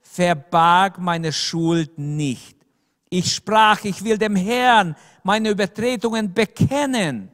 verbarg 0.00 0.98
meine 0.98 1.32
Schuld 1.32 1.96
nicht. 1.98 2.56
Ich 3.10 3.34
sprach, 3.34 3.84
ich 3.84 4.02
will 4.02 4.18
dem 4.18 4.34
Herrn 4.34 4.96
meine 5.24 5.50
Übertretungen 5.50 6.32
bekennen. 6.32 7.30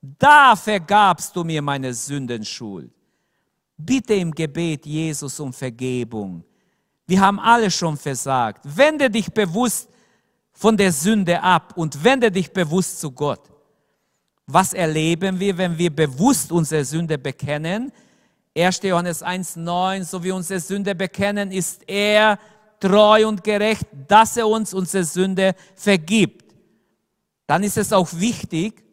Da 0.00 0.56
vergabst 0.56 1.34
du 1.36 1.44
mir 1.44 1.60
meine 1.60 1.92
Sündenschuld. 1.92 2.90
Bitte 3.76 4.14
im 4.14 4.30
Gebet 4.30 4.86
Jesus 4.86 5.38
um 5.40 5.52
Vergebung. 5.52 6.44
Wir 7.06 7.20
haben 7.20 7.40
alle 7.40 7.70
schon 7.70 7.96
versagt. 7.96 8.62
Wende 8.64 9.10
dich 9.10 9.30
bewusst 9.32 9.88
von 10.52 10.76
der 10.76 10.92
Sünde 10.92 11.42
ab 11.42 11.72
und 11.76 12.02
wende 12.04 12.30
dich 12.30 12.52
bewusst 12.52 13.00
zu 13.00 13.10
Gott. 13.10 13.50
Was 14.46 14.72
erleben 14.72 15.38
wir, 15.38 15.56
wenn 15.56 15.78
wir 15.78 15.94
bewusst 15.94 16.52
unsere 16.52 16.84
Sünde 16.84 17.18
bekennen? 17.18 17.92
1. 18.56 18.82
Johannes 18.82 19.24
1,9, 19.24 20.04
so 20.04 20.22
wie 20.22 20.32
unsere 20.32 20.60
Sünde 20.60 20.94
bekennen, 20.94 21.52
ist 21.52 21.88
er 21.88 22.38
treu 22.80 23.28
und 23.28 23.44
gerecht, 23.44 23.86
dass 24.08 24.36
er 24.36 24.48
uns 24.48 24.74
unsere 24.74 25.04
Sünde 25.04 25.54
vergibt. 25.76 26.49
Dann 27.50 27.64
ist 27.64 27.76
es 27.78 27.92
auch 27.92 28.08
wichtig, 28.12 28.84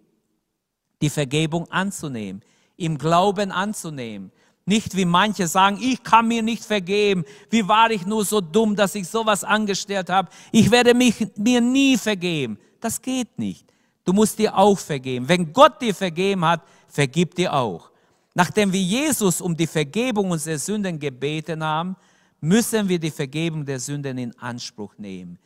die 0.99 1.11
Vergebung 1.11 1.69
anzunehmen, 1.69 2.41
im 2.75 2.97
Glauben 2.97 3.51
anzunehmen. 3.51 4.31
Nicht 4.65 4.95
wie 4.95 5.05
manche 5.05 5.45
sagen, 5.45 5.77
ich 5.79 6.01
kann 6.01 6.27
mir 6.27 6.41
nicht 6.41 6.65
vergeben. 6.65 7.23
Wie 7.51 7.67
war 7.67 7.91
ich 7.91 8.07
nur 8.07 8.25
so 8.25 8.41
dumm, 8.41 8.75
dass 8.75 8.95
ich 8.95 9.07
sowas 9.07 9.43
angestellt 9.43 10.09
habe? 10.09 10.29
Ich 10.51 10.71
werde 10.71 10.95
mich, 10.95 11.27
mir 11.35 11.61
nie 11.61 11.97
vergeben. 11.97 12.57
Das 12.79 12.99
geht 12.99 13.37
nicht. 13.37 13.71
Du 14.03 14.11
musst 14.11 14.39
dir 14.39 14.57
auch 14.57 14.79
vergeben. 14.79 15.29
Wenn 15.29 15.53
Gott 15.53 15.79
dir 15.79 15.93
vergeben 15.93 16.43
hat, 16.43 16.63
vergib 16.87 17.35
dir 17.35 17.53
auch. 17.53 17.91
Nachdem 18.33 18.73
wir 18.73 18.81
Jesus 18.81 19.39
um 19.39 19.55
die 19.55 19.67
Vergebung 19.67 20.31
unserer 20.31 20.57
Sünden 20.57 20.97
gebeten 20.97 21.63
haben, 21.63 21.95
müssen 22.41 22.89
wir 22.89 22.97
die 22.97 23.11
Vergebung 23.11 23.63
der 23.63 23.79
Sünden 23.79 24.17
in 24.17 24.35
Anspruch 24.39 24.97
nehmen. 24.97 25.37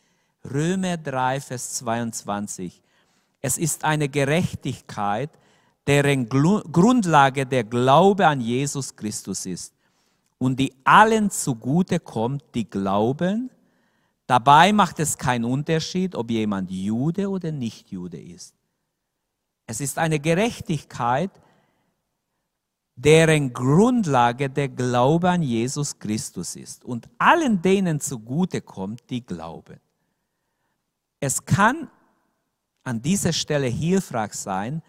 Römer 0.50 0.96
3, 0.96 1.42
Vers 1.42 1.74
22. 1.74 2.82
Es 3.42 3.58
ist 3.58 3.84
eine 3.84 4.08
Gerechtigkeit, 4.08 5.30
deren 5.88 6.30
Grundlage 6.30 7.46
der 7.46 7.64
Glaube 7.64 8.28
an 8.28 8.40
Jesus 8.40 8.96
Christus 8.96 9.46
ist 9.46 9.74
und 10.38 10.60
die 10.60 10.74
allen 10.84 11.30
zugute 11.32 12.00
kommt, 12.00 12.44
die 12.54 12.70
glauben. 12.70 13.50
Dabei 14.28 14.72
macht 14.74 15.00
es 15.00 15.18
keinen 15.18 15.46
Unterschied, 15.46 16.16
ob 16.16 16.30
jemand 16.30 16.72
Jude 16.72 17.30
oder 17.30 17.52
nicht 17.52 17.92
Jude 17.92 18.22
ist. 18.22 18.56
Es 19.66 19.82
ist 19.82 19.98
eine 19.98 20.20
Gerechtigkeit, 20.20 21.32
deren 22.96 23.52
Grundlage 23.52 24.50
der 24.50 24.70
Glaube 24.70 25.30
an 25.30 25.42
Jesus 25.42 25.98
Christus 25.98 26.56
ist 26.56 26.86
und 26.86 27.10
allen 27.18 27.62
denen 27.62 28.00
zugute 28.00 28.62
kommt, 28.62 29.10
die 29.10 29.26
glauben. 29.26 29.80
Es 31.20 31.46
kann 31.46 31.90
an 32.84 33.02
dieser 33.02 33.34
Stelle 33.34 33.68
hilfreich 33.68 34.34
sein, 34.34 34.82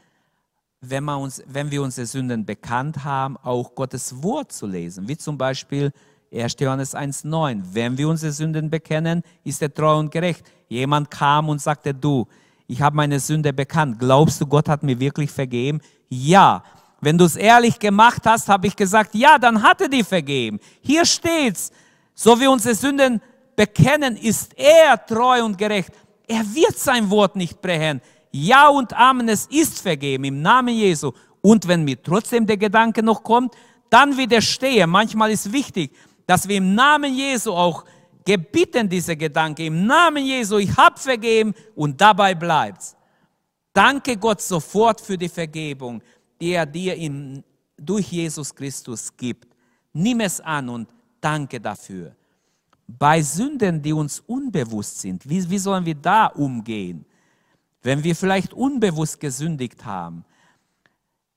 wenn, 0.81 1.05
wir 1.05 1.19
uns, 1.19 1.43
wenn 1.47 1.71
wir 1.71 1.83
unsere 1.83 2.07
Sünden 2.07 2.45
bekannt 2.45 3.05
haben, 3.05 3.37
auch 3.39 3.75
Gottes 3.75 4.23
Wort 4.23 4.53
zu 4.53 4.67
lesen, 4.67 5.07
wie 5.07 5.17
zum 5.17 5.39
Beispiel 5.39 5.93
1. 6.33 6.57
Johannes 6.59 6.97
1.9. 6.97 7.63
Wenn 7.73 7.97
wir 7.97 8.09
unsere 8.09 8.33
Sünden 8.33 8.71
bekennen, 8.71 9.23
ist 9.45 9.63
er 9.63 9.73
treu 9.73 9.99
und 9.99 10.11
gerecht. 10.11 10.45
Jemand 10.69 11.11
kam 11.11 11.49
und 11.49 11.61
sagte, 11.61 11.95
du, 11.95 12.27
ich 12.67 12.81
habe 12.81 12.97
meine 12.97 13.21
Sünde 13.21 13.53
bekannt. 13.53 13.99
Glaubst 13.99 14.41
du, 14.41 14.47
Gott 14.47 14.69
hat 14.69 14.83
mir 14.83 14.99
wirklich 14.99 15.31
vergeben? 15.31 15.81
Ja. 16.09 16.65
Wenn 17.01 17.19
du 17.19 17.25
es 17.25 17.37
ehrlich 17.37 17.79
gemacht 17.79 18.23
hast, 18.25 18.49
habe 18.49 18.67
ich 18.67 18.77
gesagt, 18.77 19.15
ja, 19.15 19.37
dann 19.37 19.63
hat 19.63 19.81
er 19.81 19.89
dir 19.89 20.05
vergeben. 20.05 20.59
Hier 20.81 21.05
steht's. 21.05 21.71
So 22.15 22.39
wie 22.41 22.47
unsere 22.47 22.75
Sünden 22.75 23.21
bekennen, 23.57 24.17
ist 24.17 24.57
er 24.57 25.05
treu 25.05 25.45
und 25.45 25.59
gerecht. 25.59 25.91
Er 26.27 26.43
wird 26.55 26.79
sein 26.79 27.11
Wort 27.11 27.37
nicht 27.37 27.61
brechen. 27.61 28.01
Ja 28.31 28.69
und 28.69 28.93
Amen, 28.95 29.29
es 29.29 29.47
ist 29.47 29.81
vergeben 29.81 30.25
im 30.25 30.43
Namen 30.43 30.75
Jesu. 30.75 31.13
Und 31.41 31.69
wenn 31.69 31.85
mir 31.85 32.03
trotzdem 32.03 32.47
der 32.47 32.57
Gedanke 32.57 33.03
noch 33.03 33.23
kommt, 33.23 33.55
dann 33.91 34.17
widerstehe. 34.17 34.87
Manchmal 34.87 35.33
ist 35.33 35.53
wichtig, 35.53 35.93
dass 36.27 36.49
wir 36.49 36.57
im 36.57 36.75
Namen 36.75 37.15
Jesu 37.15 37.53
auch 37.53 37.85
gebitten, 38.25 38.89
diese 38.89 39.17
Gedanke, 39.17 39.67
im 39.67 39.87
Namen 39.87 40.25
Jesu, 40.25 40.59
ich 40.59 40.75
habe 40.77 40.99
vergeben 40.99 41.53
und 41.75 42.01
dabei 42.01 42.35
bleibt's. 42.35 42.97
Danke 43.73 44.17
Gott 44.17 44.41
sofort 44.41 45.01
für 45.01 45.19
die 45.19 45.29
Vergebung, 45.29 46.03
die 46.41 46.53
er 46.53 46.67
dir 46.67 46.95
in, 46.95 47.43
durch 47.77 48.11
Jesus 48.13 48.55
Christus 48.55 49.15
gibt. 49.17 49.49
Nimm 49.93 50.21
es 50.21 50.41
an 50.41 50.69
und 50.69 50.89
danke 51.21 51.61
dafür. 51.61 52.15
Bei 52.87 53.23
Sünden, 53.23 53.81
die 53.81 53.93
uns 53.93 54.21
unbewusst 54.21 55.01
sind, 55.01 55.29
wie, 55.29 55.49
wie 55.49 55.59
sollen 55.59 55.87
wir 55.87 55.95
da 55.95 56.27
umgehen? 56.27 57.05
Wenn 57.83 58.03
wir 58.05 58.15
vielleicht 58.15 58.53
unbewusst 58.53 59.19
gesündigt 59.21 59.85
haben. 59.85 60.25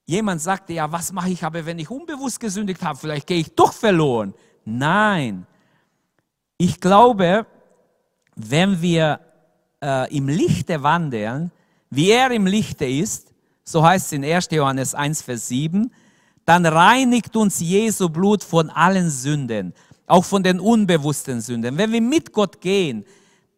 Jemand 0.05 0.41
sagte, 0.41 0.73
ja, 0.73 0.91
was 0.91 1.11
mache 1.11 1.29
ich 1.29 1.43
aber, 1.43 1.65
wenn 1.65 1.79
ich 1.79 1.89
unbewusst 1.89 2.39
gesündigt 2.39 2.83
habe? 2.83 2.99
Vielleicht 2.99 3.25
gehe 3.25 3.39
ich 3.39 3.55
doch 3.55 3.73
verloren. 3.73 4.33
Nein. 4.63 5.47
Ich 6.57 6.79
glaube, 6.79 7.47
wenn 8.35 8.81
wir 8.81 9.19
äh, 9.81 10.15
im 10.15 10.27
Lichte 10.27 10.83
wandeln, 10.83 11.51
wie 11.89 12.11
er 12.11 12.31
im 12.31 12.45
Lichte 12.45 12.85
ist, 12.85 13.33
so 13.63 13.83
heißt 13.83 14.07
es 14.07 14.11
in 14.11 14.23
1. 14.23 14.49
Johannes 14.51 14.93
1, 14.93 15.21
Vers 15.23 15.47
7, 15.47 15.91
dann 16.45 16.65
reinigt 16.65 17.35
uns 17.35 17.59
Jesu 17.59 18.09
Blut 18.09 18.43
von 18.43 18.69
allen 18.69 19.09
Sünden, 19.09 19.73
auch 20.07 20.23
von 20.25 20.43
den 20.43 20.59
unbewussten 20.59 21.41
Sünden. 21.41 21.77
Wenn 21.77 21.91
wir 21.91 22.01
mit 22.01 22.31
Gott 22.31 22.61
gehen, 22.61 23.05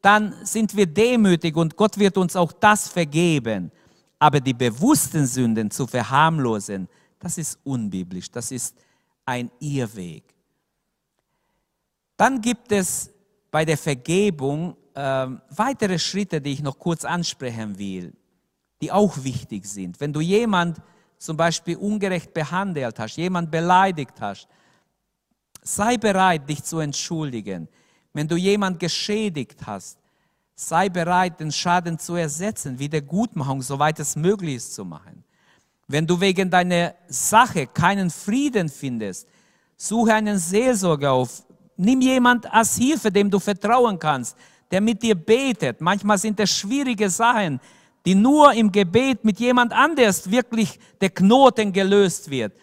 dann 0.01 0.33
sind 0.43 0.75
wir 0.75 0.85
demütig 0.85 1.55
und 1.55 1.75
Gott 1.75 1.97
wird 1.97 2.17
uns 2.17 2.35
auch 2.35 2.51
das 2.51 2.87
vergeben. 2.87 3.71
Aber 4.19 4.39
die 4.39 4.53
bewussten 4.53 5.25
Sünden 5.25 5.69
zu 5.69 5.85
verharmlosen, 5.85 6.87
das 7.19 7.37
ist 7.37 7.59
unbiblisch, 7.63 8.31
das 8.31 8.51
ist 8.51 8.75
ein 9.25 9.51
Irrweg. 9.59 10.23
Dann 12.15 12.41
gibt 12.41 12.71
es 12.71 13.11
bei 13.51 13.65
der 13.65 13.77
Vergebung 13.77 14.75
äh, 14.93 15.27
weitere 15.49 15.99
Schritte, 15.99 16.41
die 16.41 16.53
ich 16.53 16.63
noch 16.63 16.79
kurz 16.79 17.05
ansprechen 17.05 17.77
will, 17.77 18.13
die 18.81 18.91
auch 18.91 19.23
wichtig 19.23 19.65
sind. 19.65 19.99
Wenn 19.99 20.13
du 20.13 20.21
jemand 20.21 20.81
zum 21.17 21.37
Beispiel 21.37 21.77
ungerecht 21.77 22.33
behandelt 22.33 22.99
hast, 22.99 23.17
jemand 23.17 23.51
beleidigt 23.51 24.19
hast, 24.19 24.47
sei 25.68 25.97
bereit, 25.97 26.47
dich 26.47 26.63
zu 26.63 26.80
entschuldigen. 26.80 27.68
Wenn 28.13 28.28
du 28.28 28.36
jemand 28.36 28.80
geschädigt 28.80 29.59
hast, 29.65 29.99
sei 30.55 30.89
bereit, 30.89 31.39
den 31.39 31.51
Schaden 31.51 31.99
zu 31.99 32.15
ersetzen, 32.15 32.80
Wiedergutmachung, 32.80 33.61
soweit 33.61 33.99
es 33.99 34.15
möglich 34.15 34.55
ist, 34.55 34.74
zu 34.74 34.86
machen. 34.86 35.24
Wenn 35.88 36.07
du 36.07 36.20
wegen 36.20 36.49
deiner 36.49 36.95
Sache 37.07 37.68
keinen 37.68 38.09
Frieden 38.09 38.70
findest, 38.70 39.28
suche 39.76 40.13
einen 40.13 40.38
Seelsorger 40.38 41.11
auf. 41.11 41.43
Nimm 41.76 42.01
jemand 42.01 42.51
als 42.51 42.76
Hilfe, 42.78 43.11
dem 43.11 43.30
du 43.30 43.39
vertrauen 43.39 43.99
kannst, 43.99 44.36
der 44.72 44.82
mit 44.82 45.03
dir 45.03 45.15
betet. 45.15 45.80
Manchmal 45.80 46.18
sind 46.18 46.39
es 46.39 46.49
schwierige 46.49 47.09
Sachen, 47.09 47.59
die 48.05 48.15
nur 48.15 48.53
im 48.53 48.72
Gebet 48.72 49.24
mit 49.24 49.39
jemand 49.39 49.74
anders 49.74 50.32
wirklich 50.32 50.80
der 50.99 51.09
Knoten 51.09 51.72
gelöst 51.72 52.30
wird. 52.30 52.53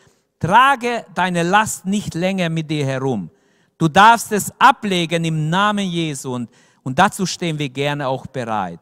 Trage 0.44 1.06
deine 1.14 1.42
Last 1.42 1.86
nicht 1.86 2.14
länger 2.14 2.50
mit 2.50 2.70
dir 2.70 2.84
herum. 2.84 3.30
Du 3.78 3.88
darfst 3.88 4.30
es 4.30 4.52
ablegen 4.58 5.24
im 5.24 5.48
Namen 5.48 5.88
Jesu 5.88 6.34
und, 6.34 6.50
und 6.82 6.98
dazu 6.98 7.24
stehen 7.24 7.58
wir 7.58 7.70
gerne 7.70 8.06
auch 8.06 8.26
bereit. 8.26 8.78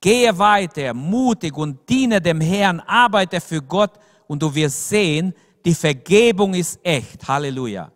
Gehe 0.00 0.36
weiter, 0.36 0.92
mutig 0.92 1.56
und 1.56 1.88
diene 1.88 2.20
dem 2.20 2.40
Herrn, 2.40 2.80
arbeite 2.80 3.40
für 3.40 3.62
Gott 3.62 3.92
und 4.26 4.42
du 4.42 4.52
wirst 4.52 4.88
sehen, 4.88 5.32
die 5.64 5.76
Vergebung 5.76 6.54
ist 6.54 6.80
echt. 6.82 7.26
Halleluja. 7.28 7.92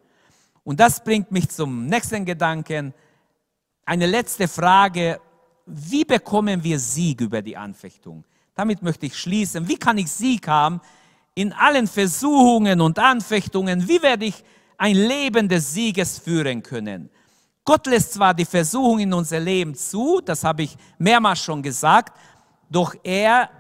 Und 0.63 0.79
das 0.79 1.03
bringt 1.03 1.33
mich 1.33 1.49
zum 1.49 1.87
nächsten 1.87 2.25
Gedanken. 2.25 2.95
Eine 3.87 4.07
letzte 4.07 4.47
Frage. 4.47 5.21
Wie 5.67 6.05
bekommen 6.05 6.63
wir 6.63 6.79
Sieg 6.79 7.23
über 7.23 7.43
die 7.43 7.57
Anfechtung? 7.57 8.25
Damit 8.55 8.83
möchte 8.83 9.07
ich 9.07 9.19
schließen. 9.19 9.67
Wie 9.67 9.77
kann 9.77 9.99
ich 9.99 10.09
Sieg 10.09 10.47
haben 10.47 10.81
in 11.39 11.53
allen 11.53 11.87
Versuchungen 11.87 12.81
und 12.81 12.99
Anfechtungen? 12.99 13.87
Wie 13.89 14.03
werde 14.03 14.27
ich 14.27 14.45
ein 14.79 14.95
Leben 14.95 15.49
des 15.49 15.75
Sieges 15.75 16.19
führen 16.19 16.63
können. 16.63 17.11
Gott 17.65 17.87
lässt 17.87 18.15
zwar 18.15 18.33
die 18.33 18.47
Versuchung 18.47 19.01
in 19.01 19.13
unser 19.13 19.41
Leben 19.41 19.75
zu, 19.75 20.23
das 20.25 20.45
habe 20.45 20.63
ich 20.63 20.77
mehrmals 20.97 21.41
schon 21.41 21.63
gesagt, 21.63 22.17
doch 22.71 22.95
er 23.03 23.51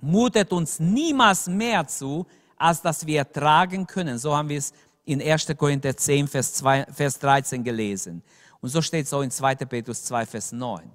mutet 0.00 0.52
uns 0.52 0.78
niemals 0.78 1.48
mehr 1.48 1.86
zu, 1.86 2.26
als 2.56 2.80
dass 2.80 3.04
wir 3.04 3.18
ertragen 3.18 3.86
können. 3.86 4.16
So 4.18 4.34
haben 4.34 4.48
wir 4.48 4.58
es 4.58 4.72
in 5.04 5.20
1. 5.20 5.48
Korinther 5.56 5.94
10, 5.94 6.28
Vers, 6.28 6.54
2, 6.54 6.86
Vers 6.86 7.18
13 7.18 7.62
gelesen. 7.62 8.22
Und 8.60 8.70
so 8.70 8.80
steht 8.80 9.06
es 9.06 9.12
auch 9.12 9.22
in 9.22 9.30
2. 9.30 9.56
Petrus 9.56 10.04
2, 10.04 10.26
Vers 10.26 10.52
9. 10.52 10.90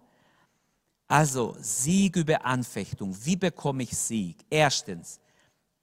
Also 1.07 1.55
Sieg 1.59 2.15
über 2.15 2.43
Anfechtung. 2.43 3.15
Wie 3.23 3.35
bekomme 3.35 3.83
ich 3.83 3.95
Sieg? 3.95 4.37
Erstens, 4.49 5.19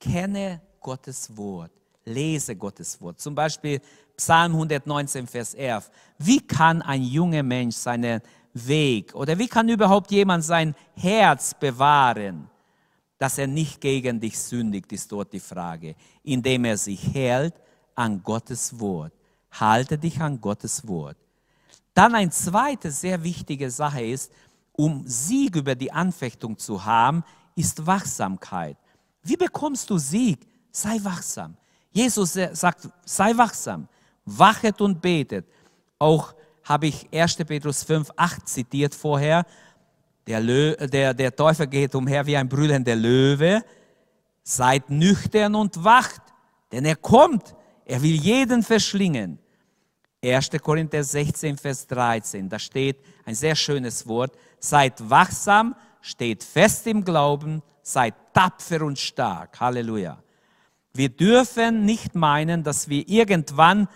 kenne 0.00 0.60
Gottes 0.80 1.36
Wort 1.36 1.70
lese 2.04 2.56
Gottes 2.56 3.00
Wort. 3.00 3.20
Zum 3.20 3.34
Beispiel 3.34 3.80
Psalm 4.16 4.52
119, 4.52 5.26
Vers 5.26 5.54
11. 5.54 5.90
Wie 6.18 6.40
kann 6.40 6.82
ein 6.82 7.02
junger 7.02 7.42
Mensch 7.42 7.76
seinen 7.76 8.20
Weg 8.52 9.14
oder 9.14 9.38
wie 9.38 9.48
kann 9.48 9.68
überhaupt 9.68 10.10
jemand 10.10 10.44
sein 10.44 10.74
Herz 10.96 11.54
bewahren, 11.54 12.50
dass 13.18 13.38
er 13.38 13.46
nicht 13.46 13.80
gegen 13.80 14.18
dich 14.18 14.38
sündigt, 14.38 14.92
ist 14.92 15.12
dort 15.12 15.32
die 15.32 15.40
Frage, 15.40 15.94
indem 16.22 16.64
er 16.64 16.76
sich 16.76 17.14
hält 17.14 17.54
an 17.94 18.22
Gottes 18.22 18.78
Wort. 18.80 19.12
Halte 19.52 19.98
dich 19.98 20.20
an 20.20 20.40
Gottes 20.40 20.86
Wort. 20.86 21.16
Dann 21.92 22.14
eine 22.14 22.30
zweite 22.30 22.90
sehr 22.90 23.22
wichtige 23.22 23.70
Sache 23.70 24.04
ist, 24.04 24.32
um 24.72 25.02
Sieg 25.06 25.56
über 25.56 25.74
die 25.74 25.92
Anfechtung 25.92 26.56
zu 26.56 26.84
haben, 26.84 27.24
ist 27.54 27.86
Wachsamkeit. 27.86 28.78
Wie 29.22 29.36
bekommst 29.36 29.88
du 29.90 29.98
Sieg? 29.98 30.46
Sei 30.70 30.98
wachsam. 31.02 31.56
Jesus 31.90 32.38
sagt, 32.52 32.88
sei 33.04 33.36
wachsam, 33.36 33.88
wachet 34.24 34.80
und 34.80 35.00
betet. 35.00 35.46
Auch 35.98 36.34
habe 36.64 36.86
ich 36.86 37.08
1. 37.12 37.36
Petrus 37.36 37.82
5, 37.82 38.10
8 38.16 38.48
zitiert 38.48 38.94
vorher. 38.94 39.44
Der, 40.26 40.40
Lö 40.40 40.76
der, 40.76 41.14
der 41.14 41.34
Teufel 41.34 41.66
geht 41.66 41.94
umher 41.94 42.24
wie 42.26 42.36
ein 42.36 42.48
brüllender 42.48 42.94
Löwe. 42.94 43.62
Seid 44.42 44.88
nüchtern 44.88 45.54
und 45.54 45.82
wacht, 45.82 46.22
denn 46.70 46.84
er 46.84 46.96
kommt. 46.96 47.54
Er 47.84 48.00
will 48.00 48.14
jeden 48.14 48.62
verschlingen. 48.62 49.38
1. 50.22 50.50
Korinther 50.62 51.02
16, 51.02 51.56
Vers 51.56 51.86
13, 51.86 52.48
da 52.48 52.58
steht 52.58 52.98
ein 53.24 53.34
sehr 53.34 53.56
schönes 53.56 54.06
Wort. 54.06 54.36
Seid 54.58 55.08
wachsam, 55.08 55.74
steht 56.02 56.44
fest 56.44 56.86
im 56.86 57.02
Glauben, 57.02 57.62
seid 57.82 58.14
tapfer 58.32 58.82
und 58.82 58.98
stark. 58.98 59.60
Halleluja. 59.60 60.18
Wir 60.92 61.08
dürfen 61.08 61.84
nicht 61.84 62.14
meinen, 62.14 62.62
dass 62.62 62.88
wir 62.88 63.08
irgendwann 63.08 63.88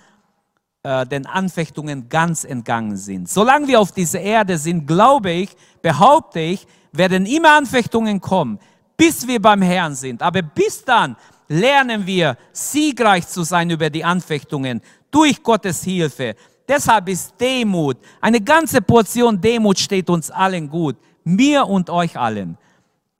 äh, 0.85 1.07
den 1.07 1.27
Anfechtungen 1.27 2.09
ganz 2.09 2.45
entgangen 2.45 2.97
sind. 2.97 3.29
Solange 3.29 3.67
wir 3.69 3.81
auf 3.81 3.93
dieser 3.93 4.21
Erde 4.21 4.59
sind, 4.59 4.87
glaube 4.87 5.31
ich, 5.31 5.51
behaupte 5.83 6.41
ich, 6.41 6.67
werden 6.93 7.27
immer 7.27 7.57
Anfechtungen 7.57 8.21
kommen, 8.21 8.59
bis 8.97 9.27
wir 9.27 9.41
beim 9.43 9.63
Herrn 9.63 9.95
sind. 9.95 10.23
Aber 10.23 10.43
bis 10.43 10.85
dann 10.85 11.17
lernen 11.49 12.07
wir 12.07 12.37
siegreich 12.53 13.27
zu 13.27 13.43
sein 13.43 13.71
über 13.71 13.91
die 13.91 14.05
Anfechtungen 14.05 14.81
durch 15.11 15.43
Gottes 15.43 15.83
Hilfe. 15.83 16.37
Deshalb 16.69 17.09
ist 17.09 17.35
Demut, 17.41 17.99
eine 18.21 18.41
ganze 18.41 18.81
Portion 18.81 19.41
Demut 19.41 19.79
steht 19.79 20.09
uns 20.09 20.31
allen 20.31 20.69
gut, 20.69 20.97
mir 21.25 21.67
und 21.67 21.91
euch 21.91 22.17
allen. 22.17 22.57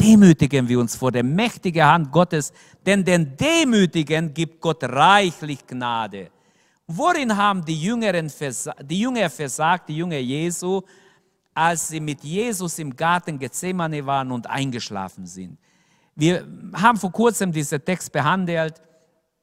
Demütigen 0.01 0.69
wir 0.69 0.81
uns 0.81 0.97
vor 0.97 1.13
der 1.13 1.23
mächtigen 1.23 1.85
Hand 1.85 2.13
Gottes, 2.13 2.53
denn 2.85 3.05
den 3.05 3.37
Demütigen 3.37 4.35
gibt 4.35 4.61
Gott 4.61 4.83
reichlich 4.85 5.67
Gnade. 5.67 6.31
Worin 6.87 7.35
haben 7.35 7.65
die, 7.65 7.81
Jüngeren 7.81 8.31
die 8.83 9.01
Jünger 9.01 9.31
versagt, 9.31 9.89
die 9.89 9.97
Jünger 9.97 10.19
Jesu, 10.19 10.83
als 11.55 11.89
sie 11.89 12.01
mit 12.01 12.23
Jesus 12.23 12.79
im 12.79 12.95
Garten 12.95 13.39
Gethsemane 13.39 14.05
waren 14.05 14.31
und 14.31 14.47
eingeschlafen 14.47 15.27
sind? 15.27 15.59
Wir 16.15 16.47
haben 16.75 16.99
vor 16.99 17.11
kurzem 17.11 17.51
diesen 17.51 17.83
Text 17.85 18.13
behandelt, 18.13 18.81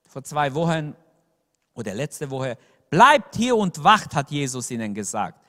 vor 0.07 0.23
zwei 0.23 0.53
Wochen 0.53 0.95
oder 1.73 1.93
letzte 1.93 2.29
Woche. 2.29 2.57
Bleibt 2.89 3.35
hier 3.35 3.55
und 3.55 3.83
wacht, 3.83 4.13
hat 4.13 4.29
Jesus 4.29 4.69
ihnen 4.69 4.93
gesagt. 4.93 5.39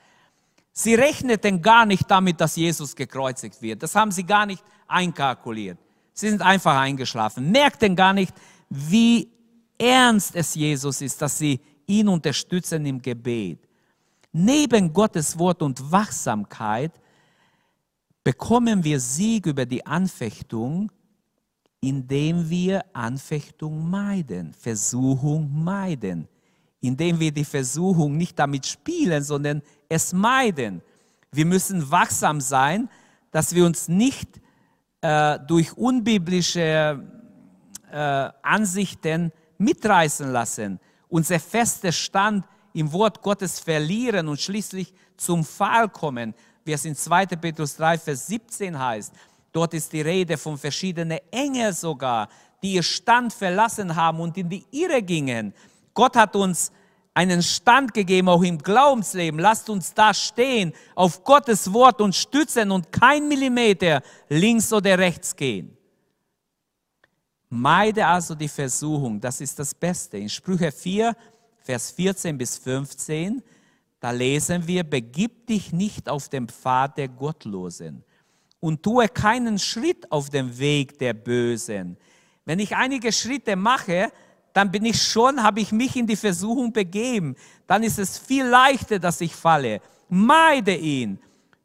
Sie 0.71 0.95
rechneten 0.95 1.61
gar 1.61 1.85
nicht 1.85 2.09
damit, 2.09 2.41
dass 2.41 2.55
Jesus 2.55 2.95
gekreuzigt 2.95 3.61
wird. 3.61 3.83
Das 3.83 3.93
haben 3.93 4.11
sie 4.11 4.23
gar 4.23 4.45
nicht 4.45 4.63
einkalkuliert. 4.87 5.77
Sie 6.13 6.29
sind 6.29 6.41
einfach 6.41 6.77
eingeschlafen, 6.77 7.51
merkten 7.51 7.95
gar 7.95 8.13
nicht, 8.13 8.33
wie 8.69 9.29
ernst 9.77 10.35
es 10.35 10.55
Jesus 10.55 11.01
ist, 11.01 11.21
dass 11.21 11.37
sie 11.37 11.59
ihn 11.87 12.07
unterstützen 12.07 12.85
im 12.85 13.01
Gebet. 13.01 13.59
Neben 14.31 14.93
Gottes 14.93 15.37
Wort 15.37 15.61
und 15.61 15.91
Wachsamkeit 15.91 16.91
bekommen 18.23 18.83
wir 18.83 18.99
Sieg 18.99 19.45
über 19.45 19.65
die 19.65 19.85
Anfechtung, 19.85 20.91
indem 21.81 22.49
wir 22.49 22.85
Anfechtung 22.93 23.89
meiden, 23.89 24.53
Versuchung 24.53 25.63
meiden 25.63 26.27
indem 26.83 27.17
wir 27.17 27.31
die 27.31 27.45
Versuchung 27.45 28.17
nicht 28.17 28.37
damit 28.37 28.65
spielen, 28.65 29.23
sondern 29.23 29.61
es 29.87 30.11
meiden. 30.11 30.81
Wir 31.31 31.45
müssen 31.45 31.89
wachsam 31.89 32.41
sein, 32.41 32.89
dass 33.31 33.55
wir 33.55 33.65
uns 33.65 33.87
nicht 33.87 34.41
äh, 35.03 35.37
durch 35.45 35.75
unbiblische 35.77 37.03
äh, 37.91 38.29
Ansichten 38.41 39.33
mitreißen 39.57 40.31
lassen, 40.31 40.79
unser 41.09 41.41
fester 41.41 41.91
Stand 41.91 42.45
im 42.73 42.89
Wort 42.93 43.21
Gottes 43.21 43.59
verlieren 43.59 44.29
und 44.29 44.39
schließlich 44.39 44.93
zum 45.17 45.43
Fall 45.43 45.89
kommen, 45.89 46.33
wie 46.63 46.71
es 46.71 46.85
in 46.85 46.95
2. 46.95 47.25
Petrus 47.25 47.75
3, 47.75 47.97
Vers 47.97 48.27
17 48.27 48.79
heißt. 48.79 49.13
Dort 49.51 49.73
ist 49.73 49.91
die 49.91 49.99
Rede 49.99 50.37
von 50.37 50.57
verschiedenen 50.57 51.19
Engeln 51.29 51.73
sogar, 51.73 52.29
die 52.63 52.75
ihr 52.75 52.83
Stand 52.83 53.33
verlassen 53.33 53.93
haben 53.93 54.21
und 54.21 54.37
in 54.37 54.47
die 54.47 54.65
Irre 54.71 55.01
gingen. 55.01 55.53
Gott 55.93 56.15
hat 56.15 56.33
uns 56.37 56.71
einen 57.13 57.43
Stand 57.43 57.93
gegeben, 57.93 58.29
auch 58.29 58.43
im 58.43 58.57
Glaubensleben. 58.57 59.39
Lasst 59.39 59.69
uns 59.69 59.93
da 59.93 60.13
stehen, 60.13 60.73
auf 60.95 61.23
Gottes 61.23 61.71
Wort 61.71 62.01
und 62.01 62.15
stützen 62.15 62.71
und 62.71 62.91
kein 62.91 63.27
Millimeter 63.27 64.01
links 64.29 64.73
oder 64.73 64.97
rechts 64.97 65.35
gehen. 65.35 65.77
Meide 67.49 68.07
also 68.07 68.33
die 68.33 68.47
Versuchung, 68.47 69.21
das 69.21 69.39
ist 69.39 69.59
das 69.59 69.75
Beste. 69.75 70.17
In 70.17 70.29
Sprüche 70.29 70.71
4, 70.71 71.15
Vers 71.59 71.91
14 71.91 72.35
bis 72.35 72.57
15, 72.57 73.43
da 73.99 74.09
lesen 74.09 74.65
wir, 74.65 74.83
begib 74.83 75.45
dich 75.47 75.71
nicht 75.71 76.09
auf 76.09 76.29
den 76.29 76.47
Pfad 76.47 76.97
der 76.97 77.09
Gottlosen 77.09 78.03
und 78.59 78.81
tue 78.81 79.07
keinen 79.07 79.59
Schritt 79.59 80.11
auf 80.11 80.29
dem 80.29 80.57
Weg 80.57 80.97
der 80.97 81.13
Bösen. 81.13 81.97
Wenn 82.43 82.59
ich 82.59 82.75
einige 82.75 83.11
Schritte 83.11 83.55
mache, 83.55 84.11
dann 84.53 84.71
bin 84.71 84.85
ich 84.85 85.01
schon, 85.01 85.41
habe 85.41 85.59
ich 85.59 85.71
mich 85.71 85.95
in 85.95 86.05
die 86.05 86.15
Versuchung 86.15 86.71
begeben. 86.71 87.35
Dann 87.65 87.83
ist 87.83 87.97
es 87.97 88.19
viel 88.19 88.45
leichter, 88.45 88.99
dass 88.99 89.19
ich 89.19 89.35
falle. 89.35 89.81
Meide 90.07 90.75
ihn, 90.75 91.19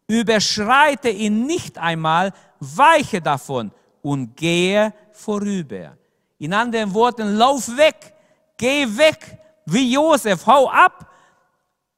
überschreite 0.06 1.10
ihn 1.10 1.46
nicht 1.46 1.76
einmal, 1.76 2.32
weiche 2.60 3.20
davon 3.20 3.70
und 4.00 4.34
gehe 4.36 4.94
vorüber. 5.12 5.98
In 6.38 6.54
anderen 6.54 6.94
Worten, 6.94 7.36
lauf 7.36 7.68
weg, 7.76 8.14
geh 8.56 8.86
weg, 8.96 9.38
wie 9.66 9.92
Josef, 9.92 10.46
hau 10.46 10.70
ab. 10.70 11.12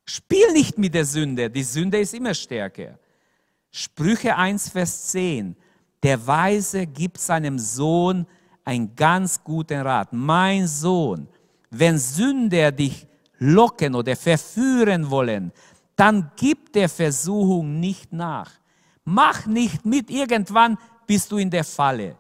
Spiel 0.05 0.53
nicht 0.53 0.77
mit 0.77 0.95
der 0.95 1.05
Sünde, 1.05 1.49
die 1.49 1.63
Sünde 1.63 2.01
ist 2.01 2.15
immer 2.15 2.35
stärker. 2.35 2.99
Sprüche 3.71 4.35
1, 4.35 4.71
Vers 4.71 5.09
10. 5.09 5.55
Der 6.03 6.27
Weise 6.27 6.87
gibt 6.87 7.19
seinem 7.19 7.61
Sohn 7.61 8.27
einen 8.71 8.95
ganz 8.95 9.43
guten 9.43 9.81
Rat. 9.81 10.13
Mein 10.13 10.69
Sohn, 10.69 11.27
wenn 11.71 11.99
Sünder 11.99 12.71
dich 12.71 13.05
locken 13.39 13.97
oder 13.97 14.15
verführen 14.15 15.11
wollen, 15.11 15.51
dann 15.97 16.31
gib 16.37 16.73
der 16.73 16.89
Versuchung 16.89 17.81
nicht 17.81 18.13
nach. 18.13 18.53
Mach 19.05 19.47
nicht 19.47 19.85
mit, 19.85 20.09
irgendwann 20.09 20.79
bist 21.05 21.33
du 21.33 21.39
in 21.39 21.51
der 21.51 21.65
Falle. 21.65 22.17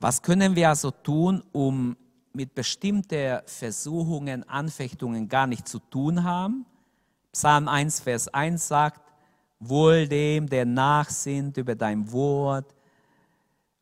Was 0.00 0.22
können 0.22 0.56
wir 0.56 0.70
also 0.70 0.90
tun, 0.90 1.42
um 1.52 1.94
mit 2.32 2.54
bestimmten 2.54 3.40
Versuchungen, 3.44 4.48
Anfechtungen 4.48 5.28
gar 5.28 5.46
nicht 5.46 5.68
zu 5.68 5.78
tun 5.78 6.24
haben? 6.24 6.64
Psalm 7.32 7.68
1, 7.68 8.00
Vers 8.00 8.28
1 8.28 8.66
sagt, 8.66 9.02
wohl 9.60 10.08
dem, 10.08 10.48
der 10.48 10.64
nachsinnt 10.64 11.58
über 11.58 11.74
dein 11.74 12.10
Wort, 12.10 12.74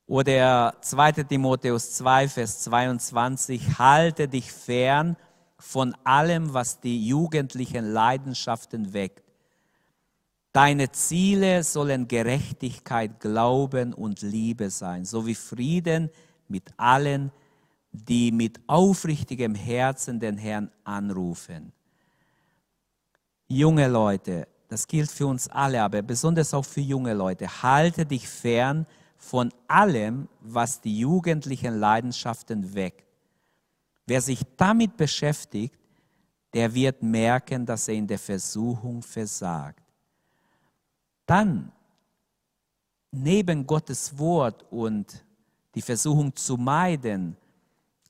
oder 0.06 0.74
2 0.80 1.12
Timotheus 1.24 1.94
2, 1.94 2.28
Vers 2.28 2.60
22, 2.60 3.78
halte 3.78 4.28
dich 4.28 4.52
fern 4.52 5.16
von 5.58 5.94
allem, 6.04 6.52
was 6.52 6.80
die 6.80 7.06
jugendlichen 7.06 7.92
Leidenschaften 7.92 8.92
weckt. 8.92 9.22
Deine 10.52 10.90
Ziele 10.92 11.62
sollen 11.62 12.08
Gerechtigkeit, 12.08 13.20
Glauben 13.20 13.94
und 13.94 14.20
Liebe 14.20 14.70
sein, 14.70 15.04
sowie 15.04 15.34
Frieden 15.34 16.10
mit 16.48 16.74
allen, 16.76 17.32
die 17.92 18.32
mit 18.32 18.60
aufrichtigem 18.66 19.54
Herzen 19.54 20.18
den 20.20 20.36
Herrn 20.36 20.70
anrufen. 20.84 21.72
Junge 23.48 23.88
Leute, 23.88 24.48
das 24.68 24.86
gilt 24.86 25.10
für 25.10 25.26
uns 25.26 25.48
alle, 25.48 25.82
aber 25.82 26.02
besonders 26.02 26.52
auch 26.54 26.64
für 26.64 26.80
junge 26.80 27.14
Leute, 27.14 27.62
halte 27.62 28.04
dich 28.04 28.28
fern 28.28 28.84
von 28.84 29.01
von 29.22 29.54
allem, 29.68 30.28
was 30.40 30.80
die 30.80 30.98
jugendlichen 30.98 31.78
Leidenschaften 31.78 32.74
weckt. 32.74 33.04
Wer 34.04 34.20
sich 34.20 34.40
damit 34.56 34.96
beschäftigt, 34.96 35.78
der 36.52 36.74
wird 36.74 37.04
merken, 37.04 37.64
dass 37.64 37.86
er 37.86 37.94
in 37.94 38.06
der 38.06 38.18
Versuchung 38.18 39.00
versagt. 39.00 39.80
Dann, 41.24 41.70
neben 43.12 43.64
Gottes 43.64 44.18
Wort 44.18 44.66
und 44.72 45.24
die 45.72 45.82
Versuchung 45.82 46.34
zu 46.34 46.56
meiden, 46.56 47.36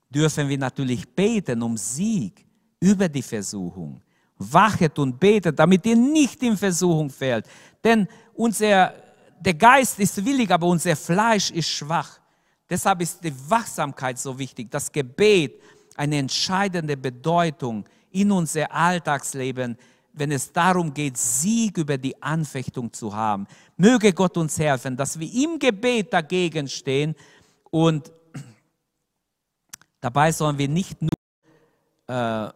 dürfen 0.09 0.49
wir 0.49 0.59
natürlich 0.59 1.07
beten 1.07 1.61
um 1.61 1.77
Sieg 1.77 2.47
über 2.81 3.07
die 3.07 3.23
Versuchung. 3.23 4.01
Wachet 4.39 4.99
und 4.99 5.21
betet, 5.21 5.59
damit 5.59 5.85
ihr 5.85 5.95
nicht 5.95 6.43
in 6.43 6.57
Versuchung 6.57 7.11
fällt. 7.11 7.47
Denn 7.85 8.09
unser 8.33 8.95
der 9.45 9.55
Geist 9.55 9.99
ist 9.99 10.25
willig, 10.25 10.51
aber 10.51 10.67
unser 10.67 10.95
Fleisch 10.97 11.51
ist 11.51 11.69
schwach. 11.69 12.21
Deshalb 12.69 13.03
ist 13.03 13.23
die 13.23 13.35
Wachsamkeit 13.51 14.19
so 14.19 14.39
wichtig, 14.39 14.71
das 14.71 14.91
Gebet 14.91 15.61
eine 15.97 16.17
entscheidende 16.19 16.97
Bedeutung 16.97 17.85
in 18.11 18.31
unser 18.31 18.73
Alltagsleben, 18.73 19.77
wenn 20.13 20.33
es 20.33 20.53
darum 20.53 20.93
geht, 20.93 21.17
Sieg 21.17 21.79
über 21.79 21.99
die 21.99 22.21
Anfechtung 22.23 22.93
zu 22.93 23.15
haben. 23.15 23.47
Möge 23.77 24.13
Gott 24.13 24.37
uns 24.37 24.59
helfen, 24.59 24.97
dass 24.97 25.19
wir 25.19 25.31
im 25.33 25.59
Gebet 25.59 26.13
dagegen 26.13 26.69
stehen 26.69 27.15
und 27.71 28.13
dabei 30.01 30.33
sollen 30.33 30.59
wir 30.59 30.69
nicht 30.69 30.99
nur 31.03 31.11
äh, 32.07 32.53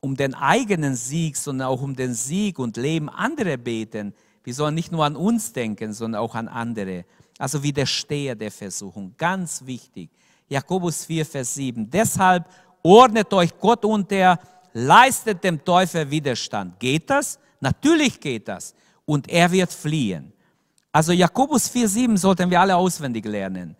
um 0.00 0.16
den 0.16 0.34
eigenen 0.34 0.94
Sieg, 0.94 1.36
sondern 1.36 1.68
auch 1.68 1.82
um 1.82 1.96
den 1.96 2.14
Sieg 2.14 2.58
und 2.58 2.76
Leben 2.76 3.08
anderer 3.08 3.56
beten. 3.56 4.14
Wir 4.48 4.54
sollen 4.54 4.76
nicht 4.76 4.90
nur 4.90 5.04
an 5.04 5.14
uns 5.14 5.52
denken, 5.52 5.92
sondern 5.92 6.22
auch 6.22 6.34
an 6.34 6.48
andere. 6.48 7.04
Also 7.38 7.62
widerstehe 7.62 8.34
der 8.34 8.50
Versuchung. 8.50 9.12
Ganz 9.18 9.60
wichtig. 9.66 10.08
Jakobus 10.48 11.04
4, 11.04 11.26
Vers 11.26 11.54
7. 11.56 11.90
Deshalb 11.90 12.46
ordnet 12.82 13.30
euch 13.34 13.50
Gott 13.58 13.84
unter, 13.84 14.38
leistet 14.72 15.44
dem 15.44 15.62
Teufel 15.62 16.10
Widerstand. 16.10 16.80
Geht 16.80 17.10
das? 17.10 17.38
Natürlich 17.60 18.18
geht 18.18 18.48
das. 18.48 18.74
und 19.04 19.28
er 19.28 19.52
wird 19.52 19.70
fliehen. 19.70 20.32
Also 20.92 21.12
Jakobus 21.12 21.70
4,7 21.70 22.16
sollten 22.16 22.50
wir 22.50 22.58
alle 22.58 22.74
auswendig 22.74 23.26
lernen. 23.26 23.76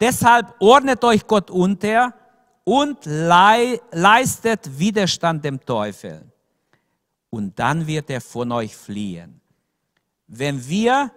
Deshalb 0.00 0.54
ordnet 0.60 1.04
euch 1.04 1.26
Gott 1.26 1.50
unter 1.50 2.14
und 2.64 3.04
leistet 3.04 4.78
Widerstand 4.78 5.44
dem 5.44 5.60
Teufel. 5.60 6.22
Und 7.28 7.58
dann 7.58 7.86
wird 7.86 8.08
er 8.08 8.22
von 8.22 8.50
euch 8.50 8.74
fliehen. 8.74 9.42
Wenn 10.26 10.66
wir 10.66 11.10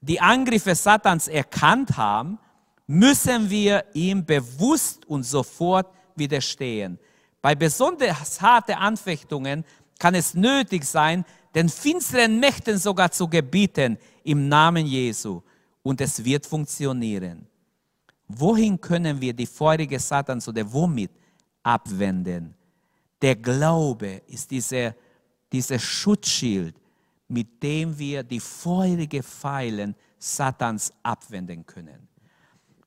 die 0.00 0.20
Angriffe 0.20 0.74
Satans 0.74 1.28
erkannt 1.28 1.96
haben, 1.96 2.38
müssen 2.86 3.48
wir 3.48 3.84
ihm 3.94 4.24
bewusst 4.24 5.06
und 5.06 5.24
sofort 5.24 5.92
widerstehen. 6.16 6.98
Bei 7.40 7.54
besonders 7.54 8.40
harten 8.40 8.72
Anfechtungen 8.72 9.64
kann 9.98 10.14
es 10.14 10.34
nötig 10.34 10.84
sein, 10.84 11.24
den 11.54 11.68
finsteren 11.68 12.38
Mächten 12.40 12.78
sogar 12.78 13.10
zu 13.10 13.28
gebieten 13.28 13.98
im 14.24 14.48
Namen 14.48 14.86
Jesu. 14.86 15.42
Und 15.82 16.00
es 16.00 16.24
wird 16.24 16.46
funktionieren. 16.46 17.46
Wohin 18.28 18.80
können 18.80 19.20
wir 19.20 19.32
die 19.32 19.46
feurige 19.46 19.98
Satans 19.98 20.46
oder 20.48 20.70
womit 20.72 21.10
abwenden? 21.62 22.54
Der 23.20 23.36
Glaube 23.36 24.22
ist 24.26 24.50
dieser 24.50 24.94
diese 25.52 25.78
Schutzschild, 25.78 26.74
mit 27.30 27.62
dem 27.62 27.96
wir 27.96 28.24
die 28.24 28.40
feurige 28.40 29.22
Pfeilen 29.22 29.94
Satans 30.18 30.92
abwenden 31.02 31.64
können. 31.64 32.08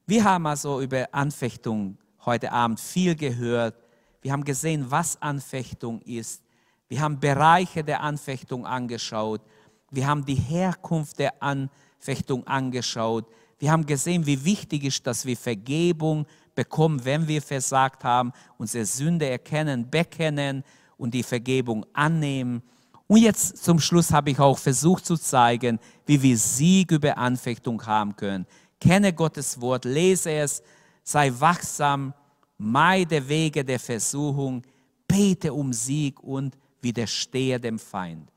Wir 0.05 0.23
haben 0.25 0.45
also 0.45 0.81
über 0.81 1.07
Anfechtung 1.13 1.97
heute 2.25 2.51
Abend 2.51 2.79
viel 2.79 3.15
gehört. 3.15 3.75
Wir 4.21 4.33
haben 4.33 4.43
gesehen, 4.43 4.85
was 4.89 5.19
Anfechtung 5.21 6.01
ist. 6.01 6.43
Wir 6.89 6.99
haben 6.99 7.19
Bereiche 7.21 7.85
der 7.85 8.01
Anfechtung 8.01 8.65
angeschaut. 8.65 9.41
Wir 9.89 10.07
haben 10.07 10.25
die 10.25 10.35
Herkunft 10.35 11.19
der 11.19 11.41
Anfechtung 11.41 12.45
angeschaut. 12.45 13.25
Wir 13.59 13.71
haben 13.71 13.85
gesehen, 13.85 14.25
wie 14.25 14.43
wichtig 14.43 14.83
ist, 14.83 15.07
dass 15.07 15.25
wir 15.25 15.37
Vergebung 15.37 16.25
bekommen, 16.53 17.03
wenn 17.05 17.29
wir 17.29 17.41
versagt 17.41 18.03
haben, 18.03 18.33
unsere 18.57 18.85
Sünde 18.85 19.29
erkennen, 19.29 19.89
bekennen 19.89 20.65
und 20.97 21.13
die 21.13 21.23
Vergebung 21.23 21.85
annehmen. 21.93 22.61
Und 23.07 23.17
jetzt 23.17 23.63
zum 23.63 23.79
Schluss 23.79 24.11
habe 24.11 24.31
ich 24.31 24.39
auch 24.39 24.57
versucht 24.57 25.05
zu 25.05 25.17
zeigen, 25.17 25.79
wie 26.05 26.21
wir 26.21 26.37
Sieg 26.37 26.91
über 26.91 27.17
Anfechtung 27.17 27.85
haben 27.85 28.15
können. 28.15 28.45
Kenne 28.79 29.13
Gottes 29.13 29.59
Wort, 29.61 29.85
lese 29.85 30.31
es, 30.31 30.63
sei 31.03 31.31
wachsam, 31.37 32.13
meide 32.57 33.27
Wege 33.27 33.63
der 33.63 33.79
Versuchung, 33.79 34.63
bete 35.07 35.53
um 35.53 35.73
Sieg 35.73 36.19
und 36.21 36.57
widerstehe 36.81 37.59
dem 37.59 37.79
Feind. 37.79 38.29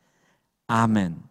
Amen. 0.66 1.22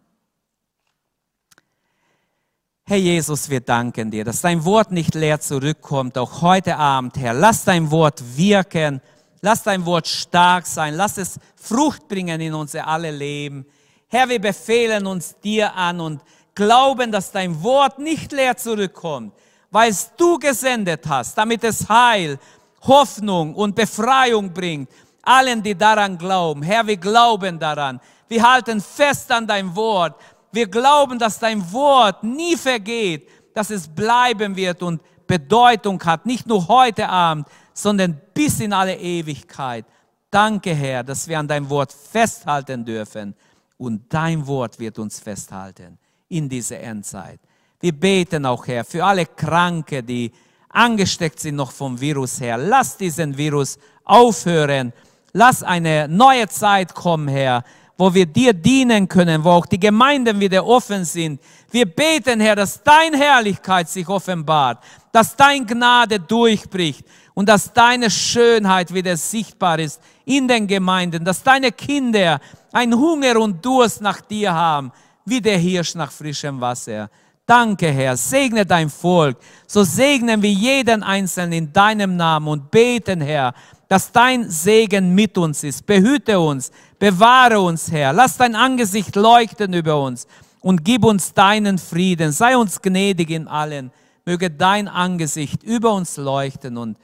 Herr 2.88 2.98
Jesus, 2.98 3.50
wir 3.50 3.60
danken 3.60 4.12
dir, 4.12 4.24
dass 4.24 4.42
dein 4.42 4.64
Wort 4.64 4.92
nicht 4.92 5.14
leer 5.14 5.40
zurückkommt, 5.40 6.16
auch 6.16 6.40
heute 6.40 6.76
Abend, 6.76 7.16
Herr. 7.16 7.34
Lass 7.34 7.64
dein 7.64 7.90
Wort 7.90 8.22
wirken, 8.36 9.00
lass 9.46 9.62
dein 9.62 9.86
Wort 9.86 10.08
stark 10.08 10.66
sein, 10.66 10.94
lass 10.94 11.18
es 11.18 11.38
Frucht 11.54 12.08
bringen 12.08 12.40
in 12.40 12.52
unser 12.52 12.84
alle 12.84 13.12
Leben. 13.12 13.64
Herr, 14.08 14.28
wir 14.28 14.40
befehlen 14.40 15.06
uns 15.06 15.38
dir 15.38 15.72
an 15.72 16.00
und 16.00 16.20
glauben, 16.52 17.12
dass 17.12 17.30
dein 17.30 17.62
Wort 17.62 18.00
nicht 18.00 18.32
leer 18.32 18.56
zurückkommt, 18.56 19.32
weil 19.70 19.92
es 19.92 20.10
du 20.16 20.36
gesendet 20.40 21.04
hast, 21.08 21.38
damit 21.38 21.62
es 21.62 21.88
Heil, 21.88 22.40
Hoffnung 22.82 23.54
und 23.54 23.76
Befreiung 23.76 24.52
bringt 24.52 24.90
allen, 25.22 25.62
die 25.62 25.76
daran 25.76 26.18
glauben. 26.18 26.62
Herr, 26.62 26.84
wir 26.84 26.96
glauben 26.96 27.56
daran. 27.56 28.00
Wir 28.26 28.42
halten 28.42 28.80
fest 28.80 29.30
an 29.30 29.46
dein 29.46 29.76
Wort. 29.76 30.20
Wir 30.50 30.66
glauben, 30.66 31.20
dass 31.20 31.38
dein 31.38 31.72
Wort 31.72 32.24
nie 32.24 32.56
vergeht, 32.56 33.28
dass 33.54 33.70
es 33.70 33.86
bleiben 33.86 34.56
wird 34.56 34.82
und 34.82 35.00
Bedeutung 35.28 36.02
hat, 36.04 36.26
nicht 36.26 36.48
nur 36.48 36.66
heute 36.66 37.08
Abend, 37.08 37.46
sondern 37.76 38.20
bis 38.32 38.60
in 38.60 38.72
alle 38.72 38.96
Ewigkeit. 38.96 39.84
Danke, 40.30 40.74
Herr, 40.74 41.04
dass 41.04 41.28
wir 41.28 41.38
an 41.38 41.46
dein 41.46 41.68
Wort 41.68 41.92
festhalten 41.92 42.84
dürfen 42.84 43.34
und 43.76 44.02
dein 44.08 44.46
Wort 44.46 44.78
wird 44.78 44.98
uns 44.98 45.20
festhalten 45.20 45.98
in 46.28 46.48
dieser 46.48 46.80
Endzeit. 46.80 47.38
Wir 47.80 47.92
beten 47.92 48.46
auch, 48.46 48.66
Herr, 48.66 48.84
für 48.84 49.04
alle 49.04 49.26
Kranke, 49.26 50.02
die 50.02 50.32
angesteckt 50.70 51.40
sind 51.40 51.56
noch 51.56 51.70
vom 51.70 52.00
Virus 52.00 52.40
her. 52.40 52.56
Lass 52.56 52.96
diesen 52.96 53.36
Virus 53.36 53.78
aufhören 54.04 54.92
Lass 55.38 55.62
eine 55.62 56.08
neue 56.08 56.48
Zeit 56.48 56.94
kommen, 56.94 57.28
Herr, 57.28 57.62
wo 57.98 58.14
wir 58.14 58.24
dir 58.24 58.54
dienen 58.54 59.06
können, 59.06 59.44
wo 59.44 59.50
auch 59.50 59.66
die 59.66 59.78
Gemeinden 59.78 60.40
wieder 60.40 60.66
offen 60.66 61.04
sind. 61.04 61.42
Wir 61.70 61.86
beten, 61.86 62.40
Herr, 62.40 62.56
dass 62.56 62.82
deine 62.82 63.18
Herrlichkeit 63.18 63.88
sich 63.88 64.08
offenbart, 64.08 64.82
dass 65.10 65.34
dein 65.36 65.66
Gnade 65.66 66.20
durchbricht 66.20 67.04
und 67.34 67.48
dass 67.48 67.72
deine 67.72 68.10
Schönheit 68.10 68.94
wieder 68.94 69.16
sichtbar 69.16 69.78
ist 69.78 70.00
in 70.24 70.46
den 70.46 70.66
Gemeinden, 70.66 71.24
dass 71.24 71.42
deine 71.42 71.72
Kinder 71.72 72.40
ein 72.72 72.94
Hunger 72.94 73.40
und 73.40 73.64
Durst 73.64 74.00
nach 74.00 74.20
dir 74.20 74.52
haben, 74.52 74.92
wie 75.24 75.40
der 75.40 75.58
Hirsch 75.58 75.94
nach 75.96 76.12
frischem 76.12 76.60
Wasser. 76.60 77.10
Danke, 77.44 77.90
Herr. 77.90 78.16
Segne 78.16 78.64
dein 78.64 78.90
Volk. 78.90 79.36
So 79.66 79.84
segnen 79.84 80.42
wir 80.42 80.50
jeden 80.50 81.02
Einzelnen 81.02 81.52
in 81.52 81.72
deinem 81.72 82.16
Namen 82.16 82.48
und 82.48 82.70
beten, 82.70 83.20
Herr, 83.20 83.54
dass 83.88 84.10
dein 84.10 84.50
Segen 84.50 85.14
mit 85.14 85.38
uns 85.38 85.62
ist. 85.62 85.86
Behüte 85.86 86.40
uns, 86.40 86.72
bewahre 86.98 87.60
uns, 87.60 87.90
Herr. 87.90 88.12
Lass 88.12 88.36
dein 88.36 88.56
Angesicht 88.56 89.14
leuchten 89.14 89.72
über 89.74 90.00
uns 90.00 90.26
und 90.60 90.84
gib 90.84 91.04
uns 91.04 91.34
deinen 91.34 91.78
Frieden. 91.78 92.32
Sei 92.32 92.56
uns 92.56 92.80
gnädig 92.80 93.30
in 93.30 93.48
allen. 93.48 93.90
Möge 94.24 94.50
dein 94.50 94.88
Angesicht 94.88 95.62
über 95.62 95.94
uns 95.94 96.16
leuchten 96.16 96.76
und, 96.76 96.98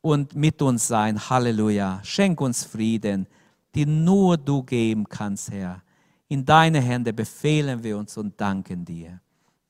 und 0.00 0.34
mit 0.34 0.62
uns 0.62 0.88
sein. 0.88 1.28
Halleluja. 1.28 2.00
Schenk 2.02 2.40
uns 2.40 2.64
Frieden, 2.64 3.26
die 3.74 3.86
nur 3.86 4.38
du 4.38 4.62
geben 4.62 5.08
kannst, 5.08 5.50
Herr. 5.50 5.82
In 6.28 6.46
deine 6.46 6.80
Hände 6.80 7.12
befehlen 7.12 7.82
wir 7.82 7.98
uns 7.98 8.16
und 8.16 8.40
danken 8.40 8.84
dir. 8.84 9.20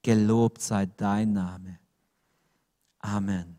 Gelobt 0.03 0.63
sei 0.63 0.87
dein 0.97 1.33
Name. 1.33 1.79
Amen. 3.01 3.59